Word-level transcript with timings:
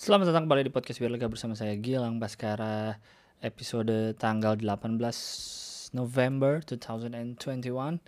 Selamat 0.00 0.32
datang 0.32 0.48
kembali 0.48 0.64
di 0.64 0.72
podcast 0.72 0.96
Biar 0.96 1.12
Lega 1.12 1.28
bersama 1.28 1.52
saya 1.52 1.76
Gilang 1.76 2.16
Baskara 2.16 2.96
episode 3.44 4.16
tanggal 4.16 4.56
18 4.56 4.96
November 5.92 6.64
2021. 6.64 8.00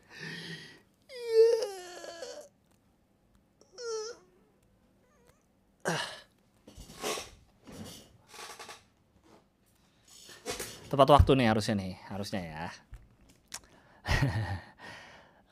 Tepat 10.88 11.08
waktu 11.12 11.30
nih 11.36 11.52
harusnya 11.52 11.76
nih, 11.76 12.00
harusnya 12.08 12.40
ya. 12.40 12.64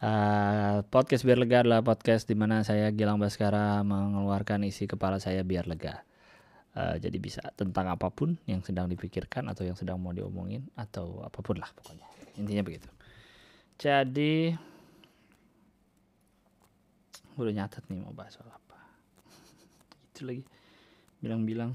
Uh, 0.01 0.81
podcast 0.97 1.21
biar 1.29 1.37
lega 1.37 1.61
adalah 1.61 1.85
podcast 1.85 2.25
di 2.25 2.33
mana 2.33 2.65
saya 2.65 2.89
Gilang 2.97 3.21
Baskara 3.21 3.85
mengeluarkan 3.85 4.65
isi 4.65 4.89
kepala 4.89 5.21
saya 5.21 5.45
biar 5.45 5.69
lega. 5.69 6.09
Uh, 6.71 6.95
jadi 7.03 7.19
bisa 7.19 7.43
tentang 7.59 7.91
apa 7.91 8.15
pun 8.15 8.39
yang 8.47 8.63
sedang 8.63 8.87
dipikirkan 8.87 9.51
atau 9.51 9.67
yang 9.67 9.75
sedang 9.75 9.99
mau 9.99 10.15
diomongin 10.15 10.71
atau 10.79 11.19
apa 11.27 11.43
pun 11.43 11.59
lah 11.59 11.67
pokoknya. 11.75 12.07
Intinya 12.39 12.63
begitu. 12.63 12.87
Jadi 13.75 14.55
gue 17.35 17.43
udah 17.43 17.57
nyatet 17.57 17.83
nih 17.91 17.99
mau 17.99 18.15
bahas 18.15 18.39
soal 18.39 18.55
apa. 18.55 18.79
Itu 20.15 20.31
lagi 20.31 20.43
bilang-bilang 21.19 21.75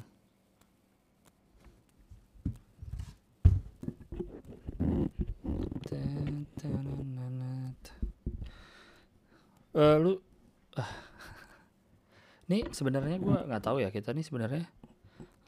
uh, 9.75 9.95
lu 9.99 10.13
nih 12.45 12.69
sebenarnya 12.69 13.17
gue 13.17 13.37
nggak 13.49 13.63
tahu 13.63 13.81
ya 13.81 13.89
kita 13.89 14.13
nih 14.13 14.25
sebenarnya 14.25 14.65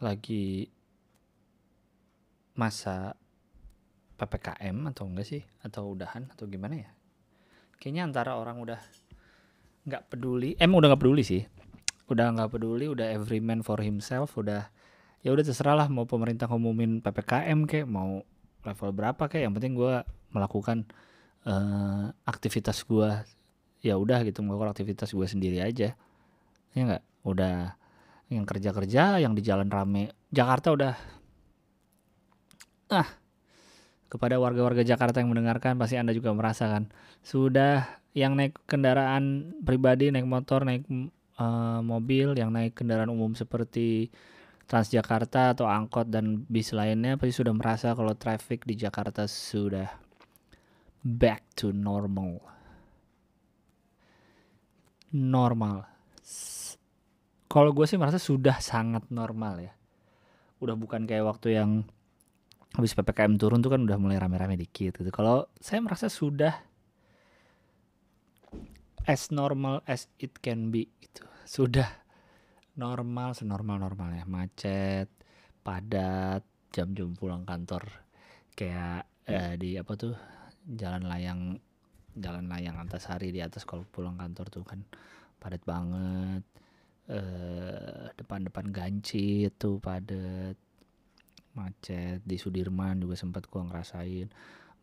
lagi 0.02 0.70
masa 2.58 3.14
ppkm 4.18 4.90
atau 4.90 5.06
enggak 5.06 5.28
sih? 5.30 5.42
Atau 5.62 5.94
udahan 5.94 6.26
atau 6.34 6.50
gimana 6.50 6.76
ya? 6.78 6.90
Kayaknya 7.78 8.04
antara 8.10 8.32
orang 8.42 8.58
udah 8.58 8.82
nggak 9.88 10.04
peduli 10.10 10.58
em 10.58 10.74
udah 10.74 10.88
nggak 10.92 11.02
peduli 11.06 11.24
sih. 11.24 11.46
Udah 12.10 12.34
nggak 12.34 12.58
peduli 12.58 12.90
udah 12.90 13.06
every 13.14 13.38
man 13.38 13.62
for 13.62 13.78
himself 13.78 14.34
udah 14.34 14.66
ya 15.22 15.30
udah 15.34 15.44
terserah 15.46 15.76
lah 15.78 15.88
mau 15.90 16.10
pemerintah 16.10 16.50
ngumumin 16.50 17.02
ppkm 17.02 17.70
kayak 17.70 17.88
mau 17.90 18.26
level 18.66 18.90
berapa 18.94 19.24
kayak 19.30 19.44
yang 19.50 19.54
penting 19.54 19.74
gue 19.78 20.02
melakukan 20.34 20.86
uh, 21.46 22.12
aktivitas 22.24 22.86
gue 22.86 23.10
ya 23.82 23.96
udah 23.96 24.24
gitu 24.26 24.42
melakukan 24.42 24.74
aktivitas 24.74 25.14
gue 25.14 25.28
sendiri 25.28 25.62
aja 25.62 25.94
ya 26.78 26.84
nggak? 26.86 27.04
Udah 27.26 27.74
yang 28.30 28.46
kerja 28.46 28.70
kerja 28.70 29.18
yang 29.18 29.34
di 29.34 29.42
jalan 29.42 29.68
rame. 29.74 30.14
Jakarta 30.30 30.70
udah 30.78 30.94
ah 32.94 33.10
kepada 34.08 34.40
warga-warga 34.40 34.86
Jakarta 34.86 35.20
yang 35.20 35.34
mendengarkan 35.34 35.76
pasti 35.76 35.98
anda 35.98 36.14
juga 36.14 36.32
merasakan. 36.32 36.94
Sudah 37.26 38.00
yang 38.14 38.38
naik 38.38 38.56
kendaraan 38.70 39.58
pribadi 39.66 40.14
naik 40.14 40.30
motor 40.30 40.64
naik 40.64 40.86
uh, 41.42 41.82
mobil 41.82 42.38
yang 42.38 42.54
naik 42.54 42.78
kendaraan 42.78 43.10
umum 43.10 43.34
seperti 43.34 44.14
Transjakarta 44.68 45.56
atau 45.56 45.64
angkot 45.64 46.12
dan 46.12 46.44
bis 46.52 46.76
lainnya 46.76 47.16
pasti 47.16 47.40
sudah 47.40 47.56
merasa 47.56 47.96
kalau 47.96 48.12
traffic 48.20 48.68
di 48.68 48.76
Jakarta 48.76 49.24
sudah 49.24 49.88
back 51.08 51.56
to 51.56 51.72
normal. 51.72 52.44
Normal. 55.16 55.88
Kalau 57.48 57.72
gue 57.72 57.88
sih 57.88 57.96
merasa 57.96 58.20
sudah 58.20 58.60
sangat 58.60 59.08
normal 59.08 59.64
ya. 59.64 59.74
Udah 60.60 60.76
bukan 60.76 61.08
kayak 61.08 61.26
waktu 61.26 61.56
yang 61.56 61.88
habis 62.76 62.94
ppkm 62.94 63.40
turun 63.40 63.64
tuh 63.64 63.74
kan 63.74 63.82
udah 63.82 63.98
mulai 63.98 64.20
rame-rame 64.20 64.60
dikit 64.60 65.00
gitu. 65.00 65.10
Kalau 65.10 65.48
saya 65.58 65.80
merasa 65.80 66.12
sudah 66.12 66.54
as 69.08 69.32
normal 69.32 69.80
as 69.88 70.12
it 70.20 70.36
can 70.44 70.70
be 70.70 70.92
gitu. 71.00 71.24
Sudah 71.48 71.88
normal 72.76 73.34
senormal 73.34 73.80
normalnya 73.80 74.28
macet, 74.28 75.08
padat, 75.64 76.44
jam-jam 76.76 77.16
pulang 77.16 77.48
kantor 77.48 77.88
kayak 78.54 79.08
eh, 79.26 79.56
di 79.56 79.80
apa 79.80 79.94
tuh 79.98 80.14
jalan 80.68 81.08
layang 81.08 81.56
jalan 82.18 82.46
layang 82.50 82.76
antasari 82.78 83.30
di 83.30 83.42
atas 83.42 83.64
kalau 83.64 83.86
pulang 83.88 84.18
kantor 84.18 84.50
tuh 84.50 84.64
kan 84.66 84.82
padat 85.38 85.62
banget 85.64 86.44
eh 87.08 88.12
depan-depan 88.20 88.68
ganci 88.68 89.48
itu 89.48 89.80
padat 89.80 90.60
macet. 91.56 92.20
Di 92.22 92.36
Sudirman 92.36 93.00
juga 93.00 93.16
sempat 93.16 93.48
gua 93.48 93.66
ngerasain. 93.66 94.28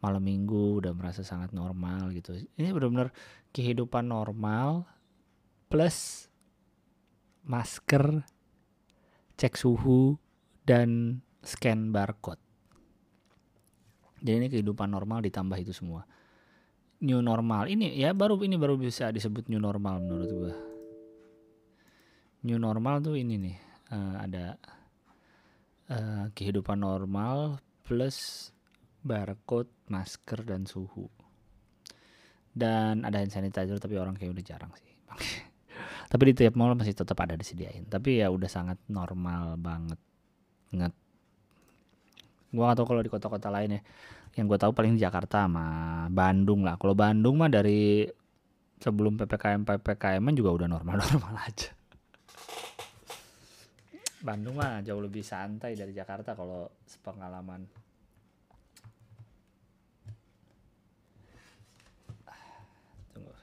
Malam 0.01 0.23
minggu 0.25 0.85
udah 0.85 0.93
merasa 0.93 1.25
sangat 1.25 1.53
normal 1.53 2.13
gitu. 2.17 2.37
Ini 2.57 2.73
benar-benar 2.73 3.13
kehidupan 3.53 4.09
normal 4.09 4.85
plus 5.69 6.29
masker 7.45 8.25
cek 9.37 9.55
suhu 9.57 10.17
dan 10.65 11.21
scan 11.45 11.93
barcode. 11.93 12.41
Jadi 14.25 14.37
ini 14.41 14.49
kehidupan 14.49 14.89
normal 14.89 15.21
ditambah 15.21 15.61
itu 15.61 15.77
semua. 15.77 16.09
New 17.05 17.21
normal. 17.21 17.69
Ini 17.69 18.01
ya 18.01 18.17
baru 18.17 18.41
ini 18.41 18.57
baru 18.57 18.81
bisa 18.81 19.13
disebut 19.13 19.53
new 19.53 19.61
normal 19.61 20.01
menurut 20.01 20.31
gua 20.33 20.74
new 22.45 22.61
normal 22.61 23.01
tuh 23.01 23.17
ini 23.17 23.41
nih 23.41 23.57
uh, 23.91 24.15
ada 24.21 24.55
uh, 25.89 26.25
kehidupan 26.37 26.77
normal 26.85 27.59
plus 27.85 28.49
barcode 29.01 29.73
masker 29.89 30.45
dan 30.45 30.69
suhu. 30.69 31.09
Dan 32.55 33.03
ada 33.03 33.19
hand 33.19 33.35
sanitizer 33.35 33.83
tapi 33.83 33.99
orang 33.99 34.15
kayak 34.15 34.31
udah 34.31 34.45
jarang 34.45 34.73
sih. 34.79 34.95
Tapi 36.15 36.31
di 36.31 36.35
tiap 36.39 36.55
mall 36.55 36.79
masih 36.79 36.95
tetap 36.95 37.19
ada 37.19 37.35
disediain. 37.35 37.91
Tapi 37.91 38.23
ya 38.23 38.31
udah 38.31 38.47
sangat 38.47 38.79
normal 38.87 39.59
banget. 39.59 39.99
Nget. 40.71 40.95
Gua 42.55 42.71
gak 42.71 42.79
tau 42.79 42.87
kalau 42.87 43.03
di 43.03 43.11
kota-kota 43.11 43.51
lain 43.51 43.75
ya. 43.75 43.83
Yang 44.39 44.47
gue 44.55 44.59
tahu 44.63 44.71
paling 44.71 44.95
di 44.95 45.03
Jakarta 45.03 45.51
sama 45.51 45.67
Bandung 46.15 46.63
lah. 46.63 46.79
Kalau 46.79 46.95
Bandung 46.95 47.43
mah 47.43 47.51
dari 47.51 48.07
sebelum 48.79 49.19
ppkm 49.19 49.67
ppkm 49.67 50.25
juga 50.35 50.51
udah 50.63 50.69
normal 50.71 51.01
normal 51.01 51.35
aja 51.51 51.75
Bandung 54.25 54.57
mah 54.57 54.81
jauh 54.81 55.05
lebih 55.05 55.21
santai 55.21 55.77
dari 55.77 55.93
Jakarta 55.93 56.33
kalau 56.33 56.73
sepengalaman. 56.89 57.69
Tunggu. 63.13 63.37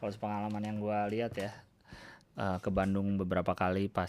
Kalau 0.00 0.10
sepengalaman 0.16 0.64
yang 0.64 0.80
gue 0.80 0.98
lihat 1.12 1.36
ya 1.36 1.52
uh, 2.40 2.56
ke 2.56 2.72
Bandung 2.72 3.20
beberapa 3.20 3.52
kali 3.52 3.92
pas 3.92 4.08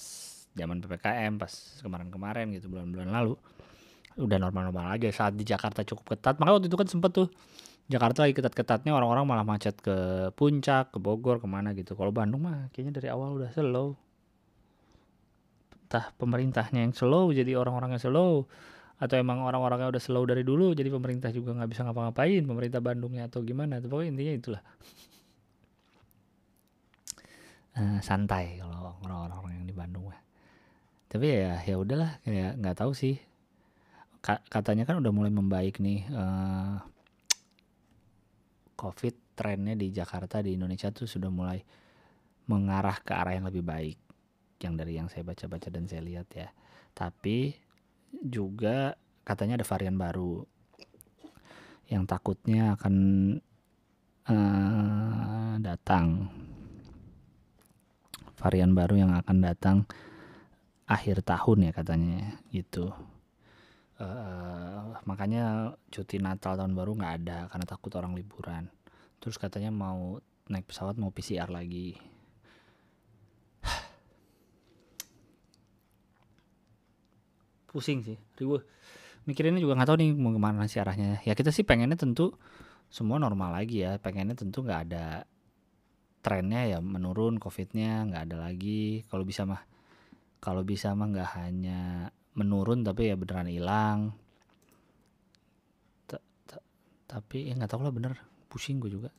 zaman 0.56 0.80
ppkm 0.80 1.36
pas 1.36 1.52
kemarin-kemarin 1.84 2.56
gitu 2.56 2.72
bulan-bulan 2.72 3.12
lalu 3.12 3.36
udah 4.16 4.40
normal-normal 4.40 4.96
aja. 4.96 5.12
Saat 5.12 5.36
di 5.36 5.44
Jakarta 5.44 5.84
cukup 5.84 6.16
ketat 6.16 6.40
makanya 6.40 6.64
waktu 6.64 6.72
itu 6.72 6.80
kan 6.80 6.88
sempet 6.88 7.12
tuh 7.12 7.28
Jakarta 7.92 8.24
lagi 8.24 8.32
ketat-ketatnya 8.40 8.96
orang-orang 8.96 9.28
malah 9.28 9.44
macet 9.44 9.76
ke 9.84 10.32
puncak 10.40 10.96
ke 10.96 10.98
Bogor 11.04 11.44
ke 11.44 11.48
mana 11.52 11.76
gitu. 11.76 12.00
Kalau 12.00 12.16
Bandung 12.16 12.48
mah 12.48 12.72
kayaknya 12.72 13.04
dari 13.04 13.12
awal 13.12 13.36
udah 13.36 13.52
slow 13.52 14.00
entah 15.94 16.10
pemerintahnya 16.18 16.90
yang 16.90 16.94
slow 16.98 17.30
jadi 17.30 17.54
orang-orangnya 17.54 18.02
slow 18.02 18.50
atau 18.98 19.14
emang 19.14 19.46
orang-orangnya 19.46 19.94
udah 19.94 20.02
slow 20.02 20.26
dari 20.26 20.42
dulu 20.42 20.74
jadi 20.74 20.90
pemerintah 20.90 21.30
juga 21.30 21.54
nggak 21.54 21.70
bisa 21.70 21.86
ngapa-ngapain 21.86 22.42
pemerintah 22.50 22.82
Bandungnya 22.82 23.30
atau 23.30 23.46
gimana 23.46 23.78
tuh 23.78 23.94
pokoknya 23.94 24.10
intinya 24.18 24.34
itulah. 24.34 24.64
Uh, 27.78 28.02
santai 28.02 28.58
kalau 28.58 28.98
orang-orang 29.06 29.62
yang 29.62 29.66
di 29.70 29.76
Bandung 29.78 30.10
mah. 30.10 30.18
Tapi 31.14 31.26
ya 31.30 31.62
ya 31.62 31.78
udahlah 31.78 32.18
kayak 32.26 32.58
nggak 32.58 32.78
tahu 32.82 32.98
sih. 32.98 33.22
Katanya 34.26 34.90
kan 34.90 34.98
udah 34.98 35.14
mulai 35.14 35.30
membaik 35.30 35.78
nih 35.78 36.10
uh, 36.10 36.82
COVID 38.82 39.38
trennya 39.38 39.78
di 39.78 39.94
Jakarta 39.94 40.42
di 40.42 40.58
Indonesia 40.58 40.90
tuh 40.90 41.06
sudah 41.06 41.30
mulai 41.30 41.62
mengarah 42.50 42.98
ke 42.98 43.14
arah 43.14 43.38
yang 43.38 43.46
lebih 43.46 43.62
baik 43.62 44.03
yang 44.64 44.80
dari 44.80 44.96
yang 44.96 45.12
saya 45.12 45.28
baca-baca 45.28 45.68
dan 45.68 45.86
saya 45.86 46.02
lihat 46.02 46.28
ya. 46.34 46.50
Tapi 46.96 47.54
juga 48.24 48.96
katanya 49.28 49.60
ada 49.60 49.68
varian 49.68 50.00
baru 50.00 50.44
yang 51.92 52.08
takutnya 52.08 52.80
akan 52.80 52.96
uh, 54.32 55.54
datang. 55.60 56.32
Varian 58.40 58.72
baru 58.76 58.96
yang 59.08 59.12
akan 59.16 59.38
datang 59.40 59.78
akhir 60.88 61.24
tahun 61.24 61.70
ya 61.70 61.72
katanya 61.76 62.40
gitu. 62.52 62.92
Uh, 64.00 64.98
makanya 65.08 65.78
cuti 65.94 66.18
Natal 66.20 66.58
tahun 66.58 66.76
baru 66.76 66.98
nggak 66.98 67.14
ada 67.24 67.38
karena 67.52 67.66
takut 67.68 67.94
orang 67.96 68.16
liburan. 68.16 68.68
Terus 69.24 69.40
katanya 69.40 69.72
mau 69.72 70.20
naik 70.52 70.68
pesawat 70.68 71.00
mau 71.00 71.14
PCR 71.14 71.48
lagi 71.48 71.96
pusing 77.74 78.06
sih. 78.06 78.18
Gue 78.38 78.62
mikirinnya 79.26 79.58
juga 79.58 79.74
nggak 79.74 79.90
tahu 79.90 79.98
nih 79.98 80.10
mau 80.14 80.30
ke 80.30 80.42
mana 80.42 80.70
sih 80.70 80.78
arahnya. 80.78 81.26
Ya 81.26 81.34
kita 81.34 81.50
sih 81.50 81.66
pengennya 81.66 81.98
tentu 81.98 82.38
semua 82.94 83.18
normal 83.18 83.58
lagi 83.58 83.82
ya. 83.82 83.98
Pengennya 83.98 84.38
tentu 84.38 84.62
nggak 84.62 84.82
ada 84.88 85.26
trennya 86.22 86.78
ya 86.78 86.80
menurun 86.80 87.42
covidnya 87.42 88.06
nggak 88.06 88.30
ada 88.30 88.38
lagi. 88.46 89.02
Kalau 89.10 89.26
bisa 89.26 89.50
mah 89.50 89.66
kalau 90.38 90.62
bisa 90.62 90.94
mah 90.94 91.10
nggak 91.10 91.30
hanya 91.42 92.14
menurun 92.38 92.86
tapi 92.86 93.10
ya 93.10 93.18
beneran 93.18 93.50
hilang. 93.50 94.14
Tapi 97.10 97.50
ya 97.50 97.58
nggak 97.58 97.70
tahu 97.74 97.82
lah 97.82 97.94
bener 97.94 98.14
pusing 98.48 98.78
gue 98.78 98.94
juga. 98.94 99.10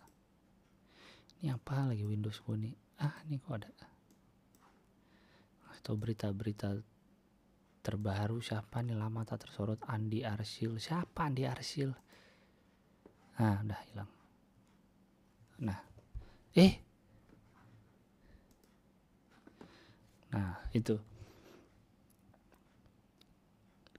Ini 1.43 1.53
apa 1.53 1.91
lagi 1.91 2.07
Windows 2.07 2.39
gue 2.41 2.57
nih? 2.57 2.75
Ah 3.03 3.19
ini 3.27 3.43
kok 3.43 3.59
ada 3.59 3.71
atau 5.85 6.01
berita-berita 6.01 6.81
terbaru 7.85 8.41
siapa 8.41 8.81
nih? 8.81 8.97
Lama 8.97 9.29
tak 9.29 9.45
tersorot 9.45 9.85
Andi 9.85 10.25
Arsil 10.25 10.81
siapa 10.81 11.29
Andi 11.29 11.45
Arsil 11.45 11.93
nah 13.35 13.61
udah 13.61 13.81
hilang. 13.91 14.11
Nah 15.61 15.79
eh. 16.57 16.73
Nah 20.33 20.65
itu. 20.73 20.97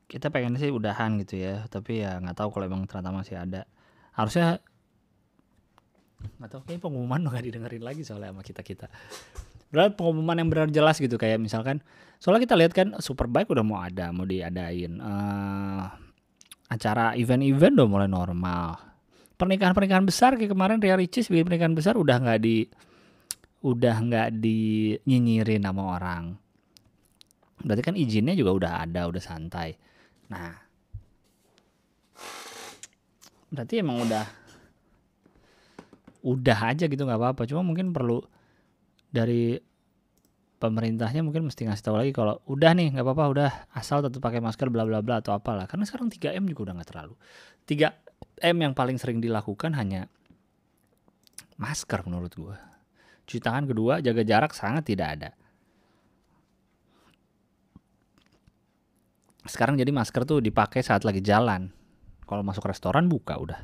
Kita 0.10 0.32
pengen 0.32 0.56
sih 0.56 0.72
udahan 0.72 1.20
gitu 1.22 1.36
ya 1.38 1.68
tapi 1.68 2.00
ya 2.02 2.18
nggak 2.24 2.40
tahu 2.40 2.50
kalau 2.50 2.66
emang 2.66 2.90
ternyata 2.90 3.12
masih 3.14 3.38
ada. 3.38 3.68
Harusnya 4.16 4.64
nggak 6.40 6.50
tahu 6.52 6.62
kayak 6.66 6.82
pengumuman 6.82 7.22
nggak 7.28 7.46
didengerin 7.46 7.84
lagi 7.86 8.02
soalnya 8.02 8.34
sama 8.34 8.42
kita 8.42 8.62
kita 8.66 8.88
Berarti 9.76 10.00
pengumuman 10.00 10.40
yang 10.40 10.48
benar 10.48 10.72
jelas 10.72 10.96
gitu 11.04 11.20
kayak 11.20 11.36
misalkan 11.36 11.84
soalnya 12.24 12.48
kita 12.48 12.56
lihat 12.56 12.72
kan 12.72 12.96
Superbike 13.04 13.52
udah 13.52 13.66
mau 13.68 13.84
ada, 13.84 14.16
mau 14.16 14.24
diadain. 14.24 15.04
Uh, 15.04 15.92
acara 16.72 17.12
event-event 17.20 17.76
udah 17.76 17.88
mulai 17.92 18.08
normal. 18.08 18.80
Pernikahan-pernikahan 19.36 20.08
besar 20.08 20.40
kayak 20.40 20.56
kemarin 20.56 20.80
Ria 20.80 20.96
Ricis 20.96 21.28
bikin 21.28 21.44
pernikahan 21.44 21.76
besar 21.76 22.00
udah 22.00 22.16
nggak 22.24 22.40
di 22.40 22.64
udah 23.68 23.96
nggak 24.00 24.30
dinyinyirin 24.40 25.68
sama 25.68 26.00
orang. 26.00 26.24
Berarti 27.60 27.84
kan 27.84 28.00
izinnya 28.00 28.32
juga 28.32 28.56
udah 28.56 28.72
ada, 28.88 29.12
udah 29.12 29.20
santai. 29.20 29.76
Nah, 30.32 30.56
berarti 33.52 33.84
emang 33.84 34.08
udah 34.08 34.26
udah 36.26 36.60
aja 36.72 36.88
gitu 36.88 37.04
nggak 37.04 37.20
apa-apa. 37.20 37.44
Cuma 37.44 37.62
mungkin 37.62 37.92
perlu 37.92 38.24
dari 39.16 39.56
pemerintahnya 40.60 41.24
mungkin 41.24 41.48
mesti 41.48 41.68
ngasih 41.68 41.84
tahu 41.84 41.96
lagi 42.00 42.12
kalau 42.12 42.40
udah 42.48 42.72
nih 42.76 42.96
nggak 42.96 43.06
apa-apa 43.06 43.26
udah 43.32 43.50
asal 43.76 44.04
tetap 44.04 44.20
pakai 44.20 44.44
masker 44.44 44.68
bla 44.68 44.84
bla 44.84 45.00
bla 45.00 45.24
atau 45.24 45.32
apalah. 45.32 45.68
Karena 45.72 45.88
sekarang 45.88 46.12
3M 46.12 46.44
juga 46.52 46.72
udah 46.72 46.74
nggak 46.80 46.90
terlalu. 46.92 47.16
3M 47.64 48.56
yang 48.60 48.74
paling 48.76 49.00
sering 49.00 49.24
dilakukan 49.24 49.72
hanya 49.80 50.12
masker 51.56 52.04
menurut 52.04 52.36
gue 52.36 52.58
cuci 53.26 53.42
tangan 53.42 53.66
kedua 53.66 54.04
jaga 54.04 54.22
jarak 54.22 54.52
sangat 54.54 54.84
tidak 54.86 55.08
ada. 55.18 55.30
Sekarang 59.46 59.78
jadi 59.78 59.94
masker 59.94 60.26
tuh 60.26 60.42
dipakai 60.42 60.82
saat 60.82 61.06
lagi 61.06 61.22
jalan. 61.22 61.70
Kalau 62.26 62.42
masuk 62.42 62.66
restoran 62.66 63.06
buka 63.06 63.38
udah. 63.38 63.62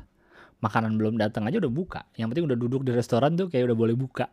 Makanan 0.62 0.94
belum 0.94 1.18
datang 1.18 1.42
aja 1.50 1.58
udah 1.58 1.72
buka. 1.74 2.06
Yang 2.14 2.26
penting 2.30 2.46
udah 2.46 2.58
duduk 2.58 2.86
di 2.86 2.94
restoran 2.94 3.34
tuh 3.34 3.50
kayak 3.50 3.66
udah 3.66 3.78
boleh 3.78 3.98
buka 3.98 4.30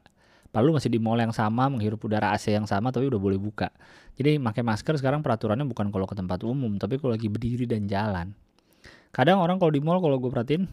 Lalu 0.49 0.81
masih 0.81 0.89
di 0.89 0.97
mall 0.97 1.21
yang 1.21 1.33
sama, 1.33 1.69
menghirup 1.69 2.01
udara 2.01 2.33
AC 2.33 2.49
yang 2.49 2.65
sama, 2.65 2.89
tapi 2.89 3.05
udah 3.05 3.21
boleh 3.21 3.37
buka. 3.37 3.69
Jadi 4.17 4.41
pakai 4.41 4.65
masker 4.65 4.97
sekarang 4.97 5.21
peraturannya 5.21 5.63
bukan 5.69 5.93
kalau 5.93 6.09
ke 6.09 6.17
tempat 6.17 6.41
umum, 6.41 6.81
tapi 6.81 6.97
kalau 6.97 7.13
lagi 7.13 7.29
berdiri 7.29 7.69
dan 7.69 7.85
jalan. 7.85 8.33
Kadang 9.13 9.41
orang 9.41 9.61
kalau 9.61 9.69
di 9.69 9.81
mall 9.81 10.01
kalau 10.01 10.17
gue 10.17 10.29
perhatiin 10.29 10.65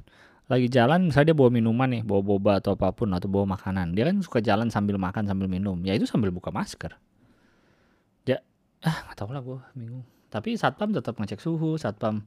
lagi 0.46 0.70
jalan 0.70 1.10
misalnya 1.10 1.34
dia 1.34 1.36
bawa 1.36 1.50
minuman 1.52 1.88
nih, 1.90 2.02
bawa 2.06 2.22
boba 2.22 2.52
atau 2.62 2.72
apa 2.78 2.94
pun 2.96 3.12
atau 3.12 3.28
bawa 3.28 3.56
makanan. 3.58 3.92
Dia 3.92 4.08
kan 4.08 4.16
suka 4.24 4.40
jalan 4.40 4.72
sambil 4.72 4.96
makan 4.96 5.28
sambil 5.28 5.50
minum. 5.50 5.76
Ya 5.84 5.92
itu 5.92 6.08
sambil 6.08 6.32
buka 6.32 6.48
masker. 6.48 6.96
Ya, 8.24 8.40
ah 8.80 9.06
nggak 9.06 9.16
tahu 9.18 9.30
lah 9.36 9.42
gue 9.44 9.58
bingung. 9.76 10.04
Tapi 10.32 10.56
satpam 10.58 10.90
tetap 10.90 11.20
ngecek 11.20 11.38
suhu, 11.38 11.76
satpam 11.76 12.24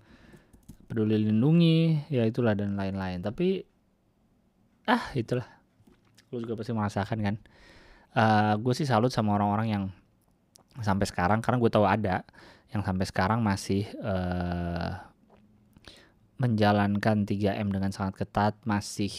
peduli 0.85 1.17
lindungi, 1.17 2.09
ya 2.13 2.23
itulah 2.25 2.53
dan 2.53 2.77
lain-lain. 2.77 3.21
Tapi 3.25 3.63
ah 4.89 5.11
itulah 5.13 5.58
lu 6.29 6.45
juga 6.45 6.59
pasti 6.59 6.71
merasakan 6.73 7.19
kan. 7.21 7.35
Uh, 8.09 8.21
eh, 8.21 8.53
gue 8.57 8.73
sih 8.73 8.87
salut 8.89 9.13
sama 9.13 9.37
orang-orang 9.37 9.67
yang 9.69 9.85
sampai 10.81 11.05
sekarang 11.05 11.43
karena 11.43 11.57
gue 11.59 11.71
tahu 11.71 11.85
ada 11.85 12.25
yang 12.69 12.85
sampai 12.85 13.05
sekarang 13.05 13.41
masih 13.41 13.89
uh, 14.01 15.01
menjalankan 16.39 17.27
3M 17.27 17.67
dengan 17.73 17.91
sangat 17.91 18.23
ketat 18.23 18.55
masih 18.63 19.11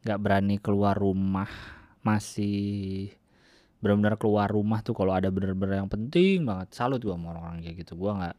nggak 0.00 0.18
berani 0.22 0.56
keluar 0.56 0.96
rumah 0.96 1.50
masih 2.00 3.12
benar-benar 3.80 4.16
keluar 4.16 4.48
rumah 4.48 4.80
tuh 4.80 4.92
kalau 4.92 5.12
ada 5.16 5.32
benar-benar 5.32 5.84
yang 5.84 5.90
penting 5.90 6.44
banget. 6.44 6.72
Salut 6.76 7.00
gue 7.00 7.12
sama 7.12 7.32
orang-orang 7.36 7.64
kayak 7.64 7.76
gitu. 7.84 7.96
Gue 7.96 8.12
nggak 8.12 8.36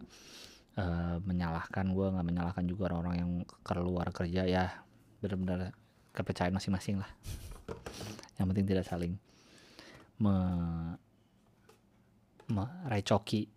uh, 0.77 1.17
menyalahkan 1.25 1.85
gue 1.89 2.07
nggak 2.13 2.25
menyalahkan 2.25 2.63
juga 2.65 2.81
orang-orang 2.93 3.15
yang 3.17 3.31
keluar 3.65 4.07
kerja. 4.13 4.45
Ya 4.45 4.65
benar-benar 5.21 5.73
kepercayaan 6.11 6.55
masing-masing 6.55 6.99
lah. 6.99 7.09
Yang 8.39 8.47
penting 8.51 8.65
tidak 8.67 8.85
saling 8.87 9.13
me 10.21 10.35
merecoki 12.51 13.47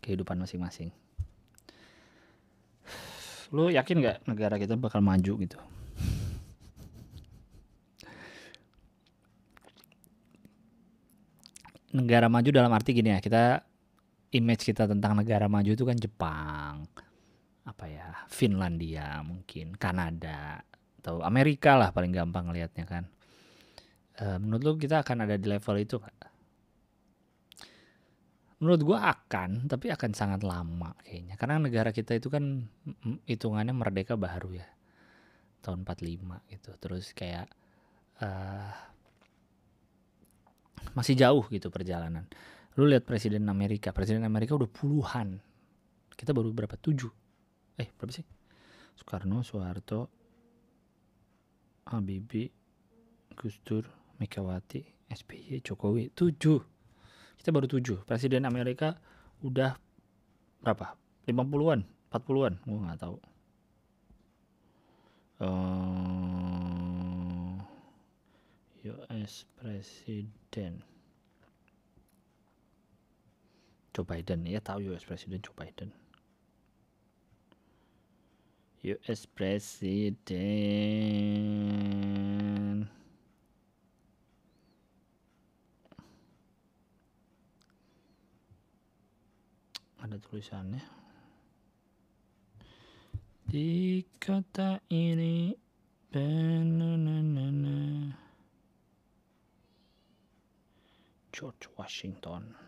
kehidupan 0.00 0.40
masing-masing. 0.40 0.88
Lu 3.52 3.68
yakin 3.68 4.00
nggak 4.00 4.18
negara 4.24 4.56
kita 4.56 4.76
bakal 4.80 5.04
maju 5.04 5.32
gitu? 5.40 5.58
Negara 11.92 12.28
maju 12.28 12.48
dalam 12.52 12.72
arti 12.72 12.96
gini 12.96 13.12
ya 13.12 13.20
kita 13.20 13.64
image 14.32 14.64
kita 14.64 14.84
tentang 14.84 15.16
negara 15.16 15.48
maju 15.48 15.72
itu 15.72 15.84
kan 15.88 15.96
Jepang 15.96 16.84
apa 17.68 17.84
ya 17.84 18.24
Finlandia 18.32 19.20
mungkin 19.20 19.76
Kanada 19.76 20.64
atau 21.04 21.20
Amerika 21.20 21.76
lah 21.76 21.92
paling 21.92 22.10
gampang 22.10 22.48
ngelihatnya 22.48 22.84
kan. 22.88 23.04
E, 24.16 24.24
menurut 24.40 24.62
lu 24.64 24.72
kita 24.80 25.04
akan 25.04 25.28
ada 25.28 25.36
di 25.36 25.46
level 25.46 25.76
itu 25.78 26.00
gak? 26.00 26.16
menurut 28.58 28.82
gua 28.82 29.14
akan 29.14 29.70
tapi 29.70 29.86
akan 29.94 30.10
sangat 30.18 30.42
lama 30.42 30.90
kayaknya. 31.06 31.38
Karena 31.38 31.62
negara 31.62 31.94
kita 31.94 32.18
itu 32.18 32.26
kan 32.26 32.66
hitungannya 33.30 33.70
merdeka 33.70 34.18
baru 34.18 34.58
ya 34.58 34.66
tahun 35.62 35.86
45 35.86 36.50
gitu. 36.50 36.70
Terus 36.82 37.14
kayak 37.14 37.46
uh, 38.18 38.74
masih 40.98 41.14
jauh 41.14 41.46
gitu 41.54 41.70
perjalanan. 41.70 42.26
Lu 42.74 42.86
lihat 42.86 43.06
presiden 43.06 43.46
Amerika 43.46 43.94
presiden 43.94 44.26
Amerika 44.26 44.58
udah 44.58 44.70
puluhan. 44.70 45.38
Kita 46.18 46.34
baru 46.34 46.50
berapa? 46.50 46.74
Tujuh 46.74 47.27
eh 47.78 47.88
berapa 47.94 48.10
sih? 48.10 48.26
Soekarno 48.98 49.46
Soeharto 49.46 50.10
Habibie 51.86 52.50
Gus 53.38 53.62
Dur 53.62 53.86
Megawati 54.18 54.82
SBY 55.08 55.62
Jokowi. 55.62 56.10
Tujuh. 56.10 56.58
Kita 57.38 57.54
baru 57.54 57.70
tujuh. 57.70 58.02
Presiden 58.02 58.44
Amerika 58.44 58.98
udah 59.46 59.78
berapa? 60.58 60.98
50-an 61.30 61.86
40-an 62.10 62.54
gue 62.66 62.78
nggak 62.82 62.98
tahu. 62.98 63.16
Uh, 65.38 65.46
eh, 68.82 68.90
US 68.90 69.46
Presiden 69.54 70.82
Joe 73.94 74.02
Biden. 74.02 74.42
Ya 74.50 74.58
tahu 74.58 74.90
US 74.90 75.06
Presiden 75.06 75.38
Joe 75.46 75.54
Biden 75.54 75.94
US 78.84 79.26
Presiden. 79.26 80.38
Ada 89.98 90.16
tulisannya. 90.22 90.82
Di 93.48 94.04
kota 94.20 94.78
ini 94.92 95.56
George 101.38 101.70
Washington 101.78 102.67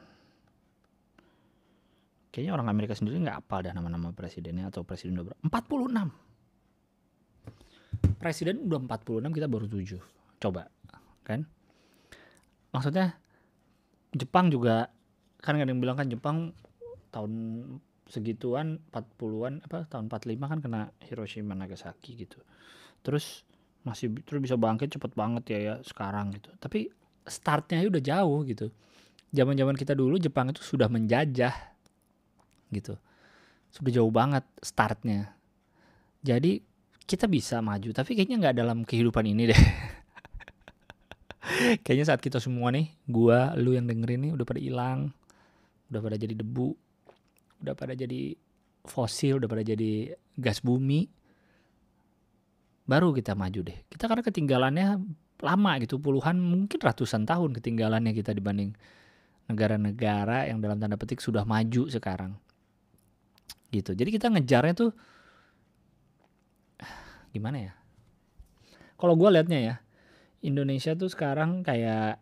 Kayaknya 2.30 2.52
orang 2.54 2.70
Amerika 2.70 2.94
sendiri 2.94 3.18
nggak 3.26 3.42
apa 3.46 3.66
dah 3.66 3.72
nama-nama 3.75 4.14
presidennya 4.14 4.70
atau 4.70 4.87
presiden 4.87 5.18
udah 5.18 5.34
berapa? 5.34 5.42
46. 5.50 8.22
Presiden 8.22 8.70
udah 8.70 8.78
46 8.87 9.34
kita 9.34 9.46
baru 9.50 9.66
7. 9.66 9.99
Coba, 10.40 10.70
kan? 11.26 11.42
Maksudnya 12.70 13.18
Jepang 14.14 14.46
juga 14.50 14.90
kan 15.42 15.58
ada 15.58 15.66
yang 15.66 15.82
bilang 15.82 15.99
kan 15.99 16.06
Jepang 16.06 16.54
tahun 17.10 17.32
segituan 18.10 18.82
40-an 18.90 19.62
apa 19.66 19.87
tahun 19.87 20.10
45 20.10 20.50
kan 20.50 20.58
kena 20.58 20.90
Hiroshima 21.06 21.54
Nagasaki 21.54 22.26
gitu. 22.26 22.42
Terus 23.02 23.46
masih 23.87 24.12
terus 24.26 24.42
bisa 24.44 24.60
bangkit 24.60 24.92
cepet 24.92 25.14
banget 25.14 25.44
ya 25.50 25.58
ya 25.58 25.75
sekarang 25.82 26.34
gitu. 26.34 26.50
Tapi 26.58 26.90
startnya 27.26 27.82
udah 27.87 28.02
jauh 28.02 28.42
gitu. 28.46 28.66
Zaman-zaman 29.30 29.78
kita 29.78 29.94
dulu 29.94 30.18
Jepang 30.18 30.50
itu 30.50 30.62
sudah 30.62 30.90
menjajah 30.90 31.54
gitu. 32.71 32.95
Sudah 33.71 33.91
jauh 33.95 34.11
banget 34.11 34.43
startnya. 34.62 35.35
Jadi 36.23 36.62
kita 37.07 37.27
bisa 37.27 37.59
maju 37.59 37.91
tapi 37.91 38.15
kayaknya 38.15 38.39
nggak 38.39 38.57
dalam 38.57 38.79
kehidupan 38.87 39.27
ini 39.27 39.50
deh. 39.50 39.61
kayaknya 41.85 42.07
saat 42.07 42.23
kita 42.23 42.39
semua 42.39 42.71
nih, 42.71 42.95
gua, 43.11 43.55
lu 43.59 43.75
yang 43.75 43.91
dengerin 43.91 44.31
nih 44.31 44.33
udah 44.35 44.47
pada 44.47 44.61
hilang, 44.62 45.11
udah 45.91 46.00
pada 46.00 46.17
jadi 46.17 46.35
debu, 46.39 46.71
udah 47.67 47.75
pada 47.75 47.93
jadi 47.99 48.39
fosil, 48.87 49.43
udah 49.43 49.49
pada 49.50 49.62
jadi 49.67 50.15
gas 50.39 50.62
bumi. 50.62 51.11
Baru 52.87 53.15
kita 53.15 53.39
maju 53.39 53.61
deh. 53.67 53.79
Kita 53.87 54.11
karena 54.11 54.23
ketinggalannya 54.23 54.89
lama 55.41 55.73
gitu, 55.81 55.97
puluhan 55.99 56.37
mungkin 56.37 56.79
ratusan 56.79 57.25
tahun 57.25 57.57
ketinggalannya 57.59 58.12
kita 58.12 58.35
dibanding 58.35 58.77
negara-negara 59.50 60.47
yang 60.47 60.62
dalam 60.62 60.79
tanda 60.79 60.95
petik 60.95 61.19
sudah 61.19 61.43
maju 61.43 61.91
sekarang. 61.91 62.39
Gitu. 63.71 63.95
Jadi 63.95 64.11
kita 64.11 64.26
ngejarnya 64.30 64.75
tuh 64.75 64.90
gimana 67.30 67.71
ya? 67.71 67.73
Kalau 68.99 69.14
gue 69.16 69.28
liatnya 69.33 69.59
ya, 69.62 69.75
Indonesia 70.45 70.92
tuh 70.99 71.09
sekarang 71.09 71.64
kayak 71.64 72.21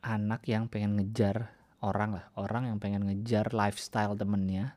anak 0.00 0.42
yang 0.48 0.66
pengen 0.66 0.96
ngejar 0.96 1.52
orang 1.84 2.16
lah, 2.16 2.26
orang 2.40 2.72
yang 2.72 2.78
pengen 2.80 3.06
ngejar 3.06 3.52
lifestyle 3.52 4.16
temennya. 4.16 4.74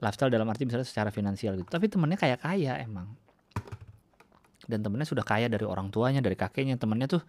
Lifestyle 0.00 0.32
dalam 0.32 0.48
arti 0.48 0.64
misalnya 0.64 0.88
secara 0.88 1.12
finansial 1.12 1.60
gitu. 1.60 1.68
Tapi 1.68 1.86
temennya 1.92 2.16
kayak 2.16 2.40
kaya 2.40 2.80
emang. 2.80 3.12
Dan 4.64 4.80
temennya 4.80 5.04
sudah 5.04 5.22
kaya 5.26 5.52
dari 5.52 5.68
orang 5.68 5.92
tuanya, 5.92 6.24
dari 6.24 6.40
kakeknya. 6.40 6.80
Temennya 6.80 7.20
tuh 7.20 7.22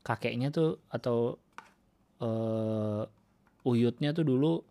kakeknya 0.00 0.48
tuh 0.48 0.80
atau 0.88 1.36
uh, 2.24 3.04
uyutnya 3.68 4.16
tuh 4.16 4.24
dulu 4.24 4.64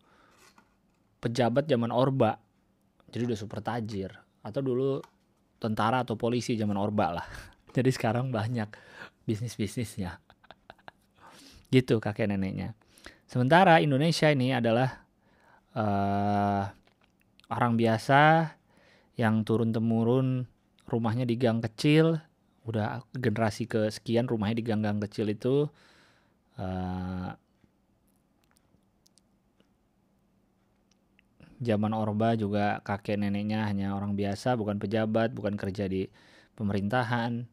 pejabat 1.25 1.65
zaman 1.65 1.89
Orba. 1.89 2.37
Jadi 3.09 3.33
udah 3.33 3.39
super 3.39 3.65
tajir. 3.65 4.13
Atau 4.45 4.61
dulu 4.61 5.01
tentara 5.57 6.05
atau 6.05 6.13
polisi 6.13 6.53
zaman 6.53 6.77
Orba 6.77 7.17
lah. 7.17 7.25
Jadi 7.75 7.89
sekarang 7.89 8.29
banyak 8.29 8.69
bisnis-bisnisnya. 9.25 10.21
gitu 11.73 11.97
kakek 11.97 12.29
neneknya. 12.29 12.77
Sementara 13.25 13.81
Indonesia 13.81 14.29
ini 14.29 14.53
adalah 14.53 15.01
uh, 15.73 16.63
orang 17.49 17.73
biasa 17.73 18.53
yang 19.17 19.41
turun 19.41 19.73
temurun 19.73 20.45
rumahnya 20.85 21.25
di 21.25 21.33
gang 21.41 21.57
kecil, 21.65 22.21
udah 22.69 23.01
generasi 23.17 23.65
kesekian 23.65 24.29
rumahnya 24.29 24.61
di 24.61 24.65
gang-gang 24.65 25.01
kecil 25.01 25.33
itu 25.33 25.65
uh, 26.61 27.29
zaman 31.59 31.91
Orba 31.95 32.35
juga 32.35 32.83
kakek 32.83 33.19
neneknya 33.19 33.67
hanya 33.67 33.95
orang 33.95 34.15
biasa, 34.15 34.59
bukan 34.59 34.79
pejabat, 34.79 35.31
bukan 35.31 35.55
kerja 35.55 35.87
di 35.87 36.07
pemerintahan, 36.55 37.47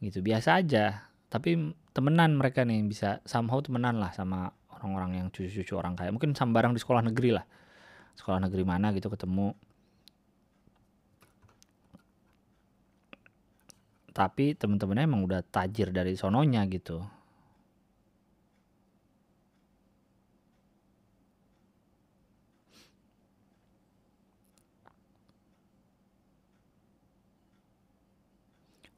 gitu. 0.00 0.24
Biasa 0.24 0.60
aja. 0.60 1.08
Tapi 1.28 1.72
temenan 1.92 2.36
mereka 2.36 2.64
nih 2.64 2.84
bisa 2.84 3.20
somehow 3.24 3.60
temenan 3.60 4.00
lah 4.00 4.12
sama 4.12 4.52
orang-orang 4.76 5.22
yang 5.22 5.26
cucu-cucu 5.32 5.72
orang 5.78 5.96
kaya. 5.96 6.10
Mungkin 6.10 6.36
sambarang 6.36 6.74
di 6.76 6.80
sekolah 6.82 7.04
negeri 7.06 7.30
lah. 7.36 7.44
Sekolah 8.18 8.42
negeri 8.42 8.62
mana 8.66 8.92
gitu 8.92 9.08
ketemu. 9.08 9.56
Tapi 14.12 14.52
temen-temennya 14.52 15.08
emang 15.08 15.24
udah 15.24 15.40
tajir 15.40 15.88
dari 15.88 16.12
sononya 16.20 16.68
gitu 16.68 17.21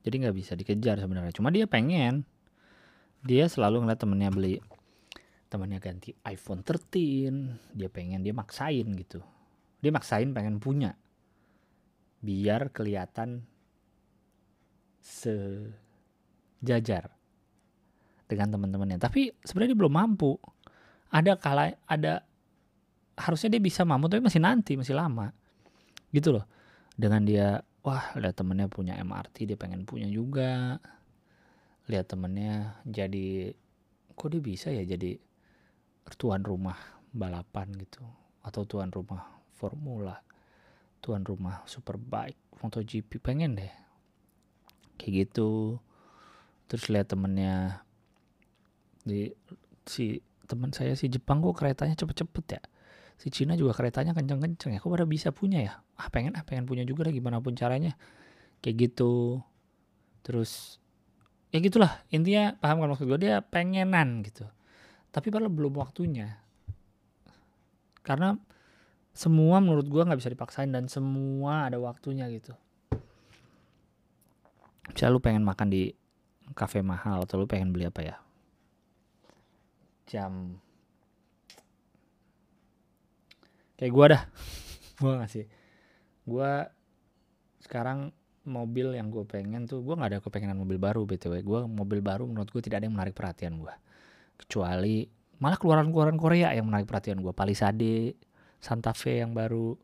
jadi 0.05 0.29
nggak 0.29 0.37
bisa 0.37 0.53
dikejar 0.53 1.01
sebenarnya. 1.01 1.33
Cuma 1.33 1.49
dia 1.49 1.65
pengen. 1.65 2.29
Dia 3.25 3.49
selalu 3.49 3.89
ngeliat 3.89 4.01
temennya 4.05 4.29
beli 4.29 4.61
temannya 5.55 5.79
ganti 5.79 6.11
iPhone 6.27 6.67
13 6.67 7.79
dia 7.79 7.87
pengen 7.87 8.27
dia 8.27 8.35
maksain 8.35 8.91
gitu. 8.99 9.23
Dia 9.79 9.95
maksain 9.95 10.35
pengen 10.35 10.59
punya. 10.59 10.99
Biar 12.19 12.75
kelihatan 12.75 13.47
sejajar 14.99 15.79
dengan 18.27 18.49
teman-temannya 18.59 18.99
tapi 18.99 19.31
sebenarnya 19.47 19.79
dia 19.79 19.81
belum 19.87 19.95
mampu. 19.95 20.35
Ada 21.15 21.39
kala 21.39 21.71
ada 21.87 22.27
harusnya 23.15 23.55
dia 23.55 23.63
bisa 23.63 23.87
mampu 23.87 24.11
tapi 24.11 24.27
masih 24.27 24.43
nanti 24.43 24.75
masih 24.75 24.99
lama. 24.99 25.31
Gitu 26.11 26.35
loh. 26.35 26.51
Dengan 26.99 27.23
dia 27.23 27.63
wah 27.85 28.17
lihat 28.17 28.41
temennya 28.41 28.67
punya 28.67 28.97
MRT 28.99 29.53
dia 29.53 29.59
pengen 29.61 29.85
punya 29.85 30.09
juga. 30.09 30.81
Lihat 31.87 32.17
temennya 32.17 32.81
jadi 32.89 33.53
kok 34.17 34.29
dia 34.33 34.41
bisa 34.41 34.73
ya 34.73 34.83
jadi 34.89 35.21
tuan 36.17 36.41
rumah 36.41 36.77
balapan 37.13 37.69
gitu? 37.77 38.01
Atau 38.41 38.65
tuan 38.65 38.89
rumah 38.89 39.29
formula 39.53 40.25
tuan 41.05 41.21
rumah 41.21 41.61
superbike 41.69 42.41
MotoGP 42.65 43.21
pengen 43.21 43.61
deh. 43.61 43.73
Kayak 44.97 45.29
gitu. 45.29 45.77
Terus 46.65 46.89
lihat 46.89 47.13
temennya 47.13 47.85
di 49.05 49.29
si 49.85 50.25
teman 50.49 50.73
saya 50.73 50.97
si 50.97 51.13
Jepang 51.13 51.45
kok 51.45 51.61
keretanya 51.61 51.93
cepet-cepet 51.93 52.45
ya 52.57 52.63
si 53.19 53.31
Cina 53.31 53.55
juga 53.55 53.73
keretanya 53.77 54.13
kenceng-kenceng 54.13 54.77
ya. 54.77 54.79
Kok 54.83 54.91
pada 54.91 55.07
bisa 55.07 55.31
punya 55.31 55.63
ya? 55.63 55.75
Ah 55.99 56.11
pengen 56.11 56.35
ah 56.35 56.43
pengen 56.43 56.67
punya 56.67 56.83
juga 56.83 57.07
lah 57.07 57.13
gimana 57.15 57.39
pun 57.39 57.55
caranya. 57.55 57.95
Kayak 58.61 58.91
gitu. 58.91 59.41
Terus 60.25 60.83
ya 61.55 61.59
gitulah. 61.63 62.03
Intinya 62.11 62.59
paham 62.59 62.83
kan 62.83 62.89
maksud 62.91 63.07
gue 63.07 63.19
dia 63.21 63.41
pengenan 63.41 64.27
gitu. 64.27 64.45
Tapi 65.15 65.31
padahal 65.31 65.53
belum 65.53 65.79
waktunya. 65.79 66.43
Karena 68.05 68.37
semua 69.15 69.63
menurut 69.63 69.87
gue 69.87 70.03
nggak 70.03 70.19
bisa 70.19 70.33
dipaksain 70.35 70.75
dan 70.75 70.91
semua 70.91 71.71
ada 71.71 71.79
waktunya 71.79 72.27
gitu. 72.35 72.51
Misalnya 74.91 75.15
lu 75.17 75.23
pengen 75.23 75.47
makan 75.47 75.71
di 75.71 75.95
kafe 76.53 76.85
mahal 76.85 77.25
atau 77.25 77.41
lu 77.41 77.47
pengen 77.49 77.73
beli 77.73 77.89
apa 77.89 78.01
ya? 78.05 78.17
Jam 80.05 80.61
kayak 83.77 83.93
gue 83.93 84.07
dah. 84.15 84.23
Gue 85.03 85.13
ngasih 85.19 85.45
gue 86.25 86.53
sekarang 87.61 88.09
mobil 88.49 88.97
yang 88.97 89.13
gue 89.13 89.25
pengen 89.29 89.69
tuh 89.69 89.85
gue 89.85 89.93
nggak 89.97 90.11
ada 90.17 90.21
kepengenan 90.21 90.57
mobil 90.57 90.81
baru 90.81 91.05
btw 91.05 91.45
gue 91.45 91.61
mobil 91.69 92.01
baru 92.01 92.25
menurut 92.29 92.49
gue 92.49 92.61
tidak 92.65 92.81
ada 92.81 92.89
yang 92.89 92.97
menarik 92.97 93.17
perhatian 93.17 93.61
gue 93.61 93.73
kecuali 94.41 95.05
malah 95.41 95.61
keluaran-keluaran 95.61 96.17
Korea 96.17 96.53
yang 96.57 96.69
menarik 96.69 96.89
perhatian 96.89 97.21
gue 97.21 97.33
Palisade 97.33 98.17
Santa 98.61 98.97
Fe 98.97 99.21
yang 99.21 99.37
baru 99.37 99.77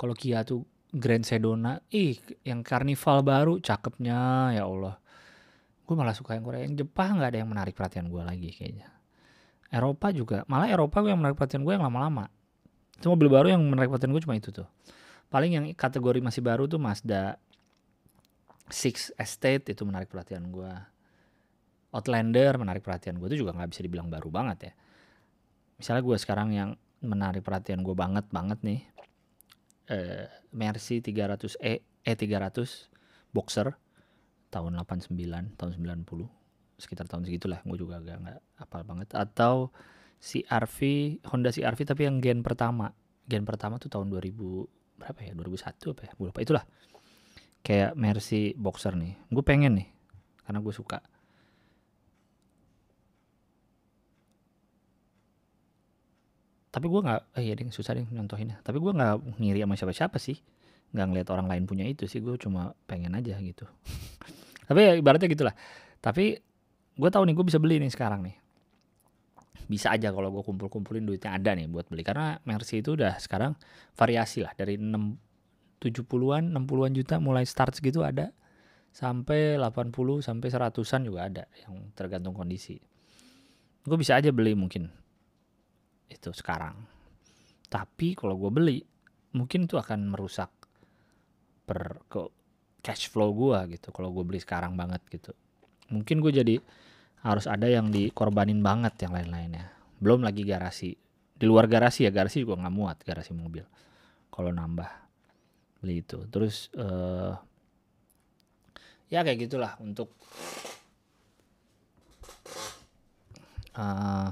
kalau 0.00 0.16
Kia 0.16 0.40
tuh 0.44 0.64
Grand 0.94 1.26
Sedona 1.26 1.76
ih 1.92 2.16
yang 2.46 2.62
Carnival 2.64 3.26
baru 3.26 3.58
cakepnya 3.58 4.54
ya 4.54 4.64
Allah. 4.64 4.96
Gue 5.84 5.94
malah 5.98 6.16
suka 6.16 6.38
yang 6.38 6.46
Korea. 6.46 6.64
Yang 6.64 6.86
Jepang 6.86 7.18
nggak 7.18 7.34
ada 7.34 7.38
yang 7.42 7.50
menarik 7.50 7.74
perhatian 7.74 8.08
gue 8.08 8.22
lagi 8.22 8.54
kayaknya. 8.54 8.88
Eropa 9.74 10.14
juga 10.14 10.46
malah 10.46 10.70
Eropa 10.70 11.02
gue 11.02 11.10
yang 11.10 11.20
menarik 11.20 11.34
perhatian 11.34 11.66
gue 11.66 11.74
yang 11.74 11.82
lama-lama 11.82 12.30
itu 12.94 13.06
mobil 13.10 13.28
baru 13.28 13.52
yang 13.54 13.62
menarik 13.62 13.90
perhatian 13.90 14.14
gue 14.14 14.22
cuma 14.22 14.38
itu 14.38 14.54
tuh. 14.54 14.68
Paling 15.28 15.50
yang 15.50 15.64
kategori 15.74 16.20
masih 16.22 16.42
baru 16.44 16.70
tuh 16.70 16.78
Mazda 16.78 17.36
Six 18.70 19.12
Estate 19.18 19.74
itu 19.74 19.82
menarik 19.84 20.08
perhatian 20.08 20.48
gue 20.48 20.72
Outlander 21.94 22.58
menarik 22.58 22.82
perhatian 22.82 23.22
gue 23.22 23.30
itu 23.30 23.46
juga 23.46 23.54
nggak 23.54 23.70
bisa 23.70 23.82
dibilang 23.86 24.10
baru 24.10 24.26
banget 24.30 24.58
ya. 24.70 24.72
Misalnya 25.78 26.02
gue 26.02 26.16
sekarang 26.18 26.48
yang 26.50 26.70
menarik 27.04 27.46
perhatian 27.46 27.86
gue 27.86 27.94
banget 27.94 28.26
banget 28.34 28.58
nih 28.66 28.80
eh, 29.90 30.26
Mercy 30.50 30.98
300 30.98 31.54
E 31.62 31.86
E300 32.02 32.90
Boxer 33.30 33.74
tahun 34.50 34.78
89 34.82 35.14
tahun 35.58 35.70
90 35.74 36.02
sekitar 36.78 37.06
tahun 37.06 37.26
segitulah. 37.26 37.62
Gue 37.62 37.78
juga 37.78 38.02
agak 38.02 38.16
nggak 38.22 38.38
apal 38.58 38.82
banget. 38.82 39.08
Atau 39.14 39.70
CRV 40.24 40.78
Honda 41.28 41.52
CRV 41.52 41.78
tapi 41.84 42.08
yang 42.08 42.16
gen 42.24 42.40
pertama. 42.40 42.88
Gen 43.28 43.44
pertama 43.44 43.76
tuh 43.76 43.92
tahun 43.92 44.08
2000 44.08 44.32
berapa 44.96 45.20
ya? 45.20 45.32
2001 45.36 45.92
apa 45.92 46.02
ya? 46.08 46.12
Gue 46.16 46.26
lupa. 46.32 46.40
Itulah. 46.40 46.64
Kayak 47.60 47.92
Mercy 47.92 48.56
Boxer 48.56 48.96
nih. 48.96 49.12
Gue 49.28 49.44
pengen 49.44 49.76
nih 49.76 49.88
karena 50.48 50.64
gue 50.64 50.72
suka. 50.72 51.04
Tapi 56.72 56.86
gue 56.90 57.00
nggak 57.04 57.20
eh 57.38 57.44
ya 57.44 57.54
ding 57.54 57.68
susah 57.68 57.92
ding 57.92 58.08
nyontohinnya. 58.08 58.64
Tapi 58.64 58.80
gue 58.80 58.92
nggak 58.96 59.36
ngiri 59.36 59.60
sama 59.60 59.76
siapa-siapa 59.76 60.16
sih. 60.16 60.40
Nggak 60.96 61.06
ngeliat 61.12 61.28
orang 61.36 61.46
lain 61.52 61.64
punya 61.68 61.84
itu 61.84 62.08
sih. 62.08 62.24
Gue 62.24 62.40
cuma 62.40 62.72
pengen 62.88 63.12
aja 63.12 63.36
gitu. 63.44 63.68
Tapi 64.68 64.80
ya 64.80 64.92
ibaratnya 64.96 65.28
gitulah. 65.28 65.52
Tapi 66.00 66.40
gue 66.96 67.10
tahu 67.12 67.28
nih 67.28 67.34
gue 67.36 67.44
bisa 67.44 67.60
beli 67.60 67.76
nih 67.76 67.92
sekarang 67.92 68.24
nih 68.24 68.43
bisa 69.64 69.92
aja 69.92 70.12
kalau 70.12 70.28
gue 70.30 70.42
kumpul-kumpulin 70.44 71.04
duitnya 71.04 71.36
ada 71.36 71.56
nih 71.56 71.68
buat 71.68 71.88
beli. 71.88 72.04
Karena 72.04 72.36
Mercy 72.44 72.84
itu 72.84 72.96
udah 72.96 73.16
sekarang 73.18 73.56
variasi 73.96 74.44
lah. 74.44 74.52
Dari 74.52 74.76
6 74.76 75.84
70-an 75.84 76.56
60-an 76.56 76.92
juta 76.96 77.20
mulai 77.20 77.44
start 77.44 77.76
segitu 77.76 78.00
ada. 78.00 78.32
Sampai 78.94 79.58
80 79.58 79.90
sampai 80.22 80.48
100-an 80.48 81.02
juga 81.02 81.20
ada 81.26 81.44
yang 81.66 81.90
tergantung 81.92 82.32
kondisi. 82.32 82.78
Gue 83.84 83.98
bisa 84.00 84.16
aja 84.16 84.30
beli 84.30 84.56
mungkin 84.56 84.88
itu 86.08 86.30
sekarang. 86.30 86.78
Tapi 87.68 88.14
kalau 88.14 88.38
gue 88.38 88.50
beli 88.54 88.78
mungkin 89.34 89.66
itu 89.66 89.76
akan 89.76 90.14
merusak 90.14 90.48
per 91.66 92.06
ke 92.06 92.22
cash 92.80 93.10
flow 93.10 93.34
gue 93.34 93.76
gitu. 93.76 93.90
Kalau 93.90 94.14
gue 94.14 94.24
beli 94.24 94.38
sekarang 94.40 94.78
banget 94.78 95.02
gitu. 95.10 95.34
Mungkin 95.90 96.22
gue 96.22 96.32
jadi 96.32 96.56
harus 97.24 97.48
ada 97.48 97.64
yang 97.64 97.88
dikorbanin 97.88 98.60
banget 98.60 99.08
yang 99.08 99.16
lain-lainnya. 99.16 99.72
Belum 99.96 100.20
lagi 100.20 100.44
garasi. 100.44 100.92
Di 101.34 101.44
luar 101.48 101.64
garasi 101.66 102.04
ya 102.04 102.12
garasi 102.12 102.44
juga 102.44 102.60
nggak 102.60 102.74
muat 102.76 103.00
garasi 103.00 103.32
mobil. 103.32 103.64
Kalau 104.28 104.52
nambah 104.52 104.90
beli 105.80 106.04
itu. 106.04 106.28
Terus 106.28 106.68
uh, 106.76 107.32
ya 109.08 109.24
kayak 109.24 109.48
gitulah 109.48 109.72
untuk 109.80 110.12
uh, 113.80 114.28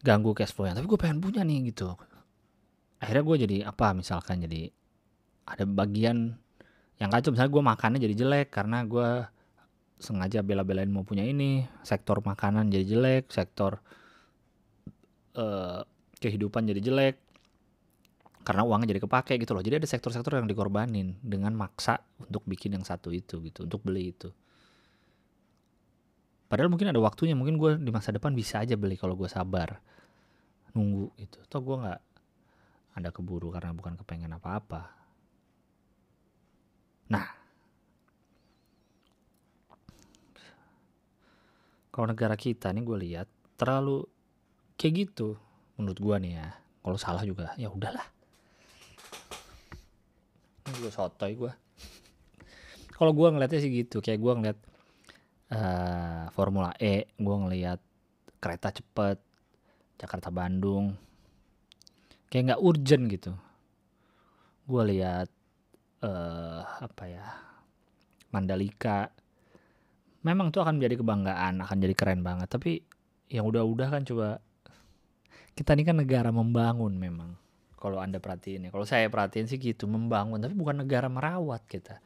ganggu 0.00 0.32
cash 0.32 0.56
flow-nya. 0.56 0.80
Tapi 0.80 0.88
gue 0.88 0.98
pengen 0.98 1.20
punya 1.20 1.44
nih 1.44 1.68
gitu. 1.68 1.92
Akhirnya 2.96 3.24
gue 3.28 3.36
jadi 3.44 3.56
apa 3.68 3.92
misalkan 3.92 4.40
jadi 4.40 4.72
ada 5.44 5.68
bagian 5.68 6.32
yang 6.96 7.12
kacau. 7.12 7.28
Misalnya 7.28 7.52
gue 7.52 7.62
makannya 7.62 8.00
jadi 8.00 8.14
jelek 8.24 8.48
karena 8.48 8.88
gue 8.88 9.28
sengaja 10.02 10.42
bela-belain 10.42 10.90
mau 10.90 11.06
punya 11.06 11.22
ini 11.22 11.62
sektor 11.86 12.18
makanan 12.20 12.68
jadi 12.74 12.84
jelek 12.98 13.30
sektor 13.30 13.78
uh, 15.38 15.86
kehidupan 16.18 16.66
jadi 16.66 16.82
jelek 16.82 17.16
karena 18.42 18.66
uangnya 18.66 18.90
jadi 18.94 19.02
kepake 19.06 19.38
gitu 19.38 19.54
loh. 19.54 19.62
Jadi 19.62 19.78
ada 19.78 19.88
sektor-sektor 19.88 20.34
yang 20.34 20.50
dikorbanin 20.50 21.14
dengan 21.22 21.54
maksa 21.54 22.02
untuk 22.18 22.42
bikin 22.42 22.74
yang 22.74 22.82
satu 22.82 23.14
itu 23.14 23.38
gitu 23.38 23.70
untuk 23.70 23.86
beli 23.86 24.10
itu. 24.10 24.34
Padahal 26.50 26.68
mungkin 26.68 26.90
ada 26.90 27.00
waktunya 27.00 27.32
mungkin 27.32 27.56
gue 27.56 27.80
di 27.80 27.88
masa 27.94 28.12
depan 28.12 28.34
bisa 28.34 28.60
aja 28.60 28.76
beli 28.76 28.98
kalau 28.98 29.16
gue 29.16 29.30
sabar 29.30 29.80
nunggu 30.76 31.12
itu 31.20 31.38
toh 31.48 31.60
gue 31.64 31.76
nggak 31.80 32.00
ada 32.92 33.08
keburu 33.08 33.48
karena 33.54 33.72
bukan 33.72 33.96
kepengen 33.96 34.36
apa-apa. 34.36 34.90
Nah 37.08 37.41
kalau 41.92 42.08
negara 42.08 42.34
kita 42.34 42.72
nih 42.72 42.82
gue 42.82 42.98
lihat 42.98 43.28
terlalu 43.60 44.08
kayak 44.80 45.06
gitu 45.06 45.36
menurut 45.76 46.00
gue 46.00 46.16
nih 46.24 46.32
ya. 46.40 46.48
Kalau 46.82 46.98
salah 46.98 47.22
juga 47.22 47.54
ya 47.54 47.70
udahlah. 47.70 48.08
Ini 50.66 50.76
gue 50.82 50.90
sotoy 50.90 51.36
gue 51.38 51.52
kalau 53.02 53.18
gue 53.18 53.34
ngeliatnya 53.34 53.58
sih 53.58 53.72
gitu 53.74 53.98
kayak 53.98 54.22
gue 54.22 54.32
ngeliat 54.38 54.58
uh, 55.50 56.30
Formula 56.30 56.70
E 56.78 57.10
gue 57.18 57.34
ngeliat 57.34 57.82
kereta 58.38 58.70
cepet 58.70 59.18
Jakarta 59.98 60.30
Bandung. 60.30 60.94
Kayak 62.30 62.54
nggak 62.54 62.62
urgent 62.62 63.04
gitu. 63.10 63.32
Gue 64.70 64.82
lihat 64.94 65.26
uh, 66.06 66.62
apa 66.62 67.04
ya 67.10 67.26
Mandalika 68.30 69.10
memang 70.22 70.54
itu 70.54 70.58
akan 70.62 70.78
menjadi 70.78 71.02
kebanggaan 71.02 71.54
akan 71.62 71.76
jadi 71.82 71.94
keren 71.98 72.22
banget. 72.22 72.48
Tapi 72.48 72.82
yang 73.30 73.46
udah-udah 73.50 73.88
kan 73.90 74.02
coba 74.06 74.38
kita 75.52 75.74
ini 75.76 75.82
kan 75.84 75.98
negara 75.98 76.30
membangun 76.30 76.94
memang. 76.96 77.36
Kalau 77.76 77.98
anda 77.98 78.22
perhatiin 78.22 78.66
ya. 78.66 78.70
Kalau 78.70 78.86
saya 78.86 79.10
perhatiin 79.10 79.50
sih 79.50 79.58
gitu 79.58 79.90
membangun. 79.90 80.38
Tapi 80.38 80.54
bukan 80.54 80.86
negara 80.86 81.10
merawat 81.10 81.66
kita. 81.66 81.98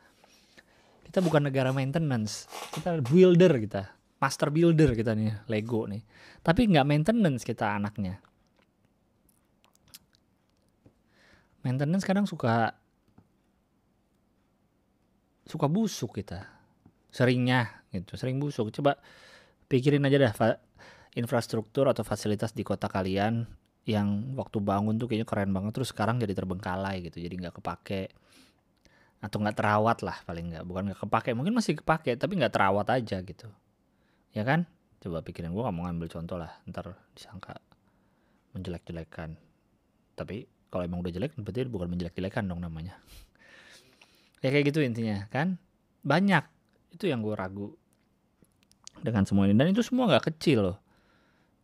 Kita 1.05 1.21
bukan 1.21 1.53
negara 1.53 1.71
maintenance. 1.71 2.49
Kita 2.73 2.97
builder 3.05 3.53
kita. 3.61 3.83
Master 4.17 4.49
builder 4.49 4.97
kita 4.97 5.13
nih 5.13 5.45
Lego 5.53 5.85
nih. 5.85 6.01
Tapi 6.41 6.73
nggak 6.73 6.89
maintenance 6.89 7.45
kita 7.45 7.77
anaknya. 7.77 8.17
Maintenance 11.61 12.09
kadang 12.09 12.25
suka 12.25 12.73
suka 15.47 15.67
busuk 15.71 16.19
kita 16.19 16.56
seringnya 17.11 17.85
gitu 17.91 18.15
sering 18.19 18.39
busuk. 18.39 18.71
Coba 18.75 18.99
pikirin 19.67 20.05
aja 20.07 20.19
dah 20.19 20.33
infrastruktur 21.17 21.89
atau 21.89 22.05
fasilitas 22.05 22.53
di 22.53 22.63
kota 22.63 22.87
kalian 22.87 23.49
yang 23.87 24.35
waktu 24.35 24.59
bangun 24.59 24.99
tuh 24.99 25.07
kayaknya 25.07 25.27
keren 25.27 25.51
banget 25.55 25.73
terus 25.79 25.95
sekarang 25.95 26.19
jadi 26.19 26.35
terbengkalai 26.35 27.07
gitu 27.07 27.23
jadi 27.23 27.35
nggak 27.47 27.63
kepake. 27.63 28.13
Atau 29.23 29.41
nggak 29.41 29.57
terawat 29.57 30.05
lah 30.05 30.21
paling 30.29 30.53
nggak 30.53 30.65
bukan 30.69 30.93
nggak 30.93 31.01
kepake 31.07 31.31
mungkin 31.33 31.57
masih 31.57 31.79
kepake 31.81 32.19
tapi 32.21 32.37
nggak 32.37 32.53
terawat 32.53 32.87
aja 32.93 33.23
gitu. 33.25 33.49
Ya 34.37 34.45
kan? 34.45 34.69
Coba 35.01 35.25
pikirin 35.25 35.55
gue 35.55 35.63
mau 35.63 35.89
ngambil 35.89 36.11
contoh 36.13 36.37
lah 36.37 36.53
ntar 36.69 36.99
disangka 37.17 37.57
menjelek-jelekan. 38.53 39.39
Tapi 40.17 40.49
kalau 40.69 40.83
emang 40.85 41.01
udah 41.01 41.13
jelek 41.15 41.33
berarti 41.39 41.69
bukan 41.71 41.89
menjelek-jelekan 41.89 42.45
dong 42.45 42.61
namanya. 42.61 42.99
Ya 44.45 44.53
kayak 44.53 44.69
gitu 44.69 44.85
intinya 44.85 45.27
kan? 45.33 45.57
Banyak 46.05 46.45
itu 46.97 47.13
yang 47.13 47.21
gue 47.21 47.37
ragu 47.37 47.77
dengan 49.05 49.29
semua 49.29 49.45
ini. 49.45 49.53
Dan 49.53 49.77
itu 49.77 49.85
semua 49.85 50.09
nggak 50.09 50.33
kecil 50.33 50.73
loh. 50.73 50.79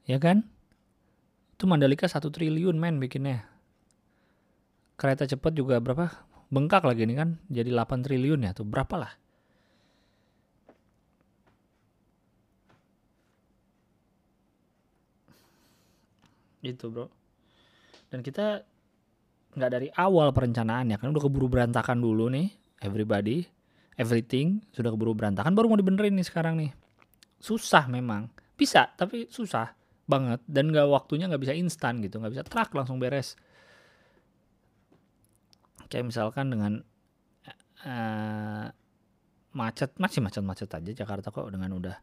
Ya 0.05 0.21
kan? 0.21 0.45
Itu 1.57 1.65
Mandalika 1.65 2.05
satu 2.05 2.29
triliun 2.29 2.77
men 2.77 3.01
bikinnya. 3.01 3.49
Kereta 5.01 5.25
cepat 5.25 5.57
juga 5.57 5.81
berapa? 5.81 6.13
Bengkak 6.53 6.85
lagi 6.85 7.09
nih 7.09 7.17
kan. 7.17 7.41
Jadi 7.49 7.73
8 7.73 8.05
triliun 8.05 8.45
ya 8.45 8.53
tuh 8.53 8.69
berapa 8.69 8.95
lah? 9.01 9.13
Gitu 16.61 16.93
bro. 16.93 17.09
Dan 18.13 18.21
kita 18.21 18.63
nggak 19.57 19.71
dari 19.73 19.89
awal 19.97 20.31
perencanaannya 20.31 21.01
kan? 21.01 21.09
Udah 21.11 21.23
keburu 21.25 21.49
berantakan 21.49 21.99
dulu 21.99 22.29
nih 22.29 22.53
everybody 22.85 23.49
everything 23.97 24.65
sudah 24.73 24.93
keburu 24.93 25.13
berantakan 25.13 25.53
baru 25.53 25.73
mau 25.73 25.79
dibenerin 25.79 26.17
nih 26.17 26.27
sekarang 26.27 26.59
nih. 26.61 26.73
Susah 27.43 27.89
memang. 27.91 28.31
Bisa 28.57 28.93
tapi 28.95 29.27
susah 29.29 29.75
banget 30.07 30.43
dan 30.45 30.69
nggak 30.69 30.89
waktunya 30.91 31.31
nggak 31.31 31.43
bisa 31.43 31.55
instan 31.57 32.03
gitu 32.03 32.19
nggak 32.19 32.33
bisa 32.39 32.45
truk 32.47 32.71
langsung 32.77 32.99
beres. 33.01 33.35
Kayak 35.89 36.09
misalkan 36.09 36.49
dengan 36.49 36.73
uh, 37.85 38.67
macet 39.53 39.93
masih 40.01 40.25
macet-macet 40.25 40.71
aja 40.73 40.91
Jakarta 41.05 41.29
kok 41.29 41.53
dengan 41.53 41.77
udah 41.77 41.97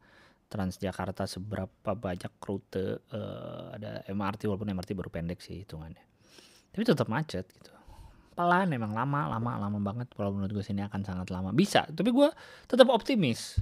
Transjakarta 0.50 1.30
seberapa 1.30 1.94
banyak 1.94 2.42
rute 2.42 3.06
uh, 3.14 3.70
ada 3.70 4.02
MRT 4.10 4.50
walaupun 4.50 4.74
MRT 4.74 4.98
baru 4.98 5.14
pendek 5.14 5.46
sih 5.46 5.62
hitungannya. 5.62 6.02
Tapi 6.74 6.84
tetap 6.90 7.06
macet 7.06 7.46
gitu 7.54 7.79
pelan 8.40 8.72
emang 8.72 8.96
lama 8.96 9.28
lama 9.36 9.68
lama 9.68 9.80
banget 9.84 10.16
kalau 10.16 10.32
menurut 10.32 10.56
gue 10.56 10.64
sini 10.64 10.80
akan 10.88 11.04
sangat 11.04 11.28
lama. 11.28 11.52
Bisa 11.52 11.84
tapi 11.92 12.16
gue 12.16 12.32
tetap 12.72 12.88
optimis. 12.88 13.60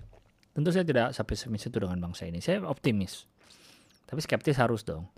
Tentu 0.54 0.70
saya 0.70 0.86
tidak 0.86 1.18
sampai 1.18 1.34
semis 1.34 1.66
itu 1.66 1.82
dengan 1.82 1.98
bangsa 1.98 2.30
ini. 2.30 2.38
Saya 2.38 2.62
optimis. 2.62 3.26
Tapi 4.06 4.22
skeptis 4.22 4.62
harus 4.62 4.86
dong. 4.86 5.10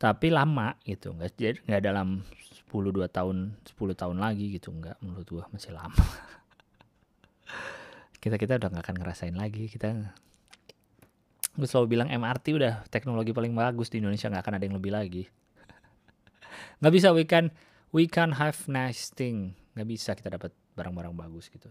Tapi 0.00 0.32
lama 0.32 0.80
gitu 0.88 1.12
nggak 1.12 1.68
nggak 1.68 1.82
dalam 1.84 2.24
10 2.24 2.72
dua 2.88 3.04
tahun 3.12 3.52
10 3.68 4.00
tahun 4.00 4.16
lagi 4.16 4.56
gitu 4.56 4.72
nggak 4.72 4.96
menurut 5.04 5.28
gue 5.28 5.44
masih 5.52 5.76
lama. 5.76 6.00
Kita 8.24 8.40
kita 8.40 8.56
udah 8.56 8.72
nggak 8.72 8.84
akan 8.88 8.96
ngerasain 8.96 9.36
lagi. 9.36 9.68
Kita 9.68 9.92
gue 11.52 11.68
selalu 11.68 11.92
bilang 11.92 12.08
MRT 12.08 12.56
udah 12.56 12.88
teknologi 12.88 13.36
paling 13.36 13.52
bagus 13.52 13.92
di 13.92 14.00
Indonesia 14.00 14.32
nggak 14.32 14.40
akan 14.40 14.54
ada 14.56 14.64
yang 14.64 14.80
lebih 14.80 14.96
lagi. 14.96 15.28
Nggak 16.80 16.92
bisa 16.96 17.12
we 17.12 17.28
can 17.28 17.52
we 17.94 18.10
can 18.10 18.34
have 18.34 18.58
nice 18.66 19.14
thing. 19.14 19.54
Nggak 19.78 19.86
bisa 19.86 20.10
kita 20.18 20.34
dapat 20.34 20.50
barang-barang 20.74 21.14
bagus 21.14 21.46
gitu. 21.46 21.70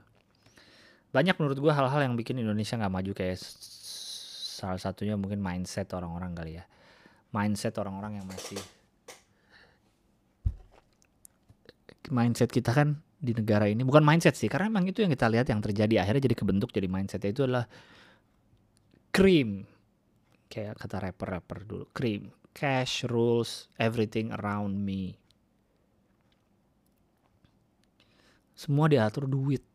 Banyak 1.12 1.36
menurut 1.36 1.59
gue 1.59 1.73
hal-hal 1.75 2.07
yang 2.07 2.15
bikin 2.15 2.39
Indonesia 2.39 2.79
nggak 2.79 2.93
maju 2.95 3.12
kayak 3.12 3.38
salah 4.63 4.79
satunya 4.79 5.19
mungkin 5.19 5.43
mindset 5.43 5.91
orang-orang 5.91 6.31
kali 6.31 6.51
ya. 6.57 6.63
Mindset 7.36 7.75
orang-orang 7.75 8.23
yang 8.23 8.27
masih 8.31 8.57
mindset 12.07 12.49
kita 12.49 12.71
kan 12.71 13.03
di 13.23 13.31
negara 13.31 13.71
ini 13.71 13.88
bukan 13.88 14.03
mindset 14.03 14.36
sih 14.36 14.51
karena 14.51 14.67
emang 14.67 14.83
itu 14.88 15.03
yang 15.03 15.12
kita 15.12 15.27
lihat 15.27 15.51
yang 15.51 15.59
terjadi. 15.59 16.07
Akhirnya 16.07 16.23
jadi 16.31 16.36
kebentuk 16.39 16.71
jadi 16.71 16.88
mindsetnya 16.88 17.36
itu 17.36 17.43
adalah 17.43 17.67
krim 19.12 19.67
kayak 20.47 20.79
kata 20.79 21.12
rapper-rapper 21.12 21.59
dulu 21.67 21.86
cream. 21.91 22.31
Cash 22.53 23.09
rules 23.09 23.65
everything 23.81 24.29
around 24.29 24.77
me 24.77 25.22
semua 28.54 28.86
diatur 28.86 29.26
duit. 29.26 29.66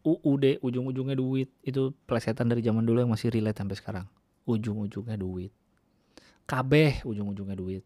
UUD 0.00 0.64
ujung-ujungnya 0.64 1.18
duit. 1.18 1.52
Itu 1.60 1.92
plesetan 2.08 2.48
dari 2.48 2.64
zaman 2.64 2.86
dulu 2.86 3.04
yang 3.04 3.12
masih 3.12 3.28
relate 3.28 3.60
sampai 3.60 3.76
sekarang. 3.76 4.06
Ujung-ujungnya 4.48 5.18
duit. 5.20 5.52
KB 6.48 7.04
ujung-ujungnya 7.04 7.54
duit. 7.58 7.84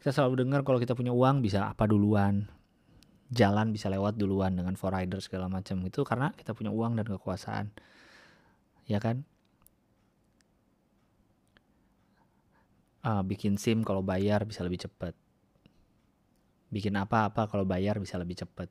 Kita 0.00 0.10
selalu 0.14 0.46
dengar 0.46 0.62
kalau 0.62 0.78
kita 0.78 0.94
punya 0.94 1.12
uang 1.12 1.42
bisa 1.42 1.66
apa 1.68 1.84
duluan? 1.84 2.46
Jalan 3.26 3.74
bisa 3.74 3.90
lewat 3.90 4.14
duluan 4.14 4.54
dengan 4.54 4.78
for 4.78 4.94
rider 4.94 5.18
segala 5.18 5.50
macam. 5.50 5.82
Itu 5.84 6.06
karena 6.06 6.30
kita 6.32 6.54
punya 6.54 6.70
uang 6.70 6.96
dan 6.96 7.06
kekuasaan. 7.10 7.74
Ya 8.86 9.02
kan? 9.02 9.26
Uh, 13.06 13.22
bikin 13.22 13.54
sim 13.58 13.86
kalau 13.86 14.02
bayar 14.02 14.46
bisa 14.46 14.62
lebih 14.66 14.82
cepat. 14.86 15.14
Bikin 16.70 16.94
apa-apa 16.98 17.46
kalau 17.46 17.62
bayar 17.62 17.98
bisa 18.02 18.18
lebih 18.18 18.38
cepat 18.42 18.66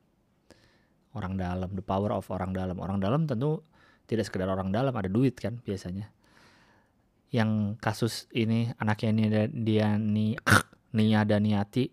orang 1.16 1.40
dalam 1.40 1.72
the 1.72 1.80
power 1.80 2.12
of 2.12 2.28
orang 2.28 2.52
dalam. 2.52 2.76
Orang 2.76 3.00
dalam 3.00 3.24
tentu 3.24 3.64
tidak 4.04 4.28
sekedar 4.28 4.46
orang 4.52 4.68
dalam 4.70 4.92
ada 4.92 5.08
duit 5.08 5.34
kan 5.40 5.58
biasanya. 5.64 6.12
Yang 7.32 7.80
kasus 7.80 8.28
ini 8.36 8.70
anaknya 8.76 9.08
ini 9.10 9.24
dia 9.64 9.96
nih 9.96 10.36
Nia 10.96 11.24
Daniati. 11.24 11.88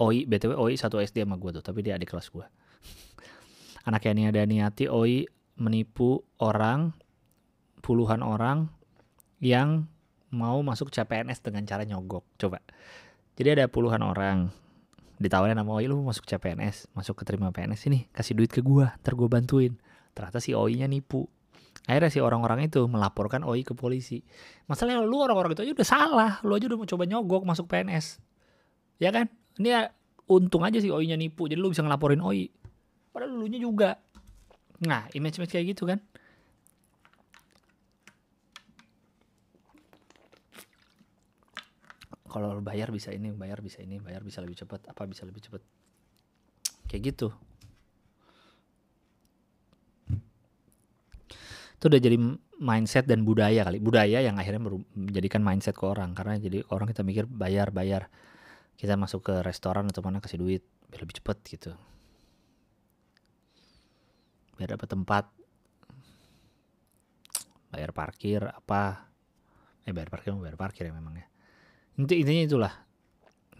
Oi 0.00 0.24
btw 0.24 0.56
Oi 0.56 0.80
satu 0.80 0.96
SD 0.96 1.28
sama 1.28 1.36
gue 1.36 1.60
tuh 1.60 1.60
tapi 1.60 1.84
dia 1.84 1.92
adik 1.92 2.16
kelas 2.16 2.32
gue 2.32 2.40
anaknya 3.88 4.12
Nia 4.16 4.30
Daniati 4.32 4.88
Oi 4.88 5.28
menipu 5.60 6.24
orang 6.40 6.96
puluhan 7.84 8.24
orang 8.24 8.72
yang 9.44 9.84
mau 10.32 10.56
masuk 10.64 10.88
CPNS 10.88 11.44
dengan 11.44 11.68
cara 11.68 11.84
nyogok 11.84 12.24
coba. 12.40 12.64
Jadi 13.36 13.60
ada 13.60 13.66
puluhan 13.68 14.00
orang 14.00 14.52
ditawarin 15.20 15.54
sama 15.54 15.76
Oi 15.76 15.84
lu 15.84 16.00
masuk 16.00 16.24
CPNS 16.24 16.96
masuk 16.96 17.20
ke 17.20 17.28
terima 17.28 17.52
PNS 17.52 17.92
ini 17.92 18.08
kasih 18.16 18.32
duit 18.32 18.48
ke 18.48 18.64
gua 18.64 18.96
ntar 19.04 19.12
gua 19.12 19.28
bantuin. 19.28 19.76
Ternyata 20.16 20.40
si 20.40 20.56
Oi 20.56 20.80
nya 20.80 20.88
nipu. 20.88 21.28
Akhirnya 21.84 22.10
si 22.10 22.18
orang-orang 22.24 22.66
itu 22.66 22.80
melaporkan 22.88 23.44
Oi 23.44 23.62
ke 23.62 23.76
polisi. 23.76 24.24
Masalahnya 24.64 25.04
lu 25.04 25.20
orang-orang 25.20 25.52
itu 25.52 25.62
aja 25.68 25.72
udah 25.76 25.88
salah. 25.88 26.32
Lu 26.40 26.56
aja 26.56 26.66
udah 26.66 26.78
mau 26.80 26.88
coba 26.88 27.04
nyogok 27.04 27.42
masuk 27.44 27.68
PNS 27.68 28.18
ya 29.00 29.12
kan? 29.12 29.28
Ini 29.60 29.68
ya, 29.68 29.80
untung 30.24 30.64
aja 30.64 30.80
si 30.80 30.88
Oi 30.88 31.04
nya 31.04 31.20
nipu 31.20 31.46
jadi 31.46 31.60
lu 31.60 31.68
bisa 31.68 31.84
ngelaporin 31.84 32.24
Oi. 32.24 32.48
Padahal 33.12 33.36
lu 33.36 33.44
nya 33.44 33.60
juga. 33.60 34.00
Nah 34.80 35.04
image-image 35.12 35.52
kayak 35.52 35.76
gitu 35.76 35.84
kan 35.84 36.00
kalau 42.30 42.54
bayar 42.62 42.94
bisa 42.94 43.10
ini 43.10 43.34
bayar 43.34 43.58
bisa 43.58 43.82
ini 43.82 43.98
bayar 43.98 44.22
bisa 44.22 44.38
lebih 44.38 44.54
cepat 44.54 44.86
apa 44.86 45.02
bisa 45.10 45.26
lebih 45.26 45.42
cepat. 45.42 45.58
Kayak 46.86 47.02
gitu. 47.10 47.28
Itu 51.74 51.84
udah 51.90 52.00
jadi 52.00 52.16
mindset 52.62 53.10
dan 53.10 53.26
budaya 53.26 53.66
kali. 53.66 53.82
Budaya 53.82 54.22
yang 54.22 54.38
akhirnya 54.38 54.62
menjadikan 54.94 55.42
mindset 55.42 55.74
ke 55.74 55.82
orang. 55.82 56.14
Karena 56.14 56.38
jadi 56.38 56.62
orang 56.70 56.86
kita 56.94 57.02
mikir 57.02 57.26
bayar 57.26 57.74
bayar. 57.74 58.06
Kita 58.78 58.94
masuk 58.94 59.26
ke 59.26 59.34
restoran 59.42 59.90
atau 59.90 60.00
mana 60.00 60.22
kasih 60.22 60.38
duit 60.38 60.62
biar 60.88 61.02
lebih 61.02 61.18
cepat 61.18 61.36
gitu. 61.50 61.72
Biar 64.54 64.78
dapat 64.78 64.88
tempat. 64.88 65.24
Bayar 67.74 67.90
parkir 67.90 68.44
apa? 68.44 69.08
Eh 69.82 69.92
bayar 69.96 70.10
parkir 70.12 70.36
bayar 70.36 70.58
parkir 70.60 70.84
ya 70.86 70.94
memang 70.94 71.16
ya 71.16 71.30
Inti 72.00 72.24
intinya 72.24 72.42
itulah. 72.48 72.72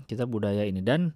Kita 0.09 0.25
budaya 0.25 0.65
ini. 0.65 0.81
Dan 0.81 1.13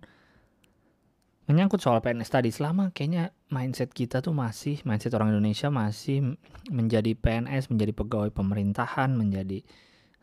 menyangkut 1.48 1.80
soal 1.80 2.04
PNS 2.04 2.28
tadi 2.28 2.52
selama 2.52 2.92
kayaknya 2.92 3.32
mindset 3.48 3.92
kita 3.96 4.20
tuh 4.20 4.36
masih 4.36 4.80
mindset 4.84 5.12
orang 5.16 5.32
Indonesia 5.32 5.72
masih 5.72 6.36
menjadi 6.68 7.16
PNS 7.16 7.68
menjadi 7.68 7.92
pegawai 7.92 8.32
pemerintahan 8.32 9.12
menjadi 9.12 9.60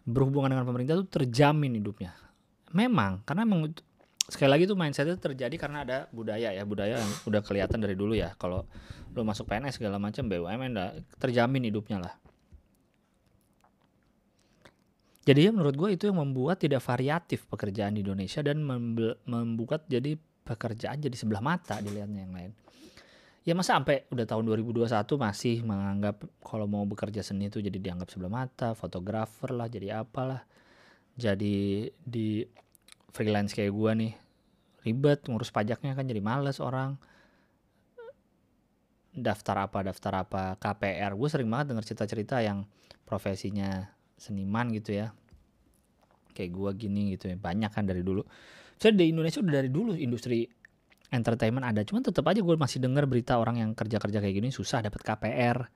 berhubungan 0.06 0.54
dengan 0.54 0.66
pemerintah 0.66 0.98
tuh 1.02 1.10
terjamin 1.10 1.78
hidupnya. 1.78 2.14
Memang 2.74 3.22
karena 3.26 3.46
memang 3.46 3.74
sekali 4.26 4.50
lagi 4.50 4.64
tuh 4.66 4.78
mindset 4.78 5.10
itu 5.10 5.18
terjadi 5.18 5.56
karena 5.58 5.86
ada 5.86 5.98
budaya 6.10 6.54
ya. 6.54 6.64
Budaya 6.66 7.02
yang 7.02 7.12
udah 7.26 7.42
kelihatan 7.42 7.82
dari 7.82 7.94
dulu 7.98 8.14
ya. 8.18 8.34
Kalau 8.38 8.66
lo 9.14 9.22
masuk 9.22 9.46
PNS 9.50 9.78
segala 9.82 10.02
macam 10.02 10.26
BUMN 10.26 10.78
terjamin 11.22 11.70
hidupnya 11.70 12.02
lah 12.02 12.14
jadi 15.22 15.54
menurut 15.54 15.78
gue 15.78 15.90
itu 15.94 16.10
yang 16.10 16.18
membuat 16.18 16.66
tidak 16.66 16.82
variatif 16.82 17.46
pekerjaan 17.46 17.94
di 17.94 18.02
Indonesia 18.02 18.42
dan 18.42 18.66
membuat 18.66 19.86
jadi 19.86 20.18
pekerjaan 20.42 20.98
jadi 20.98 21.14
sebelah 21.14 21.46
mata 21.46 21.78
dilihatnya 21.78 22.26
yang 22.26 22.34
lain. 22.34 22.52
Ya 23.42 23.58
masa 23.58 23.78
sampai 23.78 24.06
udah 24.14 24.26
tahun 24.26 24.50
2021 24.54 24.90
masih 25.18 25.66
menganggap 25.66 26.26
kalau 26.46 26.70
mau 26.70 26.86
bekerja 26.86 27.26
seni 27.26 27.50
itu 27.50 27.58
jadi 27.58 27.78
dianggap 27.78 28.10
sebelah 28.14 28.30
mata, 28.30 28.78
fotografer 28.78 29.50
lah, 29.50 29.66
jadi 29.66 30.02
apalah. 30.06 30.46
Jadi 31.18 31.90
di 32.02 32.46
freelance 33.14 33.54
kayak 33.54 33.74
gue 33.74 33.92
nih 33.98 34.14
ribet 34.82 35.22
ngurus 35.30 35.54
pajaknya 35.54 35.94
kan 35.94 36.06
jadi 36.10 36.22
males 36.24 36.58
orang 36.58 36.98
daftar 39.12 39.68
apa 39.70 39.86
daftar 39.86 40.26
apa 40.26 40.44
KPR 40.58 41.14
gue 41.14 41.28
sering 41.30 41.52
banget 41.52 41.76
denger 41.76 41.86
cerita-cerita 41.94 42.42
yang 42.42 42.66
profesinya 43.06 43.92
seniman 44.22 44.70
gitu 44.70 44.94
ya. 44.94 45.10
Kayak 46.38 46.52
gua 46.54 46.72
gini 46.78 47.18
gitu 47.18 47.34
ya 47.34 47.36
banyak 47.36 47.74
kan 47.74 47.90
dari 47.90 48.06
dulu. 48.06 48.22
Saya 48.78 48.94
di 48.94 49.10
Indonesia 49.10 49.42
udah 49.42 49.54
dari 49.58 49.70
dulu 49.74 49.98
industri 49.98 50.46
entertainment 51.12 51.66
ada 51.68 51.84
cuman 51.84 52.08
tetap 52.08 52.24
aja 52.24 52.40
gue 52.40 52.56
masih 52.56 52.80
dengar 52.80 53.04
berita 53.04 53.36
orang 53.36 53.60
yang 53.60 53.76
kerja 53.76 54.00
kerja 54.00 54.24
kayak 54.24 54.32
gini 54.32 54.48
susah 54.48 54.80
dapat 54.80 55.04
KPR 55.04 55.68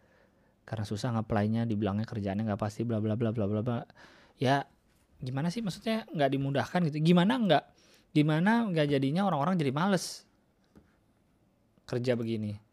karena 0.63 0.85
susah 0.87 1.11
ngaplainya 1.11 1.67
dibilangnya 1.67 2.07
kerjaannya 2.07 2.47
nggak 2.47 2.61
pasti 2.63 2.87
bla 2.87 3.03
bla 3.03 3.19
bla 3.19 3.35
bla 3.35 3.45
bla 3.45 3.61
bla. 3.61 3.83
Ya 4.39 4.63
gimana 5.19 5.51
sih 5.51 5.59
maksudnya 5.59 6.07
nggak 6.07 6.29
dimudahkan 6.31 6.79
gitu? 6.87 7.03
Gimana 7.03 7.35
nggak 7.35 7.63
gimana 8.15 8.63
nggak 8.71 8.87
jadinya 8.95 9.27
orang-orang 9.27 9.59
jadi 9.59 9.75
males 9.75 10.23
kerja 11.85 12.17
begini 12.17 12.64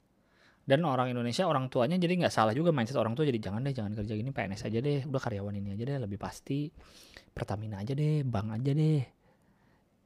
dan 0.62 0.87
orang 0.87 1.11
Indonesia 1.11 1.42
orang 1.42 1.66
tuanya 1.66 1.98
jadi 1.98 2.22
nggak 2.22 2.31
salah 2.31 2.55
juga 2.55 2.70
mindset 2.70 2.94
orang 2.94 3.18
tua 3.18 3.27
jadi 3.27 3.38
jangan 3.42 3.66
deh 3.66 3.75
jangan 3.75 3.98
kerja 3.98 4.14
gini 4.14 4.31
PNS 4.31 4.62
aja 4.70 4.79
deh 4.79 5.01
udah 5.11 5.20
karyawan 5.20 5.59
ini 5.59 5.75
aja 5.75 5.85
deh 5.90 5.98
lebih 6.07 6.22
pasti 6.22 6.70
Pertamina 7.33 7.81
aja 7.81 7.96
deh 7.96 8.20
bank 8.22 8.61
aja 8.61 8.72
deh. 8.77 9.03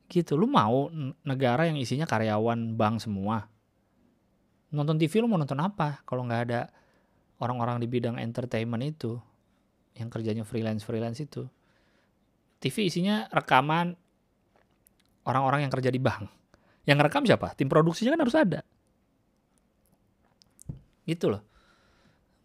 Gitu. 0.06 0.38
Lu 0.38 0.46
mau 0.46 0.86
negara 1.26 1.66
yang 1.66 1.74
isinya 1.74 2.06
karyawan 2.06 2.78
bank 2.78 3.02
semua? 3.02 3.50
Nonton 4.70 4.94
TV 4.94 5.18
lu 5.18 5.26
mau 5.26 5.34
nonton 5.34 5.58
apa? 5.58 6.06
Kalau 6.06 6.22
nggak 6.22 6.42
ada 6.46 6.70
orang-orang 7.42 7.82
di 7.82 7.90
bidang 7.90 8.22
entertainment 8.22 8.82
itu 8.86 9.18
yang 9.98 10.06
kerjanya 10.06 10.46
freelance 10.46 10.86
freelance 10.86 11.18
itu. 11.18 11.50
TV 12.62 12.86
isinya 12.86 13.26
rekaman 13.34 13.98
orang-orang 15.26 15.66
yang 15.66 15.72
kerja 15.74 15.90
di 15.90 15.98
bank. 15.98 16.30
Yang 16.86 16.98
rekam 17.10 17.22
siapa? 17.26 17.58
Tim 17.58 17.66
produksinya 17.66 18.14
kan 18.14 18.22
harus 18.22 18.38
ada 18.38 18.62
gitu 21.06 21.30
loh. 21.32 21.42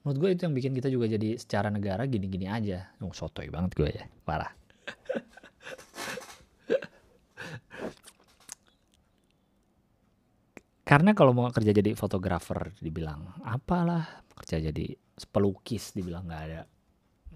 Menurut 0.01 0.17
gue 0.17 0.29
itu 0.33 0.41
yang 0.49 0.55
bikin 0.57 0.73
kita 0.73 0.89
juga 0.89 1.05
jadi 1.05 1.37
secara 1.37 1.69
negara 1.69 2.05
gini-gini 2.09 2.49
aja. 2.49 2.89
Oh, 3.05 3.13
sotoy 3.13 3.49
banget 3.53 3.77
gue 3.77 3.89
ya. 3.89 4.05
Parah. 4.25 4.49
Karena 10.81 11.15
kalau 11.15 11.31
mau 11.31 11.47
kerja 11.53 11.71
jadi 11.71 11.95
fotografer 11.95 12.75
dibilang 12.83 13.31
apalah 13.47 14.27
kerja 14.43 14.59
jadi 14.59 14.91
pelukis 15.31 15.95
dibilang 15.95 16.27
nggak 16.27 16.41
ada 16.51 16.67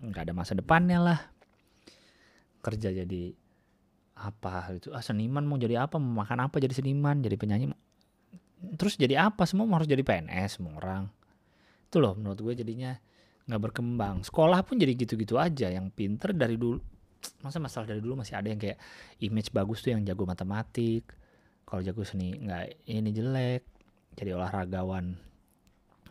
nggak 0.02 0.24
ada 0.28 0.34
masa 0.36 0.60
depannya 0.60 1.00
lah. 1.00 1.20
Kerja 2.60 2.92
jadi 2.92 3.32
apa 4.16 4.76
itu 4.76 4.92
ah 4.92 5.04
seniman 5.04 5.48
mau 5.48 5.56
jadi 5.56 5.88
apa 5.88 5.96
mau 6.00 6.24
makan 6.24 6.52
apa 6.52 6.60
jadi 6.60 6.76
seniman 6.76 7.20
jadi 7.24 7.36
penyanyi 7.40 7.72
terus 8.74 8.98
jadi 8.98 9.30
apa? 9.30 9.46
Semua 9.46 9.70
harus 9.78 9.86
jadi 9.86 10.02
PNS 10.02 10.58
semua 10.58 10.82
orang. 10.82 11.04
Itu 11.88 12.02
loh 12.02 12.18
menurut 12.18 12.42
gue 12.42 12.54
jadinya 12.66 12.98
nggak 13.46 13.62
berkembang. 13.62 14.26
Sekolah 14.26 14.66
pun 14.66 14.82
jadi 14.82 14.98
gitu-gitu 14.98 15.38
aja. 15.38 15.70
Yang 15.70 15.94
pinter 15.94 16.34
dari 16.34 16.58
dulu 16.58 16.82
masa 17.46 17.62
masalah 17.62 17.86
dari 17.90 18.02
dulu 18.02 18.20
masih 18.22 18.36
ada 18.38 18.50
yang 18.50 18.60
kayak 18.60 18.78
image 19.22 19.54
bagus 19.54 19.86
tuh 19.86 19.94
yang 19.94 20.02
jago 20.02 20.26
matematik. 20.26 21.06
Kalau 21.66 21.82
jago 21.86 22.02
seni 22.02 22.34
nggak 22.36 22.90
ini 22.90 23.10
jelek. 23.14 23.64
Jadi 24.16 24.30
olahragawan 24.34 25.06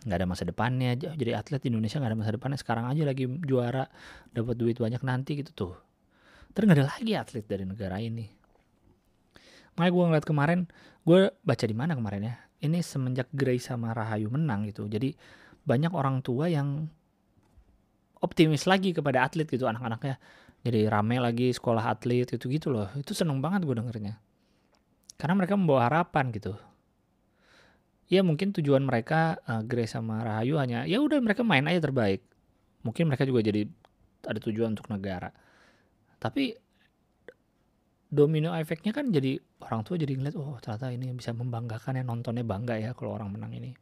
nggak 0.04 0.18
ada 0.20 0.26
masa 0.28 0.44
depannya. 0.46 0.94
Jadi 0.94 1.30
atlet 1.34 1.60
di 1.60 1.68
Indonesia 1.74 1.98
nggak 1.98 2.12
ada 2.14 2.18
masa 2.18 2.32
depannya. 2.34 2.58
Sekarang 2.60 2.86
aja 2.86 3.02
lagi 3.02 3.26
juara 3.42 3.84
dapat 4.30 4.54
duit 4.54 4.78
banyak 4.78 5.02
nanti 5.02 5.42
gitu 5.42 5.50
tuh. 5.52 5.74
Terus 6.54 6.64
nggak 6.70 6.78
ada 6.78 6.86
lagi 6.86 7.12
atlet 7.18 7.44
dari 7.44 7.64
negara 7.66 7.98
ini. 7.98 8.26
Makanya 9.74 9.90
gue 9.90 10.04
ngeliat 10.06 10.26
kemarin 10.26 10.60
gue 11.02 11.34
baca 11.42 11.64
di 11.66 11.76
mana 11.76 11.92
kemarin 11.98 12.22
ya 12.30 12.43
ini 12.64 12.80
semenjak 12.80 13.28
Grace 13.30 13.68
sama 13.68 13.92
Rahayu 13.92 14.32
menang 14.32 14.64
gitu. 14.66 14.88
Jadi 14.88 15.12
banyak 15.64 15.92
orang 15.92 16.24
tua 16.24 16.48
yang 16.48 16.88
optimis 18.24 18.64
lagi 18.64 18.96
kepada 18.96 19.28
atlet 19.28 19.44
gitu 19.44 19.68
anak-anaknya. 19.68 20.16
Jadi 20.64 20.88
rame 20.88 21.20
lagi 21.20 21.52
sekolah 21.52 21.92
atlet 21.92 22.24
itu 22.24 22.48
gitu 22.48 22.72
loh. 22.72 22.88
Itu 22.96 23.12
seneng 23.12 23.44
banget 23.44 23.68
gue 23.68 23.76
dengernya. 23.76 24.16
Karena 25.20 25.34
mereka 25.36 25.54
membawa 25.60 25.92
harapan 25.92 26.32
gitu. 26.32 26.56
Ya 28.08 28.24
mungkin 28.24 28.52
tujuan 28.56 28.84
mereka 28.84 29.40
uh, 29.48 29.64
sama 29.88 30.24
Rahayu 30.24 30.60
hanya 30.60 30.84
ya 30.84 31.00
udah 31.00 31.20
mereka 31.20 31.44
main 31.44 31.68
aja 31.68 31.84
terbaik. 31.84 32.24
Mungkin 32.84 33.08
mereka 33.08 33.24
juga 33.28 33.44
jadi 33.44 33.68
ada 34.24 34.40
tujuan 34.40 34.72
untuk 34.72 34.88
negara. 34.88 35.32
Tapi 36.20 36.56
domino 38.10 38.52
efeknya 38.54 38.92
kan 38.94 39.10
jadi 39.10 39.40
orang 39.64 39.82
tua 39.82 39.96
jadi 39.98 40.14
ngeliat 40.14 40.36
oh 40.36 40.58
ternyata 40.60 40.92
ini 40.92 41.10
bisa 41.16 41.34
membanggakan 41.34 41.98
ya 41.98 42.04
nontonnya 42.06 42.44
bangga 42.46 42.78
ya 42.78 42.92
kalau 42.92 43.16
orang 43.16 43.32
menang 43.32 43.52
ini. 43.56 43.72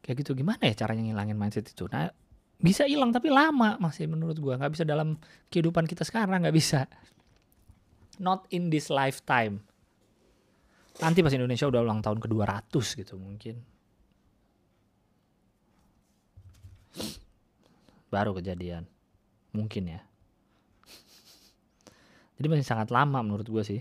Kayak 0.00 0.24
gitu 0.24 0.38
gimana 0.38 0.62
ya 0.64 0.74
caranya 0.74 1.02
ngilangin 1.04 1.36
mindset 1.36 1.68
itu? 1.68 1.90
Nah 1.90 2.08
bisa 2.58 2.86
hilang 2.86 3.14
tapi 3.14 3.30
lama 3.30 3.76
masih 3.78 4.08
menurut 4.08 4.38
gua. 4.38 4.56
Nggak 4.56 4.72
bisa 4.78 4.84
dalam 4.86 5.18
kehidupan 5.50 5.84
kita 5.84 6.06
sekarang 6.06 6.42
nggak 6.46 6.56
bisa. 6.56 6.86
Not 8.18 8.46
in 8.50 8.70
this 8.70 8.90
lifetime. 8.90 9.62
Nanti 10.98 11.22
pas 11.22 11.30
Indonesia 11.30 11.70
udah 11.70 11.80
ulang 11.82 12.02
tahun 12.02 12.18
ke 12.18 12.26
200 12.26 12.74
gitu 12.74 13.14
mungkin. 13.14 13.62
Baru 18.10 18.34
kejadian. 18.34 18.88
Mungkin 19.54 19.84
ya 19.86 20.08
jadi 22.38 22.46
masih 22.48 22.66
sangat 22.66 22.88
lama 22.94 23.18
menurut 23.20 23.46
gue 23.46 23.64
sih 23.66 23.80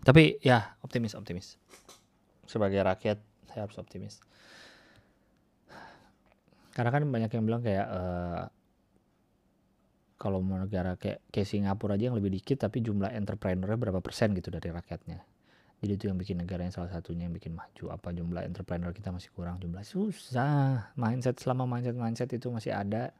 Tapi 0.00 0.42
ya 0.42 0.74
optimis 0.82 1.14
optimis. 1.14 1.54
Sebagai 2.42 2.82
rakyat 2.82 3.22
saya 3.46 3.62
harus 3.62 3.78
optimis. 3.78 4.18
Karena 6.74 6.90
kan 6.90 7.06
banyak 7.06 7.30
yang 7.30 7.44
bilang 7.46 7.62
kayak 7.62 7.86
uh, 7.86 8.44
kalau 10.18 10.42
mau 10.42 10.58
negara 10.58 10.98
kayak 10.98 11.22
kayak 11.30 11.46
Singapura 11.46 11.94
aja 11.94 12.10
yang 12.10 12.18
lebih 12.18 12.34
dikit 12.34 12.58
tapi 12.66 12.82
jumlah 12.82 13.14
entrepreneurnya 13.14 13.78
berapa 13.78 14.02
persen 14.02 14.34
gitu 14.34 14.50
dari 14.50 14.74
rakyatnya. 14.74 15.29
Jadi 15.80 15.92
itu 15.96 16.04
yang 16.12 16.20
bikin 16.20 16.36
negara 16.36 16.60
yang 16.60 16.76
salah 16.76 16.92
satunya 16.92 17.24
yang 17.24 17.32
bikin 17.32 17.56
maju. 17.56 17.88
Apa 17.88 18.12
jumlah 18.12 18.44
entrepreneur 18.44 18.92
kita 18.92 19.08
masih 19.16 19.32
kurang 19.32 19.56
jumlah 19.56 19.80
susah. 19.80 20.92
Mindset 20.92 21.40
selama 21.40 21.64
mindset 21.64 21.96
mindset 21.96 22.28
itu 22.36 22.52
masih 22.52 22.76
ada. 22.76 23.16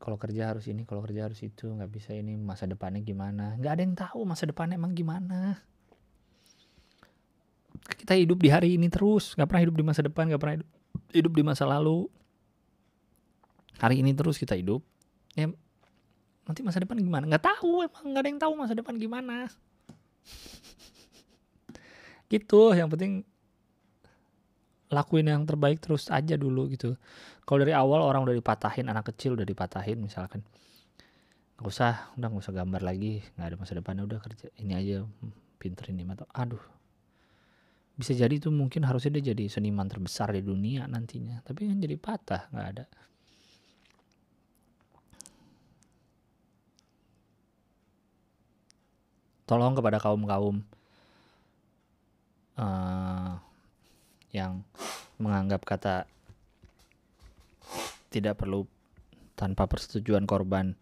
Kalau 0.00 0.16
kerja 0.16 0.48
harus 0.48 0.64
ini 0.72 0.88
kalau 0.88 1.04
kerja 1.04 1.28
harus 1.28 1.44
itu 1.44 1.68
nggak 1.68 1.92
bisa 1.92 2.16
ini. 2.16 2.32
Masa 2.40 2.64
depannya 2.64 3.04
gimana? 3.04 3.60
Nggak 3.60 3.72
ada 3.76 3.82
yang 3.84 3.96
tahu 3.96 4.20
masa 4.24 4.48
depannya 4.48 4.80
emang 4.80 4.96
gimana. 4.96 5.60
Kita 7.92 8.16
hidup 8.16 8.40
di 8.40 8.48
hari 8.48 8.80
ini 8.80 8.88
terus. 8.88 9.36
Nggak 9.36 9.52
pernah 9.52 9.62
hidup 9.68 9.76
di 9.76 9.84
masa 9.84 10.00
depan 10.00 10.32
nggak 10.32 10.40
pernah 10.40 10.56
hidup, 11.12 11.32
di 11.36 11.42
masa 11.44 11.68
lalu. 11.68 12.08
Hari 13.84 14.00
ini 14.00 14.16
terus 14.16 14.40
kita 14.40 14.56
hidup. 14.56 14.80
Ya 15.36 15.52
nanti 16.48 16.64
masa 16.64 16.80
depan 16.80 16.96
gimana? 16.96 17.28
Nggak 17.28 17.44
tahu 17.52 17.84
emang 17.84 18.04
nggak 18.16 18.22
ada 18.24 18.28
yang 18.32 18.40
tahu 18.40 18.52
masa 18.56 18.72
depan 18.72 18.96
gimana 18.96 19.52
gitu 22.32 22.76
yang 22.76 22.92
penting 22.92 23.24
lakuin 24.88 25.28
yang 25.28 25.44
terbaik 25.44 25.84
terus 25.84 26.08
aja 26.08 26.36
dulu 26.36 26.68
gitu. 26.72 26.96
Kalau 27.44 27.60
dari 27.60 27.76
awal 27.76 28.00
orang 28.00 28.24
udah 28.24 28.36
dipatahin 28.36 28.88
anak 28.88 29.12
kecil 29.12 29.36
udah 29.36 29.44
dipatahin 29.44 30.00
misalkan 30.00 30.44
nggak 31.58 31.68
usah 31.68 32.14
udah 32.16 32.28
nggak 32.30 32.44
usah 32.44 32.54
gambar 32.54 32.82
lagi 32.86 33.18
nggak 33.34 33.46
ada 33.52 33.56
masa 33.58 33.72
depannya 33.74 34.06
udah 34.06 34.18
kerja 34.22 34.46
ini 34.60 34.72
aja 34.76 35.04
pinter 35.60 35.92
ini. 35.92 36.08
Atau 36.08 36.28
aduh 36.32 36.64
bisa 37.98 38.14
jadi 38.14 38.30
itu 38.30 38.48
mungkin 38.48 38.86
harusnya 38.86 39.18
dia 39.18 39.34
jadi 39.34 39.50
seniman 39.50 39.90
terbesar 39.90 40.32
di 40.32 40.40
dunia 40.40 40.88
nantinya. 40.88 41.44
Tapi 41.44 41.68
kan 41.68 41.76
jadi 41.76 41.96
patah 42.00 42.48
nggak 42.52 42.66
ada 42.72 42.84
tolong 49.48 49.72
kepada 49.72 49.96
kaum 49.96 50.28
kaum 50.28 50.60
uh, 52.60 53.40
yang 54.28 54.60
menganggap 55.16 55.64
kata 55.64 56.04
tidak 58.12 58.36
perlu 58.36 58.68
tanpa 59.32 59.64
persetujuan 59.64 60.28
korban 60.28 60.76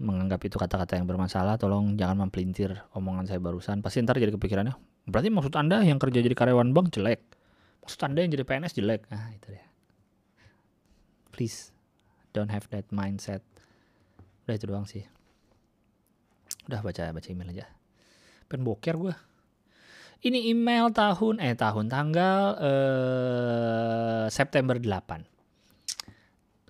menganggap 0.00 0.40
itu 0.48 0.56
kata-kata 0.56 0.96
yang 0.96 1.04
bermasalah 1.04 1.60
tolong 1.60 1.94
jangan 2.00 2.26
mempelintir 2.26 2.80
omongan 2.96 3.28
saya 3.28 3.38
barusan. 3.38 3.84
Pasti 3.84 4.00
ntar 4.00 4.16
jadi 4.16 4.32
kepikirannya 4.32 4.72
berarti 5.04 5.28
maksud 5.28 5.52
anda 5.58 5.84
yang 5.84 6.00
kerja 6.00 6.24
jadi 6.24 6.32
karyawan 6.32 6.72
bank 6.72 6.96
jelek? 6.96 7.20
Maksud 7.84 8.00
anda 8.08 8.24
yang 8.24 8.32
jadi 8.32 8.44
PNS 8.48 8.72
jelek? 8.72 9.04
Ah 9.12 9.28
itu 9.36 9.52
ya 9.52 9.64
please 11.34 11.76
don't 12.32 12.48
have 12.48 12.64
that 12.72 12.88
mindset. 12.88 13.44
Udah 14.48 14.54
itu 14.56 14.64
doang 14.64 14.88
sih. 14.88 15.04
Udah 16.70 16.80
baca 16.80 17.10
baca 17.12 17.28
email 17.28 17.52
aja 17.52 17.81
pen 18.52 18.60
boker 18.60 19.00
gue 19.00 19.14
ini 20.22 20.54
email 20.54 20.94
tahun 20.94 21.42
eh 21.42 21.58
tahun 21.58 21.90
tanggal 21.90 22.40
eh, 22.62 24.24
September 24.30 24.78
8. 24.78 25.26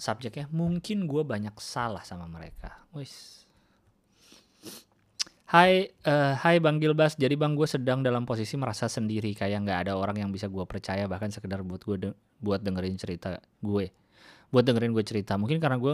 Subjeknya 0.00 0.48
mungkin 0.48 1.04
gue 1.04 1.20
banyak 1.22 1.52
salah 1.60 2.00
sama 2.00 2.24
mereka. 2.26 2.80
Wis. 2.96 3.44
Hai, 5.52 5.92
uh, 6.08 6.32
hai 6.40 6.64
Bang 6.64 6.80
Gilbas. 6.80 7.12
Jadi 7.12 7.36
Bang 7.36 7.52
gue 7.52 7.68
sedang 7.68 8.00
dalam 8.00 8.24
posisi 8.24 8.56
merasa 8.56 8.88
sendiri, 8.88 9.36
kayak 9.36 9.68
nggak 9.68 9.78
ada 9.84 10.00
orang 10.00 10.16
yang 10.16 10.32
bisa 10.32 10.48
gue 10.48 10.64
percaya, 10.64 11.04
bahkan 11.04 11.28
sekedar 11.28 11.60
buat 11.60 11.84
gue 11.84 11.96
de 12.08 12.10
buat 12.40 12.64
dengerin 12.64 12.96
cerita 12.96 13.36
gue, 13.60 13.92
buat 14.48 14.64
dengerin 14.64 14.96
gue 14.96 15.04
cerita. 15.04 15.36
Mungkin 15.36 15.60
karena 15.60 15.76
gue 15.76 15.92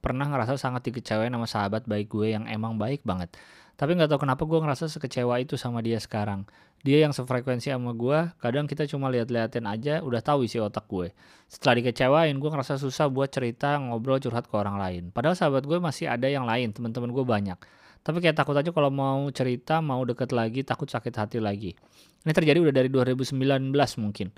pernah 0.00 0.26
ngerasa 0.32 0.56
sangat 0.56 0.88
dikecewain 0.88 1.28
sama 1.28 1.44
sahabat 1.44 1.84
baik 1.84 2.08
gue 2.08 2.32
yang 2.32 2.48
emang 2.48 2.80
baik 2.80 3.04
banget. 3.04 3.36
Tapi 3.74 3.98
nggak 3.98 4.10
tahu 4.14 4.22
kenapa 4.22 4.42
gue 4.46 4.58
ngerasa 4.62 4.86
sekecewa 4.86 5.42
itu 5.42 5.58
sama 5.58 5.82
dia 5.82 5.98
sekarang. 5.98 6.46
Dia 6.84 7.00
yang 7.02 7.16
sefrekuensi 7.16 7.72
sama 7.72 7.96
gue, 7.96 8.28
kadang 8.38 8.68
kita 8.68 8.84
cuma 8.84 9.08
lihat-liatin 9.08 9.64
aja, 9.64 10.04
udah 10.04 10.20
tahu 10.20 10.44
isi 10.44 10.60
otak 10.60 10.84
gue. 10.84 11.16
Setelah 11.48 11.80
dikecewain, 11.80 12.36
gue 12.36 12.50
ngerasa 12.52 12.76
susah 12.76 13.08
buat 13.08 13.32
cerita, 13.32 13.80
ngobrol, 13.80 14.20
curhat 14.20 14.44
ke 14.46 14.54
orang 14.54 14.76
lain. 14.76 15.02
Padahal 15.08 15.32
sahabat 15.32 15.64
gue 15.64 15.80
masih 15.80 16.12
ada 16.12 16.28
yang 16.28 16.44
lain, 16.44 16.76
teman-teman 16.76 17.08
gue 17.08 17.24
banyak. 17.24 17.56
Tapi 18.04 18.20
kayak 18.20 18.36
takut 18.36 18.52
aja 18.52 18.68
kalau 18.68 18.92
mau 18.92 19.24
cerita, 19.32 19.80
mau 19.80 20.04
deket 20.04 20.28
lagi, 20.36 20.60
takut 20.60 20.84
sakit 20.84 21.14
hati 21.16 21.38
lagi. 21.40 21.72
Ini 22.20 22.32
terjadi 22.36 22.60
udah 22.60 22.74
dari 22.76 22.92
2019 22.92 23.72
mungkin. 23.96 24.28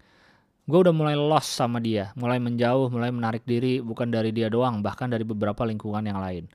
Gue 0.70 0.78
udah 0.86 0.94
mulai 0.94 1.18
lost 1.18 1.50
sama 1.50 1.82
dia, 1.82 2.14
mulai 2.14 2.38
menjauh, 2.38 2.90
mulai 2.94 3.10
menarik 3.10 3.42
diri, 3.42 3.82
bukan 3.82 4.06
dari 4.06 4.30
dia 4.30 4.46
doang, 4.46 4.86
bahkan 4.86 5.10
dari 5.10 5.26
beberapa 5.26 5.66
lingkungan 5.66 6.06
yang 6.06 6.22
lain. 6.22 6.46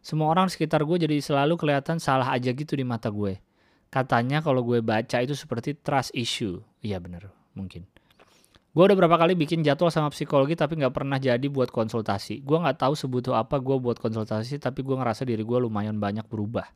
Semua 0.00 0.32
orang 0.32 0.48
sekitar 0.48 0.80
gue 0.84 0.96
jadi 1.04 1.20
selalu 1.20 1.60
kelihatan 1.60 2.00
salah 2.00 2.32
aja 2.32 2.50
gitu 2.52 2.72
di 2.72 2.84
mata 2.84 3.12
gue. 3.12 3.36
Katanya 3.92 4.40
kalau 4.40 4.64
gue 4.64 4.80
baca 4.80 5.20
itu 5.20 5.36
seperti 5.36 5.76
trust 5.76 6.16
issue. 6.16 6.62
Iya 6.80 6.96
bener, 7.02 7.28
mungkin. 7.52 7.84
Gue 8.70 8.86
udah 8.86 8.94
berapa 8.94 9.18
kali 9.18 9.34
bikin 9.34 9.66
jadwal 9.66 9.90
sama 9.90 10.14
psikologi 10.14 10.54
tapi 10.54 10.78
gak 10.78 10.94
pernah 10.94 11.18
jadi 11.18 11.42
buat 11.50 11.74
konsultasi. 11.74 12.46
Gue 12.46 12.54
gak 12.62 12.78
tahu 12.78 12.94
sebutuh 12.94 13.34
apa 13.34 13.58
gue 13.58 13.76
buat 13.82 13.98
konsultasi 13.98 14.62
tapi 14.62 14.86
gue 14.86 14.94
ngerasa 14.94 15.26
diri 15.26 15.42
gue 15.42 15.58
lumayan 15.58 15.98
banyak 15.98 16.22
berubah. 16.30 16.70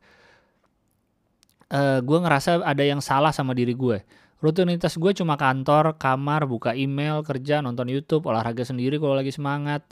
Uh, 1.71 2.03
gue 2.03 2.17
ngerasa 2.19 2.61
ada 2.61 2.83
yang 2.83 2.99
salah 2.99 3.31
sama 3.31 3.55
diri 3.55 3.71
gue. 3.71 4.03
Rutinitas 4.43 4.99
gue 4.99 5.15
cuma 5.15 5.39
kantor, 5.39 5.95
kamar, 5.95 6.43
buka 6.45 6.75
email, 6.75 7.23
kerja, 7.23 7.63
nonton 7.63 7.87
YouTube, 7.87 8.27
olahraga 8.27 8.67
sendiri 8.67 8.99
kalau 8.99 9.15
lagi 9.15 9.31
semangat. 9.31 9.87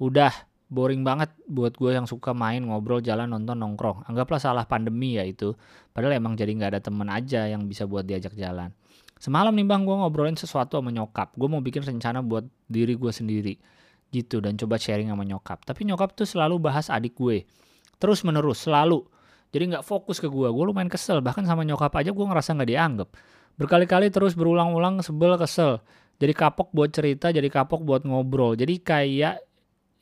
Udah, 0.00 0.32
boring 0.72 1.04
banget 1.04 1.28
buat 1.44 1.76
gue 1.76 1.92
yang 1.92 2.08
suka 2.08 2.32
main 2.32 2.64
ngobrol 2.64 3.04
jalan 3.04 3.28
nonton 3.28 3.60
nongkrong. 3.60 4.08
Anggaplah 4.08 4.40
salah 4.40 4.64
pandemi 4.64 5.20
ya 5.20 5.24
itu. 5.28 5.52
Padahal 5.92 6.16
emang 6.16 6.32
jadi 6.32 6.48
nggak 6.56 6.70
ada 6.72 6.80
temen 6.80 7.12
aja 7.12 7.44
yang 7.44 7.68
bisa 7.68 7.84
buat 7.84 8.08
diajak 8.08 8.32
jalan. 8.32 8.72
Semalam 9.20 9.52
nih 9.52 9.68
bang 9.68 9.84
gue 9.84 9.92
ngobrolin 9.92 10.34
sesuatu 10.34 10.80
sama 10.80 10.88
nyokap. 10.88 11.36
Gue 11.36 11.46
mau 11.52 11.60
bikin 11.60 11.84
rencana 11.84 12.24
buat 12.24 12.48
diri 12.72 12.96
gue 12.96 13.12
sendiri. 13.12 13.54
Gitu 14.08 14.40
dan 14.40 14.56
coba 14.56 14.80
sharing 14.80 15.12
sama 15.12 15.28
nyokap. 15.28 15.60
Tapi 15.68 15.84
nyokap 15.84 16.16
tuh 16.16 16.24
selalu 16.24 16.56
bahas 16.56 16.88
adik 16.88 17.20
gue. 17.20 17.44
Terus 18.00 18.24
menerus 18.24 18.64
selalu. 18.64 19.04
Jadi 19.52 19.76
nggak 19.76 19.84
fokus 19.84 20.16
ke 20.16 20.26
gue 20.26 20.48
gue 20.48 20.64
lumayan 20.64 20.88
kesel. 20.88 21.20
Bahkan 21.20 21.44
sama 21.44 21.68
nyokap 21.68 21.92
aja 22.00 22.16
gue 22.16 22.26
ngerasa 22.26 22.56
nggak 22.56 22.70
dianggap. 22.72 23.08
Berkali-kali 23.60 24.08
terus 24.08 24.32
berulang-ulang 24.32 25.04
sebel 25.04 25.36
kesel. 25.36 25.84
Jadi 26.16 26.32
kapok 26.32 26.72
buat 26.72 26.88
cerita 26.88 27.28
jadi 27.28 27.46
kapok 27.52 27.84
buat 27.84 28.08
ngobrol. 28.08 28.56
Jadi 28.56 28.80
kayak 28.80 29.51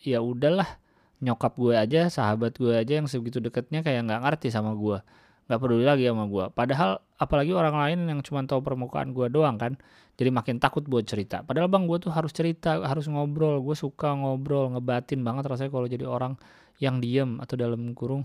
ya 0.00 0.24
udahlah 0.24 0.80
nyokap 1.20 1.52
gue 1.60 1.74
aja 1.76 2.08
sahabat 2.08 2.56
gue 2.56 2.72
aja 2.72 3.00
yang 3.00 3.06
segitu 3.08 3.38
deketnya 3.44 3.84
kayak 3.84 4.08
nggak 4.08 4.20
ngerti 4.24 4.48
sama 4.48 4.72
gue 4.72 5.04
nggak 5.50 5.58
peduli 5.66 5.82
lagi 5.82 6.06
sama 6.06 6.30
gue. 6.30 6.46
Padahal 6.54 7.02
apalagi 7.18 7.50
orang 7.50 7.74
lain 7.74 7.98
yang 8.06 8.20
cuma 8.22 8.46
tahu 8.46 8.62
permukaan 8.62 9.10
gue 9.10 9.26
doang 9.26 9.58
kan 9.58 9.74
jadi 10.14 10.30
makin 10.30 10.62
takut 10.62 10.86
buat 10.86 11.02
cerita. 11.10 11.42
Padahal 11.42 11.66
bang 11.66 11.90
gue 11.90 11.98
tuh 11.98 12.14
harus 12.14 12.30
cerita 12.30 12.78
harus 12.86 13.10
ngobrol 13.10 13.58
gue 13.58 13.74
suka 13.74 14.14
ngobrol 14.14 14.70
ngebatin 14.78 15.26
banget 15.26 15.50
rasanya 15.50 15.74
kalau 15.74 15.90
jadi 15.90 16.06
orang 16.06 16.38
yang 16.78 17.02
diem 17.02 17.42
atau 17.42 17.58
dalam 17.58 17.90
kurung. 17.98 18.22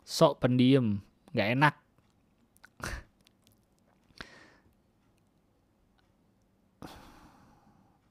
Sok 0.00 0.40
pendiem 0.40 1.04
nggak 1.36 1.48
enak. 1.60 1.74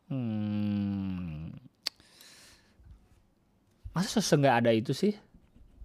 Hmm. 0.09 1.38
Masa 3.99 4.23
sese 4.23 4.39
nggak 4.39 4.55
ada 4.63 4.71
itu 4.71 4.95
sih? 4.95 5.11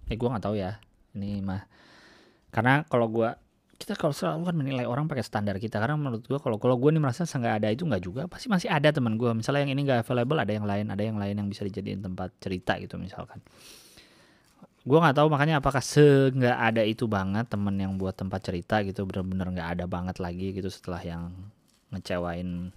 Eh 0.07 0.15
gue 0.15 0.27
nggak 0.31 0.43
tahu 0.47 0.55
ya. 0.55 0.79
Ini 1.11 1.43
mah 1.43 1.67
karena 2.55 2.87
kalau 2.87 3.11
gue 3.11 3.27
kita 3.75 3.99
kalau 3.99 4.15
selalu 4.15 4.47
kan 4.47 4.55
menilai 4.55 4.87
orang 4.87 5.11
pakai 5.11 5.27
standar 5.27 5.59
kita. 5.59 5.83
Karena 5.83 5.99
menurut 5.99 6.23
gue 6.23 6.39
kalau 6.39 6.55
kalau 6.55 6.79
gue 6.79 6.95
nih 6.95 7.03
merasa 7.03 7.27
nggak 7.27 7.55
ada 7.59 7.67
itu 7.75 7.83
nggak 7.83 8.03
juga 8.03 8.21
pasti 8.31 8.47
masih 8.47 8.71
ada 8.71 8.87
teman 8.95 9.19
gue 9.19 9.27
misalnya 9.35 9.67
yang 9.67 9.75
ini 9.75 9.81
nggak 9.83 10.07
available 10.07 10.39
ada 10.39 10.53
yang 10.55 10.63
lain 10.63 10.85
ada 10.87 11.03
yang 11.03 11.17
lain 11.19 11.35
yang 11.35 11.47
bisa 11.51 11.67
dijadiin 11.67 11.99
tempat 11.99 12.31
cerita 12.39 12.79
gitu 12.79 12.95
misalkan. 12.95 13.43
Gue 14.85 14.97
nggak 15.01 15.17
tahu 15.19 15.27
makanya 15.27 15.59
apakah 15.59 15.83
se 15.83 16.31
nggak 16.31 16.57
ada 16.71 16.87
itu 16.87 17.03
banget 17.11 17.51
temen 17.51 17.75
yang 17.75 17.99
buat 17.99 18.15
tempat 18.15 18.39
cerita 18.47 18.79
gitu 18.87 19.03
bener-bener 19.03 19.59
nggak 19.59 19.69
ada 19.75 19.85
banget 19.91 20.23
lagi 20.23 20.55
gitu 20.55 20.71
setelah 20.71 21.03
yang 21.03 21.35
ngecewain 21.91 22.71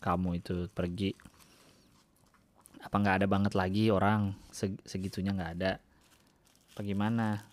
kamu 0.00 0.40
itu 0.40 0.66
pergi 0.72 1.12
apa 2.80 2.96
nggak 2.96 3.16
ada 3.22 3.26
banget 3.28 3.52
lagi 3.52 3.92
orang? 3.92 4.32
Segitunya 4.88 5.36
nggak 5.36 5.52
ada. 5.60 5.76
Apa 6.72 6.80
gimana? 6.80 7.44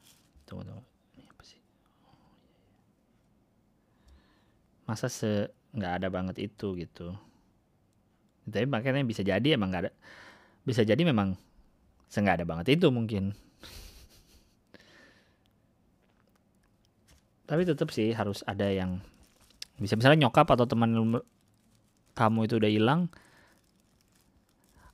Tunggu 0.47 0.63
tunggu. 0.63 0.83
Masa 4.87 5.11
se 5.11 5.51
nggak 5.75 5.93
ada 5.99 6.07
banget 6.07 6.39
itu 6.39 6.79
gitu. 6.79 7.11
Tapi 8.47 8.63
makanya 8.63 9.03
bisa 9.03 9.19
jadi 9.19 9.59
emang 9.59 9.75
nggak 9.75 9.83
ada 9.83 9.91
bisa 10.63 10.87
jadi 10.87 10.99
memang 11.03 11.35
se 12.07 12.23
nggak 12.23 12.39
ada 12.39 12.45
banget 12.47 12.79
itu 12.79 12.87
mungkin. 12.87 13.35
Tapi 17.47 17.63
tetap 17.67 17.91
sih 17.91 18.15
harus 18.15 18.43
ada 18.47 18.67
yang 18.71 19.03
bisa 19.75 19.99
misalnya 19.99 20.27
nyokap 20.27 20.47
atau 20.55 20.65
teman 20.67 21.19
kamu 22.15 22.49
itu 22.49 22.55
udah 22.57 22.71
hilang 22.71 23.01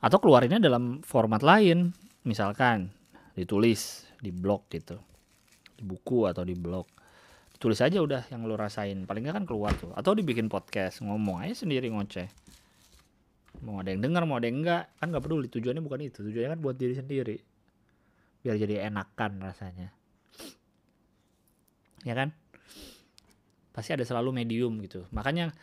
atau 0.04 0.18
keluarinnya 0.20 0.60
dalam 0.60 1.00
format 1.00 1.40
lain. 1.40 1.96
Misalkan 2.28 2.92
ditulis 3.40 4.04
di 4.20 4.36
blog 4.36 4.68
gitu. 4.68 5.00
Di 5.80 5.84
buku 5.88 6.28
atau 6.28 6.44
di 6.44 6.56
blog. 6.60 6.84
Tulis 7.56 7.80
aja 7.80 8.04
udah 8.04 8.28
yang 8.28 8.44
lo 8.44 8.60
rasain. 8.60 9.08
Paling 9.08 9.32
kan 9.32 9.48
keluar 9.48 9.72
tuh. 9.80 9.96
Atau 9.96 10.12
dibikin 10.20 10.52
podcast 10.52 11.00
ngomong 11.00 11.48
aja 11.48 11.64
sendiri 11.64 11.88
ngoceh. 11.88 12.28
Mau 13.64 13.80
ada 13.80 13.96
yang 13.96 14.04
dengar 14.04 14.28
mau 14.28 14.36
ada 14.36 14.52
yang 14.52 14.60
enggak 14.60 14.92
kan 15.00 15.08
nggak 15.08 15.24
peduli 15.24 15.48
tujuannya 15.48 15.80
bukan 15.80 16.00
itu. 16.04 16.20
Tujuannya 16.20 16.52
kan 16.52 16.60
buat 16.60 16.76
diri 16.76 17.00
sendiri. 17.00 17.38
Biar 18.44 18.60
jadi 18.60 18.92
enakan 18.92 19.32
rasanya. 19.40 19.96
Ya 22.04 22.12
kan? 22.12 22.36
Pasti 23.72 23.96
ada 23.96 24.04
selalu 24.04 24.44
medium 24.44 24.76
gitu. 24.84 25.08
Makanya 25.16 25.56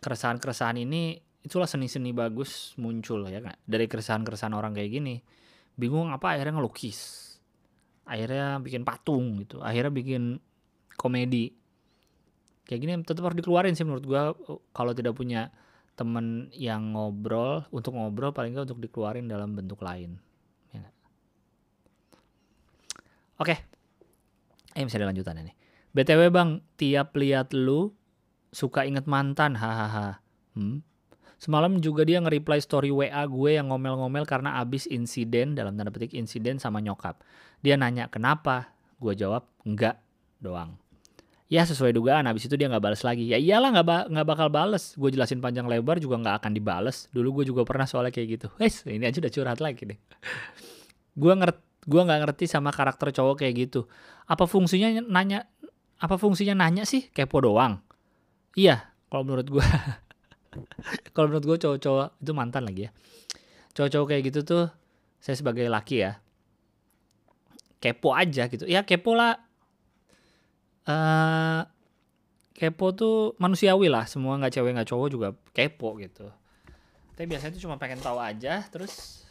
keresahan-keresahan 0.00 0.80
ini 0.80 1.20
itulah 1.46 1.70
seni-seni 1.70 2.10
bagus 2.10 2.74
muncul 2.76 3.22
ya 3.30 3.38
kan 3.38 3.54
dari 3.62 3.86
keresahan-keresahan 3.86 4.52
orang 4.52 4.74
kayak 4.74 4.90
gini 4.90 5.22
bingung 5.78 6.10
apa 6.10 6.34
akhirnya 6.34 6.58
ngelukis. 6.58 7.24
Akhirnya 8.06 8.62
bikin 8.62 8.82
patung 8.86 9.42
gitu 9.42 9.62
akhirnya 9.62 9.92
bikin 9.94 10.42
komedi. 10.98 11.54
Kayak 12.66 12.80
gini 12.82 12.92
tetap 13.06 13.22
harus 13.30 13.38
dikeluarin 13.38 13.78
sih 13.78 13.86
menurut 13.86 14.02
gua 14.02 14.34
kalau 14.74 14.90
tidak 14.90 15.14
punya 15.14 15.54
temen 15.96 16.52
yang 16.52 16.92
ngobrol 16.92 17.64
untuk 17.72 17.96
ngobrol 17.96 18.34
paling 18.34 18.52
nggak 18.52 18.68
untuk 18.68 18.84
dikeluarin 18.84 19.24
dalam 19.24 19.56
bentuk 19.56 19.80
lain 19.80 20.20
ya 20.76 20.84
oke. 23.40 23.48
Okay. 23.48 23.58
eh 24.76 24.84
bisa 24.84 25.00
ada 25.00 25.08
lanjutannya 25.08 25.48
nih. 25.48 25.56
Btw 25.96 26.28
bang 26.28 26.60
tiap 26.76 27.16
lihat 27.16 27.56
lu 27.56 27.96
suka 28.52 28.84
inget 28.84 29.08
mantan 29.08 29.56
hahaha. 29.56 30.20
Hmm? 30.52 30.84
Semalam 31.36 31.76
juga 31.84 32.08
dia 32.08 32.16
nge-reply 32.24 32.58
story 32.64 32.88
WA 32.88 33.22
gue 33.28 33.50
yang 33.60 33.68
ngomel-ngomel 33.68 34.24
karena 34.24 34.56
abis 34.60 34.88
insiden, 34.88 35.52
dalam 35.52 35.76
tanda 35.76 35.92
petik 35.92 36.16
insiden 36.16 36.56
sama 36.56 36.80
nyokap. 36.80 37.20
Dia 37.60 37.76
nanya 37.76 38.08
kenapa, 38.08 38.72
gue 38.96 39.12
jawab 39.12 39.44
enggak 39.68 40.00
doang. 40.40 40.80
Ya 41.46 41.62
sesuai 41.62 41.94
dugaan. 41.94 42.26
Habis 42.26 42.50
itu 42.50 42.58
dia 42.58 42.66
nggak 42.66 42.82
balas 42.82 43.06
lagi. 43.06 43.22
Ya 43.22 43.38
iyalah 43.38 43.70
nggak 43.70 43.86
ba 43.86 43.96
nggak 44.10 44.26
bakal 44.26 44.48
bales. 44.50 44.98
Gue 44.98 45.14
jelasin 45.14 45.38
panjang 45.38 45.70
lebar 45.70 46.02
juga 46.02 46.18
nggak 46.18 46.42
akan 46.42 46.52
dibales. 46.56 47.06
Dulu 47.14 47.42
gue 47.42 47.54
juga 47.54 47.62
pernah 47.62 47.86
soalnya 47.86 48.10
kayak 48.10 48.28
gitu. 48.34 48.46
Wes 48.58 48.82
ini 48.82 49.06
aja 49.06 49.22
udah 49.22 49.32
curhat 49.32 49.60
lagi 49.62 49.82
deh 49.86 49.98
gue 51.22 51.32
ngerti 51.32 51.62
gue 51.86 52.02
nggak 52.02 52.20
ngerti 52.26 52.44
sama 52.50 52.74
karakter 52.74 53.14
cowok 53.14 53.46
kayak 53.46 53.70
gitu. 53.70 53.86
Apa 54.26 54.50
fungsinya 54.50 55.06
nanya 55.06 55.46
apa 56.02 56.18
fungsinya 56.18 56.58
nanya 56.58 56.82
sih? 56.82 57.14
Kepo 57.14 57.38
doang. 57.38 57.78
Iya 58.58 58.90
kalau 59.06 59.22
menurut 59.22 59.46
gue 59.46 59.62
kalau 61.14 61.32
menurut 61.32 61.44
gue 61.44 61.58
cowok-cowok 61.66 62.08
itu 62.22 62.32
mantan 62.32 62.62
lagi 62.64 62.88
ya. 62.88 62.90
Cowok-cowok 63.76 64.06
kayak 64.12 64.22
gitu 64.32 64.40
tuh 64.46 64.64
saya 65.20 65.36
sebagai 65.36 65.66
laki 65.68 66.04
ya 66.04 66.20
kepo 67.80 68.16
aja 68.16 68.48
gitu. 68.48 68.64
Ya 68.66 68.82
kepo 68.82 69.14
lah. 69.14 69.38
Uh, 70.86 71.66
kepo 72.56 72.94
tuh 72.96 73.36
manusiawi 73.38 73.86
lah. 73.86 74.08
Semua 74.08 74.40
nggak 74.40 74.52
cewek 74.58 74.72
nggak 74.74 74.88
cowok 74.88 75.08
juga 75.12 75.28
kepo 75.52 75.94
gitu. 76.00 76.26
Tapi 77.16 77.26
biasanya 77.30 77.56
tuh 77.56 77.62
cuma 77.64 77.80
pengen 77.80 78.00
tahu 78.00 78.20
aja 78.20 78.64
terus 78.68 79.24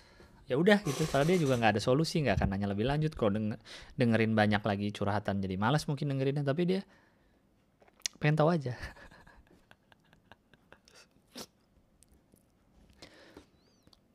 ya 0.45 0.55
udah 0.55 0.81
gitu. 0.85 1.03
Kalau 1.09 1.25
dia 1.25 1.37
juga 1.37 1.57
nggak 1.57 1.77
ada 1.77 1.81
solusi 1.81 2.21
nggak 2.21 2.39
akan 2.39 2.47
nanya 2.55 2.67
lebih 2.71 2.85
lanjut. 2.85 3.11
Kalau 3.17 3.33
denger, 3.33 3.57
dengerin 3.97 4.33
banyak 4.37 4.61
lagi 4.61 4.87
curhatan 4.93 5.41
jadi 5.41 5.55
malas 5.57 5.89
mungkin 5.89 6.13
dengerinnya. 6.13 6.45
Tapi 6.45 6.63
dia 6.63 6.81
pengen 8.21 8.39
tahu 8.39 8.49
aja 8.53 8.73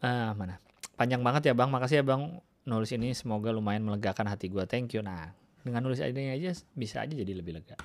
ah 0.05 0.33
mana? 0.37 0.61
Panjang 0.97 1.25
banget 1.25 1.49
ya 1.49 1.55
bang. 1.57 1.69
Makasih 1.73 2.01
ya 2.01 2.05
bang 2.05 2.41
nulis 2.69 2.91
ini. 2.93 3.13
Semoga 3.17 3.53
lumayan 3.53 3.85
melegakan 3.85 4.29
hati 4.29 4.53
gue 4.53 4.65
thank 4.69 4.93
you. 4.93 5.01
Nah 5.01 5.33
dengan 5.61 5.85
nulis 5.85 6.01
ini 6.01 6.33
aja 6.33 6.57
bisa 6.77 7.05
aja 7.05 7.13
jadi 7.13 7.33
lebih 7.33 7.61
lega. 7.61 7.77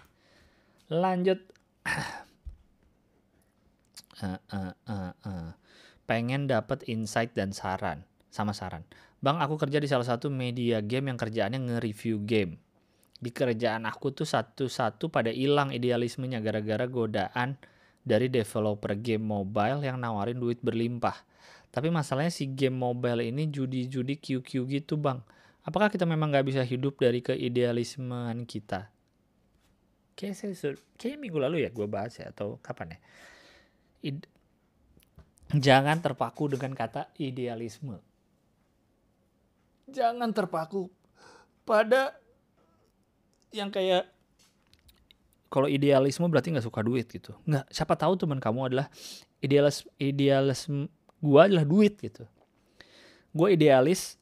Lanjut. 0.92 1.40
Uh, 4.16 4.40
uh, 4.48 4.72
uh, 4.88 5.12
uh. 5.28 5.52
pengen 6.08 6.48
dapat 6.48 6.88
insight 6.88 7.36
dan 7.36 7.52
saran. 7.52 8.08
Sama 8.32 8.56
saran. 8.56 8.88
Bang 9.20 9.44
aku 9.44 9.60
kerja 9.60 9.82
di 9.82 9.92
salah 9.92 10.08
satu 10.08 10.32
media 10.32 10.80
game 10.80 11.12
yang 11.12 11.20
kerjaannya 11.20 11.60
nge-review 11.68 12.24
game. 12.24 12.56
Di 13.16 13.32
kerjaan 13.32 13.84
aku 13.84 14.16
tuh 14.16 14.28
satu-satu 14.28 15.12
pada 15.12 15.32
hilang 15.32 15.74
idealismenya 15.74 16.40
gara-gara 16.40 16.86
godaan 16.86 17.60
dari 18.06 18.30
developer 18.30 18.94
game 19.02 19.26
mobile 19.26 19.82
yang 19.82 19.98
nawarin 19.98 20.38
duit 20.38 20.62
berlimpah 20.62 21.26
tapi 21.76 21.92
masalahnya 21.92 22.32
si 22.32 22.48
game 22.48 22.80
mobile 22.80 23.20
ini 23.20 23.52
judi-judi 23.52 24.16
QQ 24.16 24.72
gitu 24.72 24.96
bang 24.96 25.20
Apakah 25.66 25.90
kita 25.90 26.06
memang 26.06 26.30
nggak 26.30 26.46
bisa 26.46 26.62
hidup 26.62 27.02
dari 27.02 27.26
keidealismean 27.26 28.46
kita? 28.46 28.94
Kayak 30.14 30.36
saya, 30.38 30.78
kayak 30.96 31.18
minggu 31.18 31.42
lalu 31.42 31.66
ya 31.66 31.74
gue 31.74 31.90
bahas 31.90 32.14
ya 32.22 32.30
atau 32.30 32.62
kapan 32.62 32.96
ya? 32.96 33.00
Id, 34.06 34.30
jangan 35.58 35.98
terpaku 36.06 36.54
dengan 36.54 36.78
kata 36.78 37.10
idealisme. 37.18 37.98
Jangan 39.90 40.30
terpaku 40.38 40.86
pada 41.66 42.14
yang 43.50 43.74
kayak 43.74 44.06
kalau 45.50 45.66
idealisme 45.66 46.30
berarti 46.30 46.54
nggak 46.54 46.68
suka 46.70 46.86
duit 46.86 47.10
gitu. 47.10 47.34
Nggak, 47.50 47.74
siapa 47.74 47.98
tahu 47.98 48.14
teman 48.22 48.38
kamu 48.38 48.70
adalah 48.70 48.88
idealis 49.42 49.82
idealisme 49.98 50.94
gue 51.26 51.42
adalah 51.42 51.66
duit 51.66 51.98
gitu. 51.98 52.30
Gue 53.34 53.58
idealis 53.58 54.22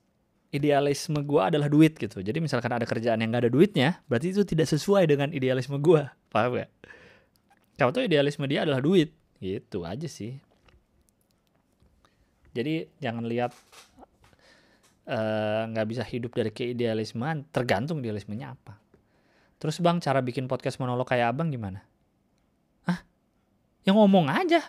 idealisme 0.53 1.17
gue 1.25 1.41
adalah 1.41 1.65
duit 1.65 1.97
gitu. 1.97 2.21
Jadi 2.21 2.37
misalkan 2.37 2.69
ada 2.69 2.85
kerjaan 2.85 3.17
yang 3.19 3.33
gak 3.33 3.49
ada 3.49 3.51
duitnya, 3.51 3.89
berarti 4.05 4.37
itu 4.37 4.45
tidak 4.45 4.69
sesuai 4.69 5.09
dengan 5.09 5.33
idealisme 5.33 5.81
gue. 5.81 6.05
Paham 6.29 6.61
gak? 6.61 6.69
Kamu 7.81 7.89
tuh 7.89 8.05
idealisme 8.05 8.45
dia 8.45 8.61
adalah 8.61 8.79
duit. 8.79 9.09
Gitu 9.41 9.81
aja 9.83 10.05
sih. 10.05 10.37
Jadi 12.53 12.85
jangan 13.01 13.25
lihat 13.25 13.49
eh, 15.09 15.61
nggak 15.73 15.85
uh, 15.85 15.89
bisa 15.89 16.05
hidup 16.05 16.37
dari 16.37 16.53
keidealismean, 16.53 17.49
tergantung 17.49 17.97
idealismenya 17.97 18.53
apa. 18.53 18.77
Terus 19.57 19.81
bang, 19.81 19.97
cara 19.97 20.21
bikin 20.21 20.45
podcast 20.45 20.77
monolog 20.77 21.09
kayak 21.09 21.33
abang 21.33 21.49
gimana? 21.49 21.81
Hah? 22.85 23.01
Yang 23.89 23.95
ngomong 23.99 24.29
aja. 24.29 24.61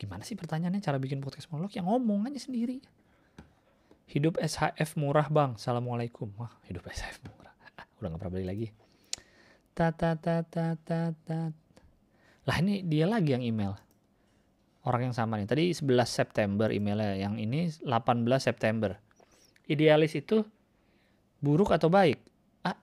Gimana 0.00 0.24
sih 0.24 0.32
pertanyaannya 0.32 0.80
cara 0.80 0.96
bikin 0.96 1.20
podcast 1.20 1.52
monolog? 1.52 1.76
Yang 1.76 1.92
ngomong 1.92 2.24
aja 2.32 2.40
sendiri. 2.40 2.80
Hidup 4.08 4.40
SHF 4.40 4.96
murah 4.96 5.28
bang. 5.28 5.60
Assalamualaikum. 5.60 6.32
Wah 6.40 6.48
hidup 6.64 6.88
SHF 6.88 7.20
murah. 7.28 7.52
Udah 8.00 8.08
gak 8.08 8.20
pernah 8.24 8.32
beli 8.32 8.46
lagi. 8.48 8.66
Ta 9.76 9.92
ta 9.92 10.16
ta 10.16 10.40
ta 10.40 10.72
ta 10.80 11.12
ta. 11.12 11.52
Lah 12.48 12.56
ini 12.64 12.80
dia 12.80 13.04
lagi 13.04 13.36
yang 13.36 13.44
email. 13.44 13.76
Orang 14.88 15.12
yang 15.12 15.14
sama 15.14 15.36
nih. 15.36 15.44
Tadi 15.44 15.68
11 15.76 15.84
September 16.08 16.72
emailnya. 16.72 17.20
Yang 17.20 17.34
ini 17.44 17.60
18 17.84 18.24
September. 18.40 18.96
idealis 19.70 20.18
itu 20.18 20.42
buruk 21.38 21.70
atau 21.70 21.86
baik? 21.86 22.18
Ah, 22.66 22.74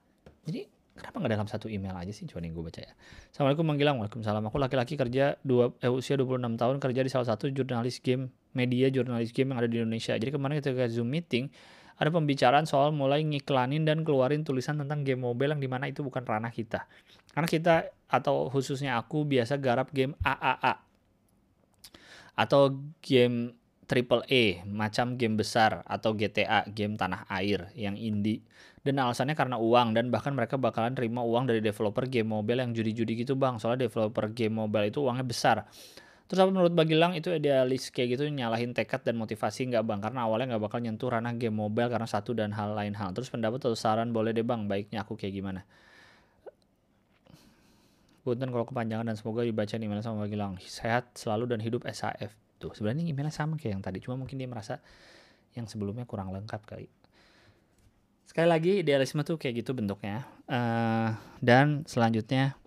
jadi 0.48 0.64
kenapa 0.98 1.16
nggak 1.22 1.32
dalam 1.38 1.48
satu 1.48 1.70
email 1.70 1.94
aja 1.94 2.10
sih? 2.10 2.26
Nih 2.26 2.50
gue 2.50 2.62
baca 2.66 2.80
ya. 2.82 2.92
Assalamualaikum 3.30 3.64
Manggilang, 3.64 3.96
Waalaikumsalam. 4.02 4.42
Aku 4.50 4.58
laki-laki 4.58 4.98
kerja 4.98 5.38
dua 5.46 5.70
eh, 5.78 5.88
usia 5.88 6.18
26 6.18 6.58
tahun 6.58 6.76
kerja 6.82 7.00
di 7.06 7.10
salah 7.10 7.26
satu 7.30 7.46
jurnalis 7.54 8.02
game 8.02 8.34
media 8.52 8.90
jurnalis 8.90 9.30
game 9.30 9.54
yang 9.54 9.58
ada 9.62 9.70
di 9.70 9.78
Indonesia. 9.78 10.18
Jadi 10.18 10.34
kemarin 10.34 10.58
ketika 10.58 10.90
Zoom 10.90 11.14
meeting 11.14 11.46
ada 11.98 12.10
pembicaraan 12.14 12.66
soal 12.66 12.94
mulai 12.94 13.22
ngiklanin 13.26 13.82
dan 13.82 14.06
keluarin 14.06 14.46
tulisan 14.46 14.78
tentang 14.78 15.02
game 15.02 15.22
mobile 15.22 15.54
yang 15.54 15.62
di 15.62 15.70
mana 15.70 15.90
itu 15.90 16.02
bukan 16.02 16.22
ranah 16.22 16.50
kita. 16.50 16.86
Karena 17.34 17.48
kita 17.50 17.74
atau 18.10 18.50
khususnya 18.50 18.98
aku 18.98 19.26
biasa 19.26 19.58
garap 19.58 19.90
game 19.94 20.14
AAA 20.22 20.74
atau 22.38 22.78
game 23.02 23.58
triple 23.88 24.22
A 24.28 24.62
macam 24.68 25.16
game 25.16 25.40
besar 25.40 25.80
atau 25.88 26.12
GTA 26.12 26.68
game 26.68 26.94
tanah 26.94 27.24
air 27.32 27.72
yang 27.72 27.96
indie 27.96 28.44
dan 28.84 29.00
alasannya 29.00 29.34
karena 29.34 29.56
uang 29.56 29.96
dan 29.96 30.12
bahkan 30.12 30.36
mereka 30.36 30.60
bakalan 30.60 30.92
terima 30.92 31.24
uang 31.24 31.48
dari 31.48 31.64
developer 31.64 32.04
game 32.04 32.28
mobile 32.28 32.60
yang 32.60 32.76
judi-judi 32.76 33.24
gitu 33.24 33.34
bang 33.34 33.56
soalnya 33.56 33.88
developer 33.88 34.28
game 34.30 34.54
mobile 34.60 34.86
itu 34.86 35.00
uangnya 35.00 35.24
besar 35.24 35.64
Terus 36.28 36.44
apa 36.44 36.52
menurut 36.52 36.76
Bagilang 36.76 37.16
itu 37.16 37.32
idealis 37.32 37.88
kayak 37.88 38.20
gitu 38.20 38.28
nyalahin 38.28 38.76
tekad 38.76 39.00
dan 39.00 39.16
motivasi 39.16 39.64
nggak 39.72 39.80
bang? 39.80 40.00
Karena 40.04 40.28
awalnya 40.28 40.54
nggak 40.54 40.62
bakal 40.68 40.78
nyentuh 40.84 41.08
ranah 41.08 41.32
game 41.40 41.56
mobile 41.56 41.88
karena 41.88 42.04
satu 42.04 42.36
dan 42.36 42.52
hal 42.52 42.76
lain 42.76 42.92
hal. 42.92 43.16
Terus 43.16 43.32
pendapat 43.32 43.64
atau 43.64 43.72
saran 43.72 44.12
boleh 44.12 44.36
deh 44.36 44.44
bang, 44.44 44.68
baiknya 44.68 45.08
aku 45.08 45.16
kayak 45.16 45.32
gimana? 45.32 45.64
Punten 48.28 48.52
kalau 48.52 48.68
kepanjangan 48.68 49.08
dan 49.08 49.16
semoga 49.16 49.40
dibaca 49.40 49.72
email 49.80 50.04
sama 50.04 50.28
Bagilang. 50.28 50.60
Sehat 50.60 51.16
selalu 51.16 51.48
dan 51.48 51.64
hidup 51.64 51.88
SAF. 51.88 52.36
Tuh 52.58 52.74
sebenarnya 52.74 53.06
emailnya 53.06 53.34
sama 53.34 53.54
kayak 53.54 53.78
yang 53.78 53.84
tadi, 53.84 53.98
cuma 54.02 54.18
mungkin 54.18 54.36
dia 54.36 54.50
merasa 54.50 54.82
yang 55.54 55.64
sebelumnya 55.70 56.04
kurang 56.04 56.34
lengkap 56.34 56.62
kali. 56.66 56.90
Sekali 58.28 58.46
lagi 58.50 58.84
idealisme 58.84 59.24
tuh 59.24 59.40
kayak 59.40 59.64
gitu 59.64 59.72
bentuknya. 59.72 60.28
Uh, 60.44 61.16
dan 61.40 61.88
selanjutnya 61.88 62.58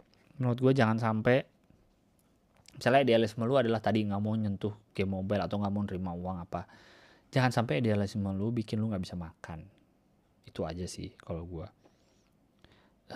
menurut 0.42 0.58
gue 0.58 0.74
jangan 0.74 0.98
sampai 0.98 1.46
misalnya 2.82 3.06
idealisme 3.06 3.46
lu 3.46 3.62
adalah 3.62 3.78
tadi 3.78 4.02
nggak 4.02 4.22
mau 4.26 4.34
nyentuh 4.34 4.74
game 4.98 5.14
mobile 5.14 5.46
atau 5.46 5.62
nggak 5.62 5.70
mau 5.70 5.86
nerima 5.86 6.18
uang 6.18 6.38
apa 6.42 6.66
jangan 7.30 7.54
sampai 7.54 7.78
idealisme 7.78 8.26
lu 8.34 8.50
bikin 8.50 8.82
lu 8.82 8.90
nggak 8.90 9.06
bisa 9.06 9.14
makan 9.14 9.70
itu 10.50 10.66
aja 10.66 10.90
sih 10.90 11.14
kalau 11.22 11.46
gue 11.46 11.68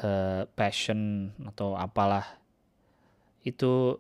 uh, 0.05 0.45
passion 0.53 1.33
atau 1.49 1.73
apalah 1.73 2.37
itu 3.41 3.97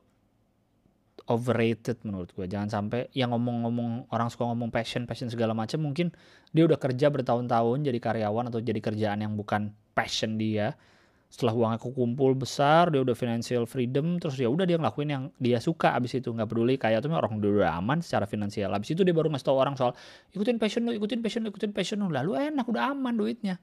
overrated 1.25 1.97
menurut 2.05 2.29
gue 2.37 2.45
jangan 2.45 2.69
sampai 2.69 3.09
yang 3.17 3.33
ngomong-ngomong 3.33 4.13
orang 4.13 4.29
suka 4.29 4.45
ngomong 4.45 4.69
passion 4.69 5.09
passion 5.09 5.25
segala 5.25 5.57
macam 5.57 5.81
mungkin 5.81 6.13
dia 6.53 6.63
udah 6.69 6.77
kerja 6.77 7.09
bertahun-tahun 7.09 7.81
jadi 7.81 7.97
karyawan 7.97 8.53
atau 8.53 8.61
jadi 8.61 8.77
kerjaan 8.77 9.25
yang 9.25 9.33
bukan 9.33 9.73
passion 9.97 10.37
dia. 10.37 10.77
Setelah 11.25 11.57
uangnya 11.57 11.79
kumpul 11.81 12.31
besar 12.37 12.93
dia 12.93 13.01
udah 13.01 13.17
financial 13.17 13.65
freedom 13.65 14.21
terus 14.21 14.37
ya 14.39 14.47
udah 14.47 14.63
dia 14.63 14.77
ngelakuin 14.77 15.09
yang 15.09 15.23
dia 15.41 15.57
suka. 15.59 15.97
Abis 15.97 16.21
itu 16.21 16.29
nggak 16.31 16.47
peduli 16.47 16.77
kayak 16.77 17.03
tuh 17.03 17.11
orang 17.11 17.41
udah, 17.41 17.75
aman 17.75 17.99
secara 17.99 18.29
finansial. 18.29 18.71
Abis 18.71 18.93
itu 18.93 19.01
dia 19.01 19.11
baru 19.11 19.27
ngasih 19.33 19.43
tau 19.49 19.57
orang 19.57 19.75
soal 19.75 19.97
ikutin 20.31 20.61
passion 20.61 20.85
lo 20.85 20.93
ikutin 20.93 21.19
passion 21.25 21.41
lo 21.43 21.49
ikutin 21.51 21.73
passion 21.73 21.97
lo 22.05 22.07
lalu 22.07 22.37
enak 22.39 22.63
udah 22.69 22.93
aman 22.93 23.17
duitnya. 23.17 23.57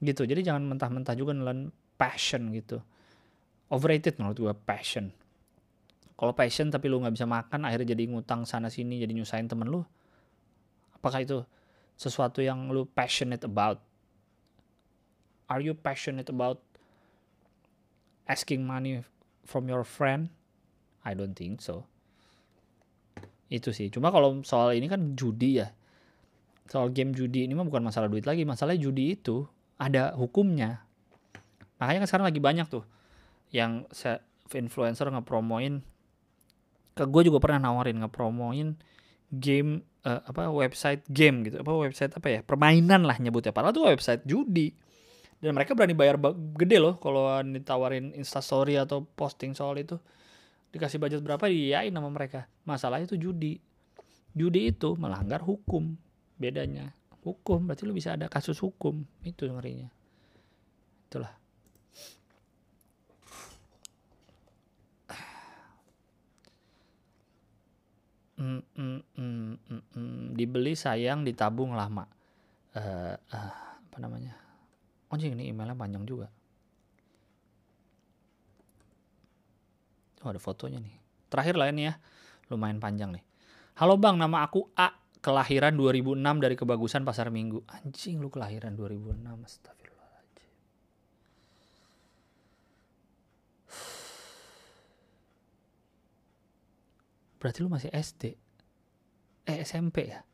Gitu. 0.00 0.22
Jadi 0.24 0.40
jangan 0.46 0.64
mentah-mentah 0.64 1.12
juga 1.18 1.34
nelan 1.34 1.74
passion 1.98 2.54
gitu. 2.54 2.80
Overrated 3.68 4.16
menurut 4.22 4.38
gue 4.38 4.54
passion 4.64 5.10
kalau 6.16 6.32
passion 6.32 6.72
tapi 6.72 6.88
lu 6.88 7.00
nggak 7.04 7.14
bisa 7.14 7.28
makan 7.28 7.68
akhirnya 7.68 7.92
jadi 7.92 8.08
ngutang 8.08 8.48
sana 8.48 8.72
sini 8.72 9.00
jadi 9.04 9.12
nyusahin 9.12 9.46
temen 9.46 9.68
lu 9.68 9.84
apakah 10.96 11.22
itu 11.22 11.44
sesuatu 11.96 12.40
yang 12.40 12.72
lu 12.72 12.88
passionate 12.88 13.44
about 13.44 13.84
are 15.46 15.62
you 15.62 15.76
passionate 15.76 16.28
about 16.28 16.60
asking 18.26 18.66
money 18.66 19.02
from 19.46 19.70
your 19.70 19.86
friend? 19.86 20.30
I 21.06 21.14
don't 21.14 21.38
think 21.38 21.62
so. 21.62 21.86
Itu 23.46 23.70
sih. 23.70 23.88
Cuma 23.94 24.10
kalau 24.10 24.42
soal 24.42 24.74
ini 24.74 24.90
kan 24.90 25.14
judi 25.14 25.62
ya. 25.62 25.70
Soal 26.66 26.90
game 26.90 27.14
judi 27.14 27.46
ini 27.46 27.54
mah 27.54 27.62
bukan 27.62 27.86
masalah 27.86 28.10
duit 28.10 28.26
lagi. 28.26 28.42
Masalahnya 28.42 28.82
judi 28.82 29.14
itu 29.14 29.46
ada 29.78 30.18
hukumnya. 30.18 30.82
Makanya 31.78 32.02
kan 32.04 32.08
sekarang 32.10 32.26
lagi 32.26 32.42
banyak 32.42 32.66
tuh 32.66 32.82
yang 33.54 33.86
influencer 34.50 35.06
ngepromoin 35.06 35.86
gue 37.04 37.22
juga 37.28 37.36
pernah 37.36 37.68
nawarin 37.68 38.00
ngepromoin 38.00 38.72
game 39.28 39.84
uh, 40.08 40.22
apa 40.24 40.48
website 40.48 41.04
game 41.10 41.44
gitu. 41.44 41.60
Apa 41.60 41.72
website 41.76 42.16
apa 42.16 42.28
ya? 42.32 42.40
Permainan 42.40 43.04
lah 43.04 43.20
nyebutnya. 43.20 43.52
Padahal 43.52 43.76
tuh 43.76 43.84
website 43.92 44.24
judi. 44.24 44.72
Dan 45.36 45.52
mereka 45.52 45.76
berani 45.76 45.92
bayar 45.92 46.16
gede 46.56 46.80
loh 46.80 46.96
kalau 46.96 47.28
ditawarin 47.44 48.16
instastory 48.16 48.80
atau 48.80 49.04
posting 49.04 49.52
soal 49.52 49.76
itu. 49.76 50.00
Dikasih 50.72 50.96
budget 50.96 51.20
berapa 51.20 51.44
diyain 51.44 51.92
nama 51.92 52.08
mereka. 52.08 52.48
Masalah 52.64 53.04
itu 53.04 53.20
judi. 53.20 53.60
Judi 54.32 54.72
itu 54.72 54.96
melanggar 54.96 55.44
hukum. 55.44 55.92
Bedanya 56.40 56.96
hukum. 57.20 57.68
Berarti 57.68 57.84
lu 57.84 57.92
bisa 57.92 58.16
ada 58.16 58.32
kasus 58.32 58.56
hukum. 58.64 59.04
Itu 59.20 59.44
ngerinya. 59.52 59.92
Itulah 61.12 61.45
mm, 68.36 68.60
mm, 68.76 69.00
mm, 69.16 69.52
mm, 69.56 69.82
mm. 69.96 70.24
dibeli 70.36 70.76
sayang 70.76 71.24
ditabung 71.24 71.72
lama 71.72 72.04
uh, 72.76 73.14
uh, 73.16 73.52
apa 73.86 73.98
namanya 73.98 74.46
Anjing 75.06 75.38
ini 75.38 75.54
emailnya 75.54 75.78
panjang 75.78 76.02
juga. 76.02 76.26
Oh 80.26 80.34
ada 80.34 80.42
fotonya 80.42 80.82
nih. 80.82 80.94
Terakhir 81.30 81.54
lah 81.54 81.70
ini 81.70 81.86
ya. 81.86 81.94
Lumayan 82.50 82.82
panjang 82.82 83.14
nih. 83.14 83.22
Halo 83.78 83.94
bang, 84.00 84.18
nama 84.18 84.42
aku 84.42 84.66
A. 84.74 84.90
Kelahiran 85.22 85.74
2006 85.74 86.20
dari 86.42 86.54
kebagusan 86.58 87.02
pasar 87.06 87.30
minggu. 87.30 87.62
Anjing 87.70 88.18
lu 88.18 88.30
kelahiran 88.30 88.74
2006. 88.74 89.22
Astagfirullahaladzim. 89.24 89.85
Berarti 97.46 97.62
lu 97.62 97.70
masih 97.70 97.94
SD. 97.94 98.34
Eh 99.46 99.62
SMP 99.62 100.10
ya? 100.10 100.26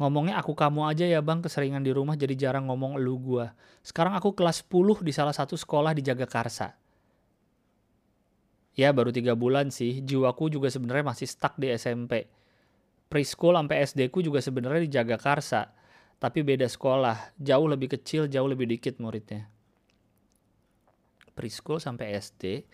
Ngomongnya 0.00 0.40
aku 0.40 0.56
kamu 0.56 0.88
aja 0.88 1.04
ya 1.04 1.20
bang, 1.20 1.44
keseringan 1.44 1.84
di 1.84 1.92
rumah 1.92 2.16
jadi 2.16 2.32
jarang 2.32 2.64
ngomong 2.72 2.96
elu 2.96 3.20
gua. 3.20 3.52
Sekarang 3.84 4.16
aku 4.16 4.32
kelas 4.32 4.64
10 4.64 5.04
di 5.04 5.12
salah 5.12 5.36
satu 5.36 5.52
sekolah 5.52 5.92
di 5.92 6.00
Jagakarsa. 6.00 6.72
Ya 8.72 8.88
baru 8.96 9.12
tiga 9.12 9.36
bulan 9.36 9.68
sih, 9.68 10.00
jiwaku 10.00 10.48
juga 10.48 10.72
sebenarnya 10.72 11.12
masih 11.12 11.28
stuck 11.28 11.60
di 11.60 11.68
SMP. 11.76 12.32
Preschool 13.12 13.60
sampai 13.60 13.84
SD 13.84 14.08
ku 14.08 14.24
juga 14.24 14.40
sebenarnya 14.40 14.88
di 14.88 14.90
Jagakarsa. 14.96 15.76
Tapi 16.16 16.40
beda 16.40 16.64
sekolah, 16.64 17.36
jauh 17.36 17.68
lebih 17.68 18.00
kecil, 18.00 18.32
jauh 18.32 18.48
lebih 18.48 18.64
dikit 18.64 18.96
muridnya. 18.96 19.44
Preschool 21.36 21.76
sampai 21.76 22.16
SD, 22.16 22.64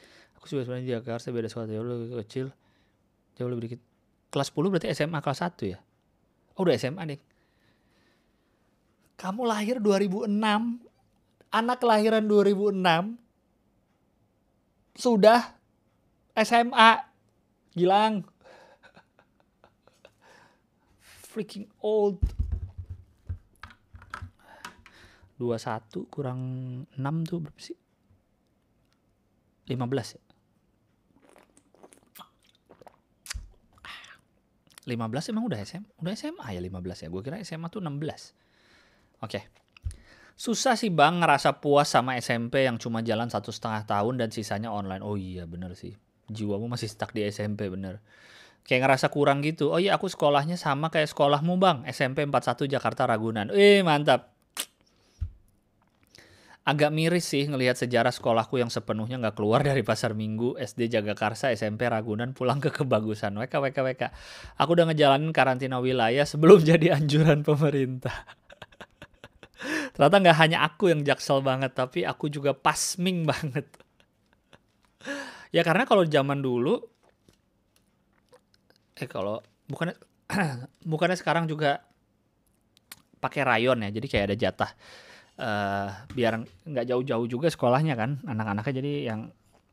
aku 0.47 0.55
juga 0.55 0.62
sebenarnya 0.62 0.86
di 0.86 0.94
Jagakarsa 0.94 1.34
beda 1.34 1.51
sekolah, 1.51 1.66
jauh 1.66 1.82
lebih 1.82 2.22
kecil, 2.22 2.47
jauh 3.34 3.51
lebih 3.51 3.62
dikit. 3.66 3.82
Kelas 4.30 4.55
10 4.55 4.70
berarti 4.70 4.94
SMA 4.94 5.18
kelas 5.18 5.42
1 5.42 5.74
ya? 5.74 5.82
Oh, 6.55 6.62
udah 6.62 6.78
SMA 6.78 7.03
deh. 7.03 7.18
Kamu 9.18 9.42
lahir 9.42 9.82
2006, 9.82 10.30
anak 11.51 11.78
kelahiran 11.82 12.30
2006, 12.30 13.18
sudah 14.94 15.59
SMA, 16.38 17.03
Gilang. 17.74 18.22
Freaking 21.34 21.66
old. 21.82 22.22
21 25.42 26.07
kurang 26.07 26.40
6 26.94 27.28
tuh 27.28 27.42
berapa 27.42 27.61
sih? 27.61 27.76
15 29.68 30.14
ya? 30.16 30.26
15 34.87 35.34
emang 35.34 35.45
udah 35.51 35.59
SMA? 35.66 35.91
Udah 35.99 36.14
SMA 36.14 36.47
ya 36.55 36.61
15 36.62 37.05
ya? 37.05 37.09
Gue 37.11 37.22
kira 37.26 37.43
SMA 37.43 37.66
tuh 37.68 37.82
16. 37.82 37.91
Oke. 37.91 38.30
Okay. 39.20 39.45
Susah 40.37 40.76
sih 40.76 40.93
bang 40.93 41.24
ngerasa 41.24 41.64
puas 41.64 41.89
sama 41.89 42.14
SMP 42.20 42.68
yang 42.68 42.76
cuma 42.76 43.01
jalan 43.01 43.26
satu 43.26 43.49
setengah 43.51 43.89
tahun 43.89 44.20
dan 44.20 44.28
sisanya 44.30 44.68
online. 44.68 45.01
Oh 45.01 45.16
iya 45.16 45.49
bener 45.49 45.72
sih. 45.74 45.97
Jiwamu 46.28 46.68
masih 46.68 46.93
stuck 46.93 47.16
di 47.16 47.24
SMP 47.24 47.72
bener. 47.72 48.05
Kayak 48.62 48.84
ngerasa 48.84 49.09
kurang 49.09 49.41
gitu. 49.41 49.72
Oh 49.72 49.80
iya 49.80 49.97
aku 49.97 50.12
sekolahnya 50.12 50.61
sama 50.61 50.93
kayak 50.93 51.09
sekolahmu 51.09 51.57
bang. 51.57 51.78
SMP 51.89 52.28
41 52.28 52.68
Jakarta 52.68 53.09
Ragunan. 53.09 53.49
Eh 53.49 53.80
mantap. 53.80 54.36
Agak 56.67 56.91
miris 56.91 57.31
sih 57.31 57.47
ngelihat 57.47 57.79
sejarah 57.79 58.11
sekolahku 58.11 58.59
yang 58.59 58.67
sepenuhnya 58.67 59.23
nggak 59.23 59.39
keluar 59.39 59.62
dari 59.62 59.87
pasar 59.87 60.19
minggu 60.19 60.59
SD 60.59 60.91
Jagakarsa 60.91 61.55
SMP 61.55 61.87
Ragunan 61.87 62.35
pulang 62.35 62.59
ke 62.59 62.75
kebagusan. 62.75 63.39
WK 63.39 63.55
WK 63.71 63.79
WK 63.87 64.03
aku 64.59 64.71
udah 64.75 64.91
ngejalanin 64.91 65.31
karantina 65.31 65.79
wilayah 65.79 66.27
sebelum 66.27 66.59
jadi 66.75 66.99
anjuran 66.99 67.47
pemerintah. 67.47 68.27
Ternyata 69.95 70.17
nggak 70.19 70.39
hanya 70.43 70.59
aku 70.67 70.91
yang 70.91 71.07
jaksel 71.07 71.39
banget 71.39 71.71
tapi 71.79 72.03
aku 72.03 72.27
juga 72.27 72.51
pasming 72.51 73.23
banget. 73.23 73.71
Ya 75.55 75.62
karena 75.62 75.87
kalau 75.87 76.03
zaman 76.03 76.43
dulu 76.43 76.83
eh 78.99 79.07
kalau 79.07 79.39
bukannya 79.71 79.95
bukannya 80.91 81.14
sekarang 81.14 81.47
juga 81.47 81.87
pakai 83.23 83.47
rayon 83.47 83.87
ya 83.87 83.95
jadi 83.95 84.07
kayak 84.11 84.25
ada 84.35 84.37
jatah 84.37 84.71
uh, 85.41 85.89
biar 86.12 86.45
nggak 86.66 86.87
jauh-jauh 86.89 87.26
juga 87.28 87.49
sekolahnya 87.53 87.95
kan. 87.97 88.20
Anak-anaknya 88.24 88.74
jadi 88.80 88.93
yang 89.14 89.20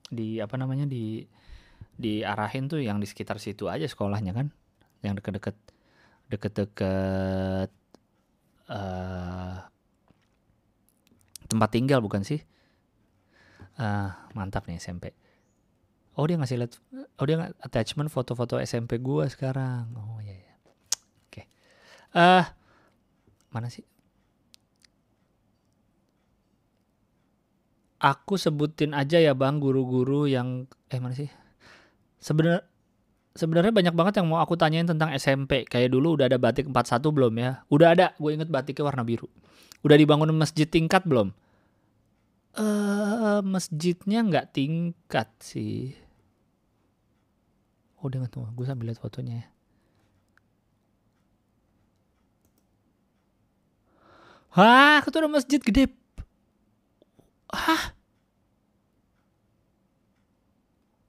di 0.07 0.37
apa 0.39 0.55
namanya 0.59 0.85
di 0.85 1.25
diarahin 1.93 2.67
tuh 2.69 2.81
yang 2.81 2.97
di 2.97 3.07
sekitar 3.07 3.37
situ 3.37 3.67
aja 3.67 3.85
sekolahnya 3.87 4.31
kan. 4.35 4.51
Yang 5.03 5.23
deket-deket 5.23 5.55
deket-deket 6.31 7.69
uh, 8.71 9.57
tempat 11.47 11.69
tinggal 11.71 11.99
bukan 11.99 12.23
sih? 12.23 12.41
Uh, 13.73 14.13
mantap 14.37 14.69
nih 14.69 14.77
SMP 14.77 15.09
oh 16.17 16.25
dia 16.29 16.37
ngasih 16.37 16.57
lihat 16.61 16.73
oh 16.93 17.25
dia 17.25 17.37
attachment 17.61 18.09
foto-foto 18.13 18.61
SMP 18.61 19.01
gua 19.01 19.25
sekarang. 19.29 19.89
Oh 19.97 20.21
iya 20.21 20.37
ya 20.37 20.53
oke. 20.61 20.73
Okay. 21.29 21.45
uh, 22.13 22.45
mana 23.49 23.69
sih 23.69 23.85
aku 28.03 28.35
sebutin 28.35 28.91
aja 28.91 29.15
ya 29.15 29.31
bang 29.31 29.63
guru-guru 29.63 30.27
yang 30.27 30.67
eh 30.91 30.99
mana 30.99 31.15
sih? 31.15 31.31
Sebenarnya 32.19 32.67
sebenarnya 33.31 33.71
banyak 33.71 33.95
banget 33.95 34.13
yang 34.19 34.27
mau 34.27 34.43
aku 34.43 34.59
tanyain 34.59 34.83
tentang 34.83 35.15
SMP 35.15 35.63
kayak 35.63 35.89
dulu 35.95 36.19
udah 36.19 36.27
ada 36.27 36.35
batik 36.35 36.67
41 36.67 36.99
belum 36.99 37.33
ya? 37.39 37.51
Udah 37.71 37.87
ada. 37.95 38.07
Gue 38.19 38.35
inget 38.35 38.51
batiknya 38.51 38.83
warna 38.91 39.07
biru. 39.07 39.31
Udah 39.87 39.95
dibangun 39.95 40.35
masjid 40.35 40.67
tingkat 40.67 41.07
belum? 41.07 41.31
Eh 42.53 42.61
uh, 42.61 43.39
masjidnya 43.41 44.19
nggak 44.27 44.51
tingkat 44.51 45.31
sih. 45.39 45.95
Oh 48.03 48.11
dengan 48.11 48.27
tuh 48.27 48.43
gue 48.51 48.67
sambil 48.67 48.91
lihat 48.91 48.99
fotonya 48.99 49.33
ya. 49.39 49.47
Hah, 54.53 55.01
tuh 55.09 55.17
ada 55.17 55.31
masjid 55.31 55.57
gede 55.57 55.89
hah? 57.53 57.83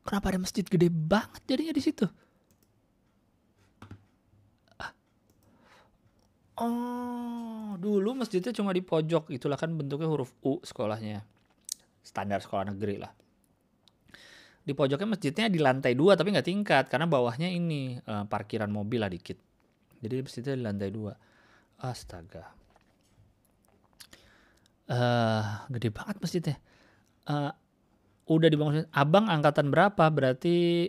Kenapa 0.05 0.27
ada 0.29 0.39
masjid 0.45 0.63
gede 0.69 0.93
banget 0.93 1.41
jadinya 1.49 1.73
di 1.73 1.83
situ? 1.83 2.05
Ah. 4.77 4.93
oh 6.61 7.73
dulu 7.81 8.13
masjidnya 8.13 8.53
cuma 8.53 8.77
di 8.77 8.85
pojok. 8.85 9.33
Itulah 9.33 9.57
kan 9.57 9.73
bentuknya 9.73 10.07
huruf 10.07 10.37
U 10.45 10.61
sekolahnya. 10.61 11.25
Standar 12.05 12.45
sekolah 12.45 12.69
negeri 12.69 13.01
lah. 13.01 13.13
Di 14.65 14.73
pojoknya 14.77 15.09
masjidnya 15.09 15.49
di 15.49 15.61
lantai 15.61 15.97
dua 15.97 16.21
tapi 16.21 16.37
nggak 16.37 16.49
tingkat. 16.53 16.85
Karena 16.93 17.09
bawahnya 17.09 17.49
ini 17.49 17.97
uh, 18.05 18.29
parkiran 18.29 18.69
mobil 18.69 19.01
lah 19.01 19.09
dikit. 19.09 19.41
Jadi 20.05 20.21
masjidnya 20.21 20.55
di 20.61 20.65
lantai 20.69 20.91
dua. 20.93 21.17
Astaga 21.81 22.64
uh, 24.91 25.65
gede 25.71 25.89
banget 25.93 26.17
masjidnya. 26.21 26.57
Uh, 27.25 27.53
udah 28.29 28.49
dibangun 28.49 28.85
abang 28.93 29.29
angkatan 29.29 29.69
berapa? 29.73 30.05
Berarti 30.13 30.89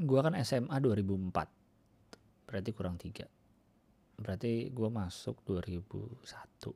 gua 0.00 0.28
kan 0.28 0.34
SMA 0.44 0.76
2004. 0.80 2.48
Berarti 2.48 2.70
kurang 2.72 2.96
tiga. 2.96 3.26
Berarti 4.18 4.72
gua 4.72 4.88
masuk 4.92 5.40
2001 5.44 6.24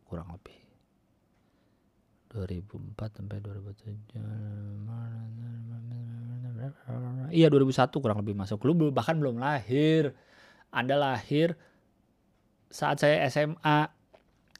kurang 0.08 0.32
lebih. 0.32 0.58
2004 2.32 2.96
sampai 3.20 3.44
2007 3.44 4.08
Iya 7.28 7.52
2001 7.52 7.92
kurang 7.92 8.24
lebih 8.24 8.32
masuk 8.32 8.64
Lu 8.64 8.88
bahkan 8.88 9.20
belum 9.20 9.36
lahir 9.36 10.16
Anda 10.72 10.96
lahir 10.96 11.60
Saat 12.72 13.04
saya 13.04 13.20
SMA 13.28 13.92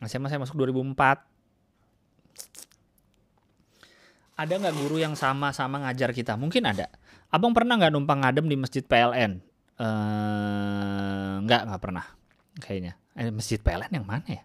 SMA 0.05 0.29
saya 0.29 0.41
masuk 0.45 0.61
2004 0.61 1.32
ada 4.37 4.53
nggak 4.57 4.77
guru 4.77 4.97
yang 4.99 5.15
sama-sama 5.15 5.83
ngajar 5.85 6.11
kita? 6.17 6.35
Mungkin 6.41 6.65
ada. 6.65 6.89
Abang 7.29 7.53
pernah 7.53 7.77
nggak 7.77 7.93
numpang 7.93 8.25
ngadem 8.25 8.49
di 8.49 8.57
masjid 8.57 8.85
PLN? 8.85 9.41
Eh, 9.83 11.35
nggak 11.45 11.61
nggak 11.69 11.81
pernah, 11.81 12.05
kayaknya. 12.61 12.97
Eh, 13.17 13.33
masjid 13.33 13.61
PLN 13.61 13.93
yang 13.93 14.07
mana 14.09 14.25
ya? 14.29 14.43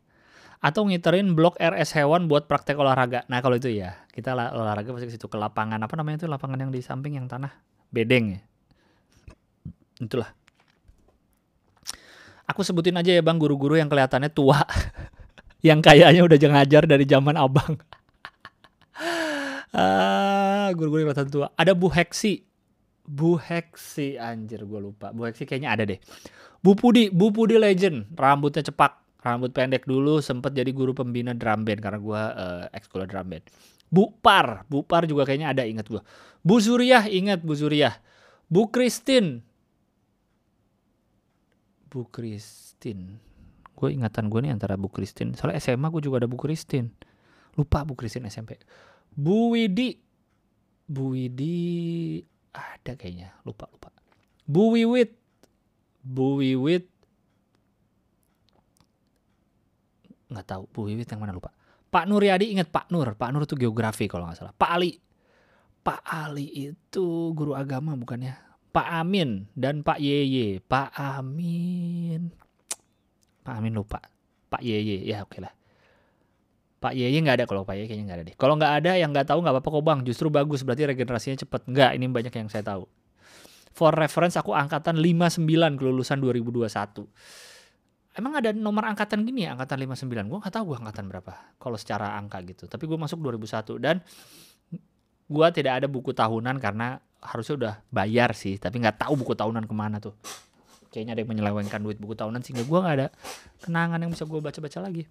Atau 0.58 0.90
ngiterin 0.90 1.38
blok 1.38 1.56
RS 1.62 1.94
hewan 2.02 2.26
buat 2.26 2.50
praktek 2.50 2.76
olahraga. 2.76 3.24
Nah 3.30 3.40
kalau 3.40 3.56
itu 3.56 3.70
ya, 3.70 3.96
kita 4.12 4.34
olahraga 4.34 4.90
pasti 4.92 5.08
ke 5.08 5.14
situ 5.16 5.28
ke 5.30 5.38
lapangan 5.38 5.78
apa 5.78 5.94
namanya 5.96 6.26
itu 6.26 6.28
lapangan 6.28 6.68
yang 6.68 6.72
di 6.74 6.82
samping 6.82 7.16
yang 7.16 7.30
tanah 7.30 7.54
bedeng 7.94 8.36
ya. 8.36 8.42
Itulah. 10.02 10.30
Aku 12.48 12.64
sebutin 12.64 12.96
aja 12.96 13.12
ya 13.12 13.20
bang 13.20 13.36
guru-guru 13.36 13.76
yang 13.76 13.92
kelihatannya 13.92 14.32
tua, 14.32 14.64
yang 15.68 15.84
kayaknya 15.84 16.24
udah 16.24 16.38
ngajar 16.40 16.84
dari 16.88 17.04
zaman 17.04 17.36
abang. 17.36 17.76
Ah, 19.76 20.72
guru-guru 20.72 21.04
yang 21.04 21.28
tua. 21.28 21.52
Ada 21.60 21.76
Bu 21.76 21.92
Heksi. 21.92 22.44
Bu 23.08 23.40
Heksi, 23.40 24.20
anjir 24.20 24.64
gue 24.64 24.80
lupa. 24.80 25.12
Bu 25.12 25.28
Heksi 25.28 25.48
kayaknya 25.48 25.76
ada 25.76 25.84
deh. 25.88 26.00
Bu 26.64 26.76
Pudi, 26.76 27.12
Bu 27.12 27.32
Pudi 27.32 27.56
legend. 27.60 28.12
Rambutnya 28.16 28.64
cepak, 28.64 29.24
rambut 29.24 29.52
pendek 29.52 29.88
dulu. 29.88 30.20
Sempet 30.24 30.56
jadi 30.56 30.72
guru 30.72 30.92
pembina 30.92 31.36
drum 31.36 31.64
band 31.64 31.80
karena 31.80 32.00
gue 32.00 32.22
uh, 32.22 32.64
ekskul 32.76 33.08
drum 33.08 33.28
band. 33.32 33.44
Bu 33.88 34.12
Par, 34.20 34.68
Bu 34.68 34.84
Par 34.84 35.08
juga 35.08 35.24
kayaknya 35.24 35.56
ada 35.56 35.64
inget 35.64 35.88
gue. 35.88 36.04
Bu 36.44 36.60
Suriah, 36.60 37.08
inget 37.08 37.40
Bu 37.44 37.56
Suriah. 37.56 37.96
Bu 38.52 38.68
Kristin. 38.72 39.44
Bu 41.88 42.08
Kristin. 42.12 43.20
Gue 43.78 43.96
ingatan 43.96 44.28
gue 44.28 44.40
nih 44.44 44.52
antara 44.52 44.76
Bu 44.76 44.92
Kristin. 44.92 45.36
Soalnya 45.36 45.64
SMA 45.64 45.88
gue 45.88 46.04
juga 46.04 46.24
ada 46.24 46.28
Bu 46.28 46.36
Kristin. 46.36 46.92
Lupa 47.56 47.88
Bu 47.88 47.96
Kristin 47.96 48.28
SMP. 48.28 48.60
Bu 49.18 49.58
Widi. 49.58 49.98
Bu 50.86 51.18
Widi 51.18 52.22
ada 52.54 52.94
kayaknya. 52.94 53.34
Lupa 53.42 53.66
lupa. 53.74 53.90
Bu 54.46 54.78
Wiwit. 54.78 55.12
Bu 56.06 56.38
Wiwit. 56.40 56.86
Nggak 60.30 60.46
tahu 60.46 60.64
Bu 60.70 60.88
Wiwit 60.88 61.10
yang 61.10 61.20
mana 61.26 61.34
lupa. 61.34 61.50
Pak 61.90 62.06
Nuryadi 62.06 62.54
ingat 62.54 62.70
Pak 62.70 62.94
Nur. 62.94 63.18
Pak 63.18 63.34
Nur 63.34 63.50
itu 63.50 63.58
geografi 63.58 64.06
kalau 64.06 64.30
nggak 64.30 64.38
salah. 64.38 64.54
Pak 64.54 64.70
Ali. 64.70 65.02
Pak 65.82 66.06
Ali 66.06 66.48
itu 66.72 67.32
guru 67.32 67.56
agama 67.56 67.96
bukannya 67.96 68.36
Pak 68.76 68.88
Amin 69.02 69.50
dan 69.58 69.82
Pak 69.82 69.98
Yeye. 69.98 70.62
Pak 70.62 70.94
Amin. 70.94 72.30
Pak 73.42 73.54
Amin 73.58 73.74
lupa. 73.74 74.04
Pak 74.52 74.62
Yeye. 74.62 75.02
Ya 75.08 75.26
oke 75.26 75.42
lah 75.42 75.57
Pak 76.88 76.96
Yeye 76.96 77.20
nggak 77.20 77.44
ada 77.44 77.46
kalau 77.52 77.68
Pak 77.68 77.76
Yeye 77.76 77.92
kayaknya 77.92 78.06
nggak 78.08 78.18
ada 78.18 78.26
deh. 78.32 78.36
Kalau 78.40 78.54
nggak 78.56 78.74
ada 78.80 78.92
yang 78.96 79.12
nggak 79.12 79.28
tahu 79.28 79.44
nggak 79.44 79.60
apa-apa 79.60 79.70
kok 79.76 79.84
bang. 79.84 80.00
Justru 80.08 80.32
bagus 80.32 80.64
berarti 80.64 80.88
regenerasinya 80.88 81.36
cepet. 81.44 81.62
Nggak, 81.68 81.92
ini 82.00 82.06
banyak 82.08 82.32
yang 82.32 82.48
saya 82.48 82.64
tahu. 82.64 82.88
For 83.76 83.92
reference 83.92 84.40
aku 84.40 84.56
angkatan 84.56 84.96
59 84.96 85.44
kelulusan 85.76 86.24
2021. 86.24 87.04
Emang 88.16 88.34
ada 88.40 88.56
nomor 88.56 88.88
angkatan 88.88 89.28
gini 89.28 89.46
ya 89.46 89.60
angkatan 89.60 89.84
59? 89.84 90.32
Gue 90.32 90.40
nggak 90.40 90.54
tahu 90.56 90.64
gue 90.72 90.78
angkatan 90.80 91.06
berapa. 91.12 91.34
Kalau 91.60 91.76
secara 91.76 92.16
angka 92.16 92.40
gitu. 92.48 92.72
Tapi 92.72 92.88
gue 92.88 92.96
masuk 92.96 93.20
2001 93.20 93.84
dan 93.84 94.00
gue 95.28 95.48
tidak 95.52 95.84
ada 95.84 95.88
buku 95.92 96.16
tahunan 96.16 96.56
karena 96.64 97.04
harusnya 97.20 97.56
udah 97.60 97.74
bayar 97.92 98.32
sih. 98.32 98.56
Tapi 98.56 98.80
nggak 98.80 99.04
tahu 99.04 99.20
buku 99.20 99.36
tahunan 99.36 99.68
ke 99.68 99.76
mana 99.76 100.00
tuh. 100.00 100.16
Kayaknya 100.88 101.20
ada 101.20 101.22
yang 101.22 101.30
menyelewengkan 101.36 101.80
duit 101.84 102.00
buku 102.00 102.16
tahunan 102.16 102.40
sehingga 102.48 102.64
gue 102.64 102.80
nggak 102.80 102.96
ada 102.96 103.08
kenangan 103.60 104.00
yang 104.00 104.10
bisa 104.16 104.24
gue 104.24 104.40
baca-baca 104.40 104.80
lagi. 104.80 105.04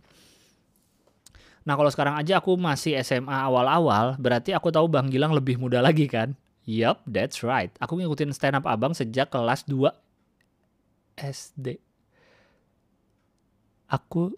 Nah 1.67 1.75
kalau 1.75 1.91
sekarang 1.91 2.15
aja 2.15 2.39
aku 2.39 2.55
masih 2.55 2.95
SMA 3.03 3.35
awal-awal, 3.35 4.15
berarti 4.23 4.55
aku 4.55 4.71
tahu 4.71 4.87
Bang 4.87 5.11
Gilang 5.11 5.35
lebih 5.35 5.59
muda 5.59 5.83
lagi 5.83 6.07
kan? 6.07 6.39
Yup, 6.63 7.03
that's 7.11 7.43
right. 7.43 7.75
Aku 7.83 7.99
ngikutin 7.99 8.31
stand 8.31 8.55
up 8.55 8.71
abang 8.71 8.95
sejak 8.95 9.35
kelas 9.35 9.67
2 9.67 9.91
SD. 11.19 11.83
Aku 13.91 14.31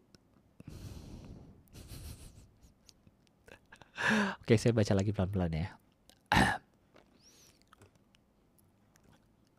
Oke, 4.41 4.57
saya 4.57 4.73
baca 4.73 4.93
lagi 4.97 5.13
pelan-pelan 5.13 5.53
ya. 5.53 5.69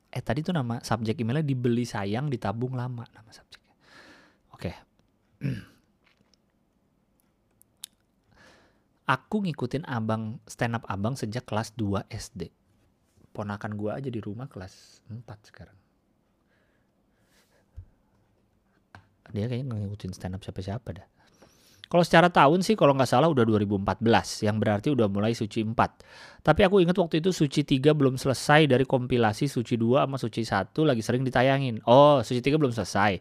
eh 0.09 0.23
tadi 0.25 0.41
tuh 0.41 0.57
nama 0.57 0.81
subjek 0.81 1.21
emailnya 1.21 1.45
dibeli 1.45 1.85
sayang 1.85 2.33
ditabung 2.33 2.73
lama 2.73 3.05
nama 3.13 3.29
subjeknya. 3.29 3.75
Oke. 4.57 4.73
Aku 9.09 9.41
ngikutin 9.41 9.89
abang 9.89 10.37
stand 10.45 10.77
up 10.77 10.85
abang 10.85 11.17
sejak 11.17 11.41
kelas 11.49 11.73
2 11.73 12.05
SD. 12.13 12.53
Ponakan 13.33 13.73
gua 13.73 13.97
aja 13.97 14.05
di 14.13 14.21
rumah 14.21 14.45
kelas 14.45 15.01
4 15.09 15.49
sekarang. 15.49 15.73
Dia 19.33 19.49
kayaknya 19.49 19.81
ngikutin 19.81 20.13
stand 20.13 20.37
up 20.37 20.45
siapa-siapa 20.45 20.89
dah. 20.93 21.07
Kalau 21.89 22.05
secara 22.05 22.29
tahun 22.29 22.61
sih 22.61 22.77
kalau 22.77 22.93
nggak 22.93 23.09
salah 23.09 23.33
udah 23.33 23.49
2014, 23.49 24.45
yang 24.45 24.61
berarti 24.61 24.93
udah 24.93 25.09
mulai 25.09 25.33
Suci 25.33 25.65
4. 25.65 26.45
Tapi 26.45 26.61
aku 26.61 26.85
ingat 26.85 26.93
waktu 27.01 27.17
itu 27.17 27.33
Suci 27.33 27.65
3 27.65 27.97
belum 27.97 28.13
selesai 28.13 28.69
dari 28.69 28.85
kompilasi 28.85 29.49
Suci 29.49 29.73
2 29.73 30.05
sama 30.05 30.21
Suci 30.21 30.45
1 30.45 30.69
lagi 30.85 31.01
sering 31.01 31.25
ditayangin. 31.25 31.81
Oh, 31.89 32.21
Suci 32.21 32.45
3 32.45 32.61
belum 32.61 32.69
selesai. 32.69 33.17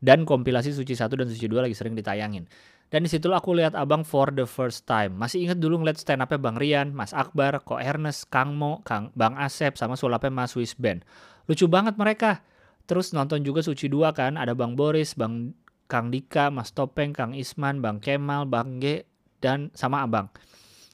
Dan 0.00 0.24
kompilasi 0.24 0.72
Suci 0.72 0.96
1 0.96 1.04
dan 1.20 1.28
Suci 1.28 1.44
2 1.52 1.68
lagi 1.68 1.76
sering 1.76 1.92
ditayangin. 1.92 2.48
Dan 2.92 3.08
di 3.08 3.08
situlah 3.08 3.40
aku 3.40 3.56
lihat 3.56 3.72
abang 3.72 4.04
for 4.04 4.28
the 4.28 4.44
first 4.44 4.84
time. 4.84 5.16
Masih 5.16 5.48
ingat 5.48 5.56
dulu 5.56 5.80
ngeliat 5.80 5.96
stand 5.96 6.20
up 6.20 6.28
Bang 6.36 6.60
Rian, 6.60 6.92
Mas 6.92 7.16
Akbar, 7.16 7.64
Ko 7.64 7.80
Ernest, 7.80 8.28
Kang 8.28 8.52
Mo, 8.52 8.84
Kang, 8.84 9.08
Bang 9.16 9.32
Asep, 9.40 9.80
sama 9.80 9.96
sulapnya 9.96 10.28
Mas 10.28 10.52
Wisben. 10.52 11.00
Lucu 11.48 11.64
banget 11.72 11.96
mereka. 11.96 12.44
Terus 12.84 13.16
nonton 13.16 13.40
juga 13.40 13.64
Suci 13.64 13.88
2 13.88 14.12
kan, 14.12 14.36
ada 14.36 14.52
Bang 14.52 14.76
Boris, 14.76 15.16
Bang 15.16 15.56
Kang 15.88 16.12
Dika, 16.12 16.52
Mas 16.52 16.76
Topeng, 16.76 17.16
Kang 17.16 17.32
Isman, 17.32 17.80
Bang 17.80 17.96
Kemal, 17.96 18.44
Bang 18.44 18.76
G, 18.76 19.08
dan 19.40 19.72
sama 19.72 20.04
Abang. 20.04 20.28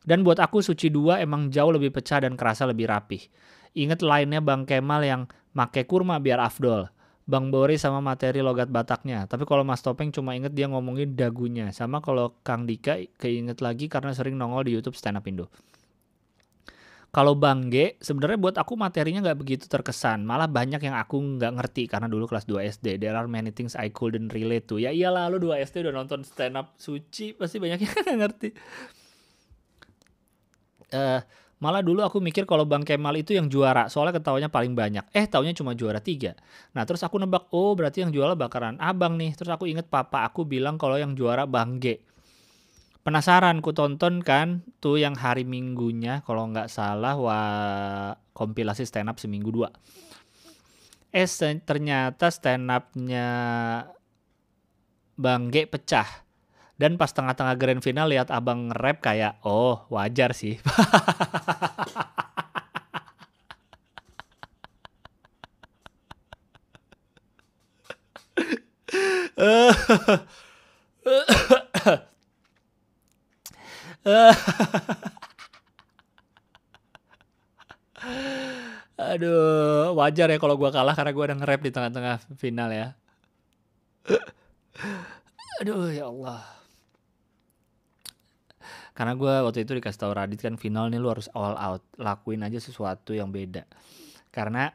Dan 0.06 0.22
buat 0.22 0.38
aku 0.38 0.62
Suci 0.62 0.94
2 0.94 1.18
emang 1.18 1.50
jauh 1.50 1.74
lebih 1.74 1.90
pecah 1.90 2.22
dan 2.22 2.38
kerasa 2.38 2.62
lebih 2.62 2.86
rapih. 2.86 3.26
Ingat 3.74 4.06
lainnya 4.06 4.38
Bang 4.38 4.70
Kemal 4.70 5.02
yang 5.02 5.26
make 5.50 5.82
kurma 5.90 6.22
biar 6.22 6.38
afdol. 6.38 6.94
Bang 7.28 7.52
Boris 7.52 7.84
sama 7.84 8.00
materi 8.00 8.40
logat 8.40 8.72
Bataknya. 8.72 9.28
Tapi 9.28 9.44
kalau 9.44 9.60
Mas 9.60 9.84
Topeng 9.84 10.08
cuma 10.08 10.32
inget 10.32 10.56
dia 10.56 10.64
ngomongin 10.64 11.12
dagunya. 11.12 11.68
Sama 11.76 12.00
kalau 12.00 12.32
Kang 12.40 12.64
Dika 12.64 12.96
keinget 13.20 13.60
lagi 13.60 13.92
karena 13.92 14.16
sering 14.16 14.40
nongol 14.40 14.64
di 14.64 14.72
YouTube 14.72 14.96
Stand 14.96 15.20
Up 15.20 15.28
Indo. 15.28 15.52
Kalau 17.08 17.36
Bang 17.36 17.68
G, 17.68 18.00
sebenarnya 18.00 18.40
buat 18.40 18.56
aku 18.56 18.80
materinya 18.80 19.20
nggak 19.20 19.38
begitu 19.44 19.64
terkesan. 19.68 20.24
Malah 20.24 20.48
banyak 20.48 20.80
yang 20.80 20.96
aku 20.96 21.20
nggak 21.36 21.52
ngerti 21.56 21.84
karena 21.84 22.08
dulu 22.08 22.24
kelas 22.24 22.48
2 22.48 22.64
SD. 22.80 22.86
There 22.96 23.16
are 23.16 23.28
many 23.28 23.52
things 23.52 23.76
I 23.76 23.92
couldn't 23.92 24.32
relate 24.32 24.64
to. 24.72 24.80
Ya 24.80 24.88
iyalah 24.88 25.28
lu 25.28 25.36
2 25.36 25.56
SD 25.68 25.84
udah 25.84 25.92
nonton 25.92 26.24
stand 26.24 26.56
up 26.56 26.76
suci, 26.80 27.36
pasti 27.36 27.60
banyak 27.60 27.80
yang 27.80 27.92
nggak 28.08 28.18
ngerti. 28.24 28.48
Uh, 30.88 31.20
Malah 31.58 31.82
dulu 31.82 32.06
aku 32.06 32.22
mikir 32.22 32.46
kalau 32.46 32.62
Bang 32.62 32.86
Kemal 32.86 33.18
itu 33.18 33.34
yang 33.34 33.50
juara, 33.50 33.90
soalnya 33.90 34.22
ketawanya 34.22 34.46
paling 34.46 34.78
banyak. 34.78 35.02
Eh, 35.10 35.26
taunya 35.26 35.50
cuma 35.50 35.74
juara 35.74 35.98
tiga. 35.98 36.38
Nah, 36.70 36.86
terus 36.86 37.02
aku 37.02 37.18
nebak, 37.18 37.50
oh 37.50 37.74
berarti 37.74 38.06
yang 38.06 38.14
juara 38.14 38.38
bakaran 38.38 38.78
abang 38.78 39.18
nih. 39.18 39.34
Terus 39.34 39.50
aku 39.50 39.66
inget 39.66 39.90
papa 39.90 40.22
aku 40.22 40.46
bilang 40.46 40.78
kalau 40.78 40.94
yang 40.94 41.18
juara 41.18 41.50
Bang 41.50 41.82
G. 41.82 41.98
Penasaran, 43.02 43.58
ku 43.58 43.74
tonton 43.74 44.22
kan 44.22 44.62
tuh 44.78 45.02
yang 45.02 45.18
hari 45.18 45.42
minggunya, 45.42 46.22
kalau 46.22 46.46
nggak 46.46 46.70
salah, 46.70 47.18
wah 47.18 48.14
kompilasi 48.38 48.86
stand 48.86 49.10
up 49.10 49.18
seminggu 49.18 49.50
dua. 49.50 49.74
Eh, 51.10 51.26
ternyata 51.64 52.30
stand 52.30 52.70
upnya 52.70 53.26
Bang 55.18 55.50
G 55.50 55.66
pecah 55.66 56.27
dan 56.78 56.94
pas 56.94 57.10
tengah-tengah 57.10 57.58
grand 57.58 57.82
final 57.82 58.06
lihat 58.06 58.30
abang 58.30 58.70
rap 58.70 59.02
kayak, 59.02 59.42
oh 59.42 59.82
wajar 59.90 60.30
sih. 60.30 60.62
Aduh, 78.98 79.98
wajar 79.98 80.30
ya 80.30 80.38
kalau 80.38 80.54
gue 80.54 80.70
kalah 80.70 80.94
karena 80.94 81.10
gue 81.10 81.24
udah 81.26 81.36
nge-rap 81.42 81.60
di 81.66 81.70
tengah-tengah 81.74 82.16
final 82.38 82.70
ya. 82.70 82.94
Aduh, 85.58 85.90
ya 85.90 86.06
Allah 86.06 86.57
karena 88.98 89.14
gue 89.14 89.30
waktu 89.46 89.62
itu 89.62 89.78
dikasih 89.78 90.00
tahu 90.02 90.10
Radit 90.10 90.42
kan 90.42 90.58
final 90.58 90.90
nih 90.90 90.98
lu 90.98 91.06
harus 91.06 91.30
all 91.30 91.54
out. 91.54 91.86
Lakuin 92.02 92.42
aja 92.42 92.58
sesuatu 92.58 93.14
yang 93.14 93.30
beda. 93.30 93.62
Karena 94.34 94.66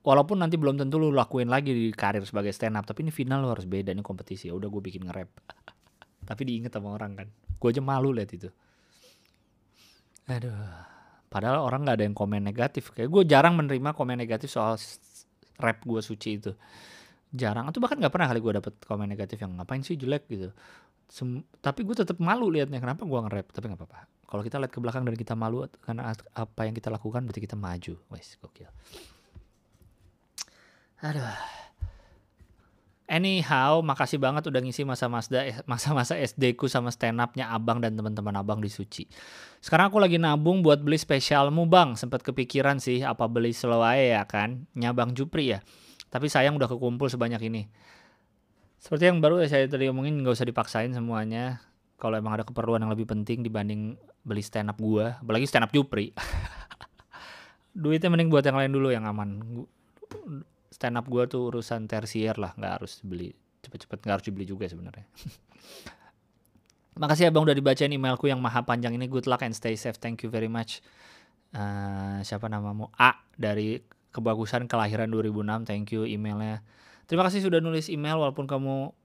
walaupun 0.00 0.40
nanti 0.40 0.56
belum 0.56 0.80
tentu 0.80 0.96
lu 0.96 1.12
lakuin 1.12 1.52
lagi 1.52 1.76
di 1.76 1.92
karir 1.92 2.24
sebagai 2.24 2.56
stand 2.56 2.80
up 2.80 2.88
tapi 2.88 3.04
ini 3.04 3.12
final 3.12 3.44
lu 3.44 3.52
harus 3.52 3.68
beda 3.68 3.92
ini 3.92 4.00
kompetisi. 4.00 4.48
Ya 4.48 4.56
udah 4.56 4.72
gue 4.72 4.80
bikin 4.80 5.04
nge-rap. 5.04 5.28
Tapi 6.32 6.42
diinget 6.48 6.72
sama 6.72 6.96
orang 6.96 7.12
kan. 7.12 7.28
Gue 7.60 7.68
aja 7.76 7.84
malu 7.84 8.16
liat 8.16 8.32
itu. 8.32 8.48
Aduh. 10.32 10.56
Padahal 11.28 11.60
orang 11.60 11.84
nggak 11.84 11.96
ada 12.00 12.04
yang 12.08 12.16
komen 12.16 12.40
negatif. 12.40 12.88
Kayak 12.96 13.12
gue 13.12 13.22
jarang 13.28 13.52
menerima 13.60 13.92
komen 13.92 14.16
negatif 14.16 14.48
soal 14.48 14.80
rap 15.60 15.84
gue 15.84 16.00
suci 16.00 16.40
itu 16.40 16.56
jarang. 17.32 17.66
Atau 17.70 17.82
bahkan 17.82 17.98
nggak 17.98 18.12
pernah 18.12 18.28
kali 18.30 18.40
gue 18.42 18.52
dapet 18.62 18.74
komen 18.84 19.08
negatif 19.08 19.40
yang 19.42 19.56
ngapain 19.58 19.82
sih 19.82 19.98
jelek? 19.98 20.28
gitu. 20.30 20.50
Sem 21.06 21.42
tapi 21.62 21.86
gue 21.86 21.94
tetap 21.94 22.18
malu 22.18 22.50
liatnya. 22.50 22.78
Kenapa 22.82 23.06
gue 23.06 23.18
nge-rap? 23.26 23.46
Tapi 23.50 23.64
nggak 23.72 23.80
apa-apa. 23.80 24.00
Kalau 24.26 24.42
kita 24.42 24.58
lihat 24.58 24.72
ke 24.74 24.82
belakang 24.82 25.06
dan 25.06 25.14
kita 25.14 25.38
malu 25.38 25.66
karena 25.78 26.10
apa 26.34 26.60
yang 26.66 26.74
kita 26.74 26.90
lakukan 26.90 27.22
berarti 27.22 27.42
kita 27.42 27.54
maju. 27.54 27.94
Wes 28.10 28.34
gokil. 28.42 28.70
Aduh. 31.02 31.64
Anyhow, 33.06 33.86
makasih 33.86 34.18
banget 34.18 34.50
udah 34.50 34.58
ngisi 34.58 34.82
masa-masa 34.82 35.46
masa-masa 35.62 36.18
SD 36.18 36.58
ku 36.58 36.66
sama 36.66 36.90
stand 36.90 37.22
upnya 37.22 37.54
abang 37.54 37.78
dan 37.78 37.94
teman-teman 37.94 38.34
abang 38.34 38.58
di 38.58 38.66
Suci. 38.66 39.06
Sekarang 39.62 39.94
aku 39.94 40.02
lagi 40.02 40.18
nabung 40.18 40.58
buat 40.58 40.82
beli 40.82 40.98
spesialmu 40.98 41.70
bang. 41.70 41.94
Sempat 41.94 42.26
kepikiran 42.26 42.82
sih 42.82 43.06
apa 43.06 43.30
beli 43.30 43.54
slow 43.54 43.78
ya 43.94 44.26
kan. 44.26 44.66
Nyabang 44.74 45.14
Jupri 45.14 45.54
ya. 45.54 45.62
Tapi 46.16 46.32
sayang 46.32 46.56
udah 46.56 46.64
kekumpul 46.64 47.12
sebanyak 47.12 47.44
ini. 47.52 47.68
Seperti 48.80 49.12
yang 49.12 49.20
baru 49.20 49.44
saya 49.44 49.68
tadi 49.68 49.84
ngomongin 49.84 50.24
nggak 50.24 50.32
usah 50.32 50.48
dipaksain 50.48 50.96
semuanya. 50.96 51.60
Kalau 52.00 52.16
emang 52.16 52.40
ada 52.40 52.44
keperluan 52.48 52.80
yang 52.80 52.88
lebih 52.88 53.04
penting 53.04 53.44
dibanding 53.44 54.00
beli 54.24 54.40
stand 54.40 54.72
up 54.72 54.80
gua, 54.80 55.20
apalagi 55.20 55.44
stand 55.44 55.68
up 55.68 55.72
Jupri. 55.76 56.16
Duitnya 57.76 58.08
mending 58.08 58.32
buat 58.32 58.48
yang 58.48 58.56
lain 58.56 58.72
dulu 58.72 58.88
yang 58.88 59.04
aman. 59.04 59.44
Stand 60.72 60.96
up 60.96 61.04
gua 61.04 61.28
tuh 61.28 61.52
urusan 61.52 61.84
tersier 61.84 62.40
lah, 62.40 62.56
nggak 62.56 62.72
harus 62.80 63.04
beli 63.04 63.36
cepet-cepet 63.60 63.98
nggak 64.00 64.14
harus 64.16 64.26
dibeli 64.32 64.48
juga 64.48 64.64
sebenarnya. 64.72 65.04
Makasih 67.00 67.28
ya 67.28 67.30
bang 67.34 67.44
udah 67.44 67.56
dibacain 67.56 67.92
emailku 67.92 68.24
yang 68.24 68.40
maha 68.40 68.64
panjang 68.64 68.96
ini. 68.96 69.04
Good 69.04 69.28
luck 69.28 69.44
and 69.44 69.52
stay 69.52 69.76
safe. 69.76 70.00
Thank 70.00 70.24
you 70.24 70.32
very 70.32 70.48
much. 70.48 70.80
Uh, 71.52 72.24
siapa 72.24 72.48
namamu? 72.48 72.88
A 72.96 73.20
dari 73.36 73.76
kebagusan 74.16 74.64
kelahiran 74.64 75.12
2006. 75.12 75.68
Thank 75.68 75.92
you 75.92 76.08
emailnya. 76.08 76.64
Terima 77.04 77.28
kasih 77.28 77.44
sudah 77.44 77.60
nulis 77.60 77.92
email 77.92 78.16
walaupun 78.16 78.48
kamu 78.48 78.96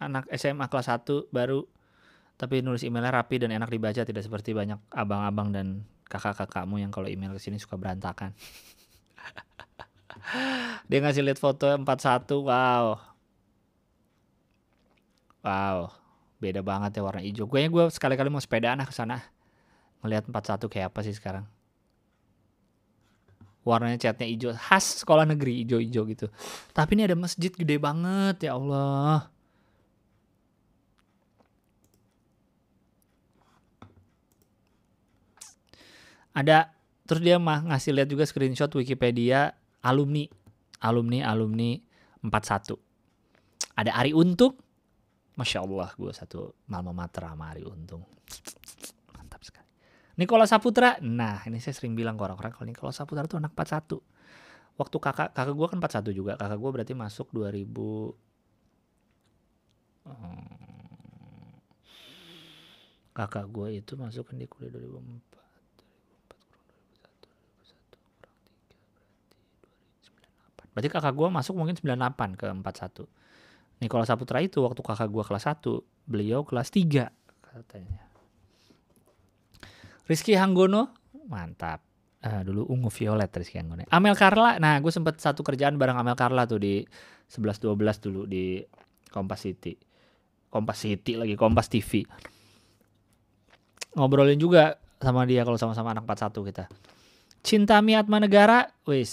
anak 0.00 0.24
SMA 0.32 0.66
kelas 0.72 0.88
1 0.88 1.28
baru 1.32 1.64
tapi 2.36 2.60
nulis 2.60 2.84
emailnya 2.84 3.12
rapi 3.16 3.40
dan 3.40 3.52
enak 3.52 3.72
dibaca 3.72 4.04
tidak 4.04 4.20
seperti 4.20 4.52
banyak 4.52 4.76
abang-abang 4.92 5.52
dan 5.56 5.88
kakak-kakakmu 6.08 6.76
yang 6.80 6.92
kalau 6.92 7.08
email 7.08 7.32
ke 7.32 7.40
sini 7.40 7.56
suka 7.56 7.80
berantakan. 7.80 8.36
Dia 10.90 10.98
ngasih 11.00 11.24
lihat 11.24 11.40
foto 11.40 11.64
41. 11.72 11.86
Wow. 12.44 13.00
Wow. 15.40 15.78
Beda 16.36 16.60
banget 16.60 17.00
ya 17.00 17.02
warna 17.06 17.24
hijau. 17.24 17.48
Gue 17.48 17.64
gue 17.64 17.84
sekali-kali 17.88 18.28
mau 18.28 18.42
sepedaan 18.42 18.84
ke 18.84 18.92
sana. 18.92 19.24
Ngelihat 20.04 20.28
41 20.28 20.68
kayak 20.68 20.92
apa 20.92 21.00
sih 21.00 21.16
sekarang 21.16 21.55
warnanya 23.66 23.98
catnya 23.98 24.30
hijau. 24.30 24.54
Khas 24.54 25.02
sekolah 25.02 25.26
negeri 25.26 25.66
hijau-hijau 25.66 26.06
gitu. 26.06 26.26
Tapi 26.70 26.94
ini 26.94 27.02
ada 27.10 27.18
masjid 27.18 27.50
gede 27.50 27.82
banget 27.82 28.46
ya 28.46 28.54
Allah. 28.54 29.26
Ada 36.30 36.70
terus 37.08 37.20
dia 37.24 37.42
mah 37.42 37.66
ngasih 37.66 37.90
lihat 37.96 38.08
juga 38.08 38.22
screenshot 38.22 38.70
Wikipedia 38.70 39.58
alumni. 39.82 40.30
Alumni 40.78 41.24
alumni 41.24 41.80
41 42.20 42.76
ada 43.76 43.90
Ari 43.96 44.12
Untung. 44.12 44.54
Masya 45.36 45.64
Allah 45.64 45.88
gue 45.96 46.12
satu 46.12 46.52
malma 46.68 46.92
mater 46.92 47.24
sama 47.24 47.52
Ari 47.52 47.64
Untung 47.64 48.04
Nikola 50.16 50.48
Saputra, 50.48 50.96
nah 51.04 51.44
ini 51.44 51.60
saya 51.60 51.76
sering 51.76 51.92
bilang 51.92 52.16
ke 52.16 52.24
orang-orang 52.24 52.48
kalau 52.48 52.64
Nikola 52.64 52.88
Saputra 52.88 53.28
itu 53.28 53.36
anak 53.36 53.52
41. 53.52 54.00
Waktu 54.76 54.96
kakak 54.96 55.28
kakak 55.36 55.54
gue 55.56 55.66
kan 55.68 55.78
41 55.80 56.16
juga, 56.16 56.32
kakak 56.40 56.56
gue 56.56 56.70
berarti 56.72 56.92
masuk 56.96 57.28
2000 57.36 57.68
hmm, 60.08 61.56
kakak 63.12 63.44
gue 63.48 63.68
itu 63.76 63.92
masuk 63.96 64.24
kan 64.32 64.36
di 64.40 64.48
kuliah 64.48 64.72
2004 64.72 65.36
Berarti 70.76 70.92
kakak 70.92 71.16
gue 71.16 71.28
masuk 71.32 71.56
mungkin 71.56 71.72
98 71.72 72.36
ke 72.36 72.52
41. 72.52 73.08
Nikola 73.80 74.04
Saputra 74.04 74.44
itu 74.44 74.60
waktu 74.60 74.80
kakak 74.84 75.08
gue 75.08 75.24
kelas 75.24 75.48
1, 75.48 75.64
beliau 76.04 76.44
kelas 76.44 76.68
3 76.68 77.08
katanya. 77.40 78.05
Rizky 80.06 80.38
Hanggono, 80.38 80.94
mantap. 81.26 81.82
Uh, 82.22 82.42
dulu 82.42 82.66
ungu 82.70 82.90
violet 82.90 83.30
Rizky 83.30 83.58
Hanggono. 83.58 83.86
Amel 83.90 84.14
Carla, 84.14 84.58
nah 84.62 84.78
gue 84.78 84.90
sempet 84.94 85.18
satu 85.18 85.42
kerjaan 85.42 85.74
bareng 85.78 85.98
Amel 85.98 86.14
Carla 86.14 86.46
tuh 86.46 86.62
di 86.62 86.82
11-12 87.30 87.74
dulu 88.06 88.22
di 88.26 88.62
Kompas 89.10 89.42
City. 89.42 89.74
Kompas 90.46 90.78
City 90.78 91.18
lagi, 91.18 91.34
Kompas 91.34 91.66
TV. 91.66 92.06
Ngobrolin 93.98 94.38
juga 94.38 94.78
sama 95.02 95.26
dia 95.26 95.42
kalau 95.42 95.58
sama-sama 95.58 95.90
anak 95.90 96.06
41 96.06 96.48
kita. 96.54 96.64
Cintami 97.42 97.98
Atma 97.98 98.22
Negara, 98.22 98.70
wis 98.86 99.12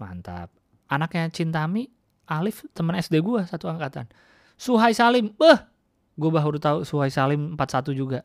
mantap. 0.00 0.52
Anaknya 0.88 1.28
Cintami, 1.32 1.88
Alif 2.24 2.64
teman 2.72 2.96
SD 2.96 3.20
gue 3.20 3.44
satu 3.44 3.68
angkatan. 3.68 4.08
Suhai 4.56 4.96
Salim, 4.96 5.32
beh, 5.36 5.60
gue 6.16 6.30
baru 6.32 6.56
tahu 6.56 6.88
Suhai 6.88 7.12
Salim 7.12 7.56
41 7.56 7.92
juga. 7.92 8.24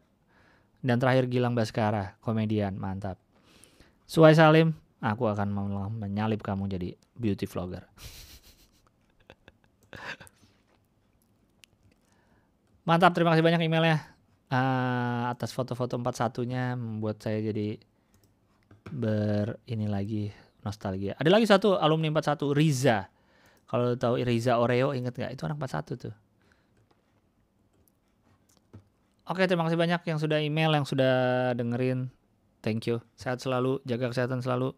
Dan 0.80 1.00
terakhir 1.00 1.28
Gilang 1.28 1.56
Baskara, 1.56 2.16
komedian, 2.24 2.80
mantap. 2.80 3.20
Suhai 4.08 4.34
Salim, 4.34 4.74
aku 5.04 5.28
akan 5.28 5.52
menyalip 6.00 6.40
kamu 6.40 6.72
jadi 6.72 6.96
beauty 7.20 7.46
vlogger. 7.46 7.84
Mantap, 12.90 13.14
terima 13.14 13.38
kasih 13.38 13.46
banyak 13.46 13.70
emailnya. 13.70 14.02
Uh, 14.50 15.30
atas 15.30 15.54
foto-foto 15.54 15.94
41-nya 16.02 16.74
membuat 16.74 17.22
saya 17.22 17.38
jadi 17.38 17.78
ber 18.90 19.62
ini 19.70 19.86
lagi 19.86 20.34
nostalgia. 20.66 21.14
Ada 21.22 21.30
lagi 21.30 21.46
satu 21.46 21.78
alumni 21.78 22.18
41 22.18 22.50
Riza. 22.58 23.06
Kalau 23.70 23.94
tahu 23.94 24.26
Riza 24.26 24.58
Oreo 24.58 24.98
inget 24.98 25.14
nggak? 25.14 25.38
Itu 25.38 25.46
anak 25.46 25.62
41 25.62 26.02
tuh. 26.02 26.16
Oke, 29.30 29.46
terima 29.46 29.70
kasih 29.70 29.78
banyak 29.78 30.02
yang 30.10 30.18
sudah 30.18 30.42
email, 30.42 30.74
yang 30.74 30.90
sudah 30.90 31.54
dengerin. 31.54 32.10
Thank 32.66 32.90
you. 32.90 32.98
Sehat 33.14 33.38
selalu, 33.40 33.78
jaga 33.86 34.10
kesehatan 34.10 34.42
selalu. 34.42 34.74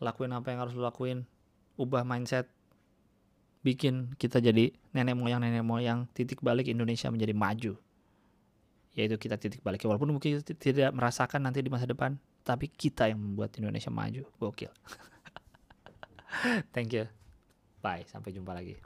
Lakuin 0.00 0.32
apa 0.32 0.48
yang 0.48 0.64
harus 0.64 0.72
lo 0.72 0.88
lakuin. 0.88 1.28
Ubah 1.76 2.08
mindset 2.08 2.48
bikin 3.64 4.12
kita 4.20 4.44
jadi 4.44 4.76
nenek 4.92 5.16
moyang 5.16 5.40
nenek 5.40 5.64
moyang 5.64 6.04
titik 6.12 6.44
balik 6.44 6.68
Indonesia 6.68 7.08
menjadi 7.08 7.32
maju 7.32 7.72
yaitu 8.94 9.16
kita 9.16 9.40
titik 9.40 9.64
balik 9.64 9.82
walaupun 9.88 10.12
mungkin 10.12 10.44
tidak 10.44 10.92
merasakan 10.92 11.48
nanti 11.48 11.64
di 11.64 11.72
masa 11.72 11.88
depan 11.88 12.20
tapi 12.44 12.68
kita 12.68 13.08
yang 13.08 13.18
membuat 13.18 13.56
Indonesia 13.56 13.88
maju 13.88 14.22
gokil 14.36 14.68
thank 16.76 16.92
you 16.92 17.08
bye 17.80 18.04
sampai 18.04 18.36
jumpa 18.36 18.52
lagi 18.52 18.76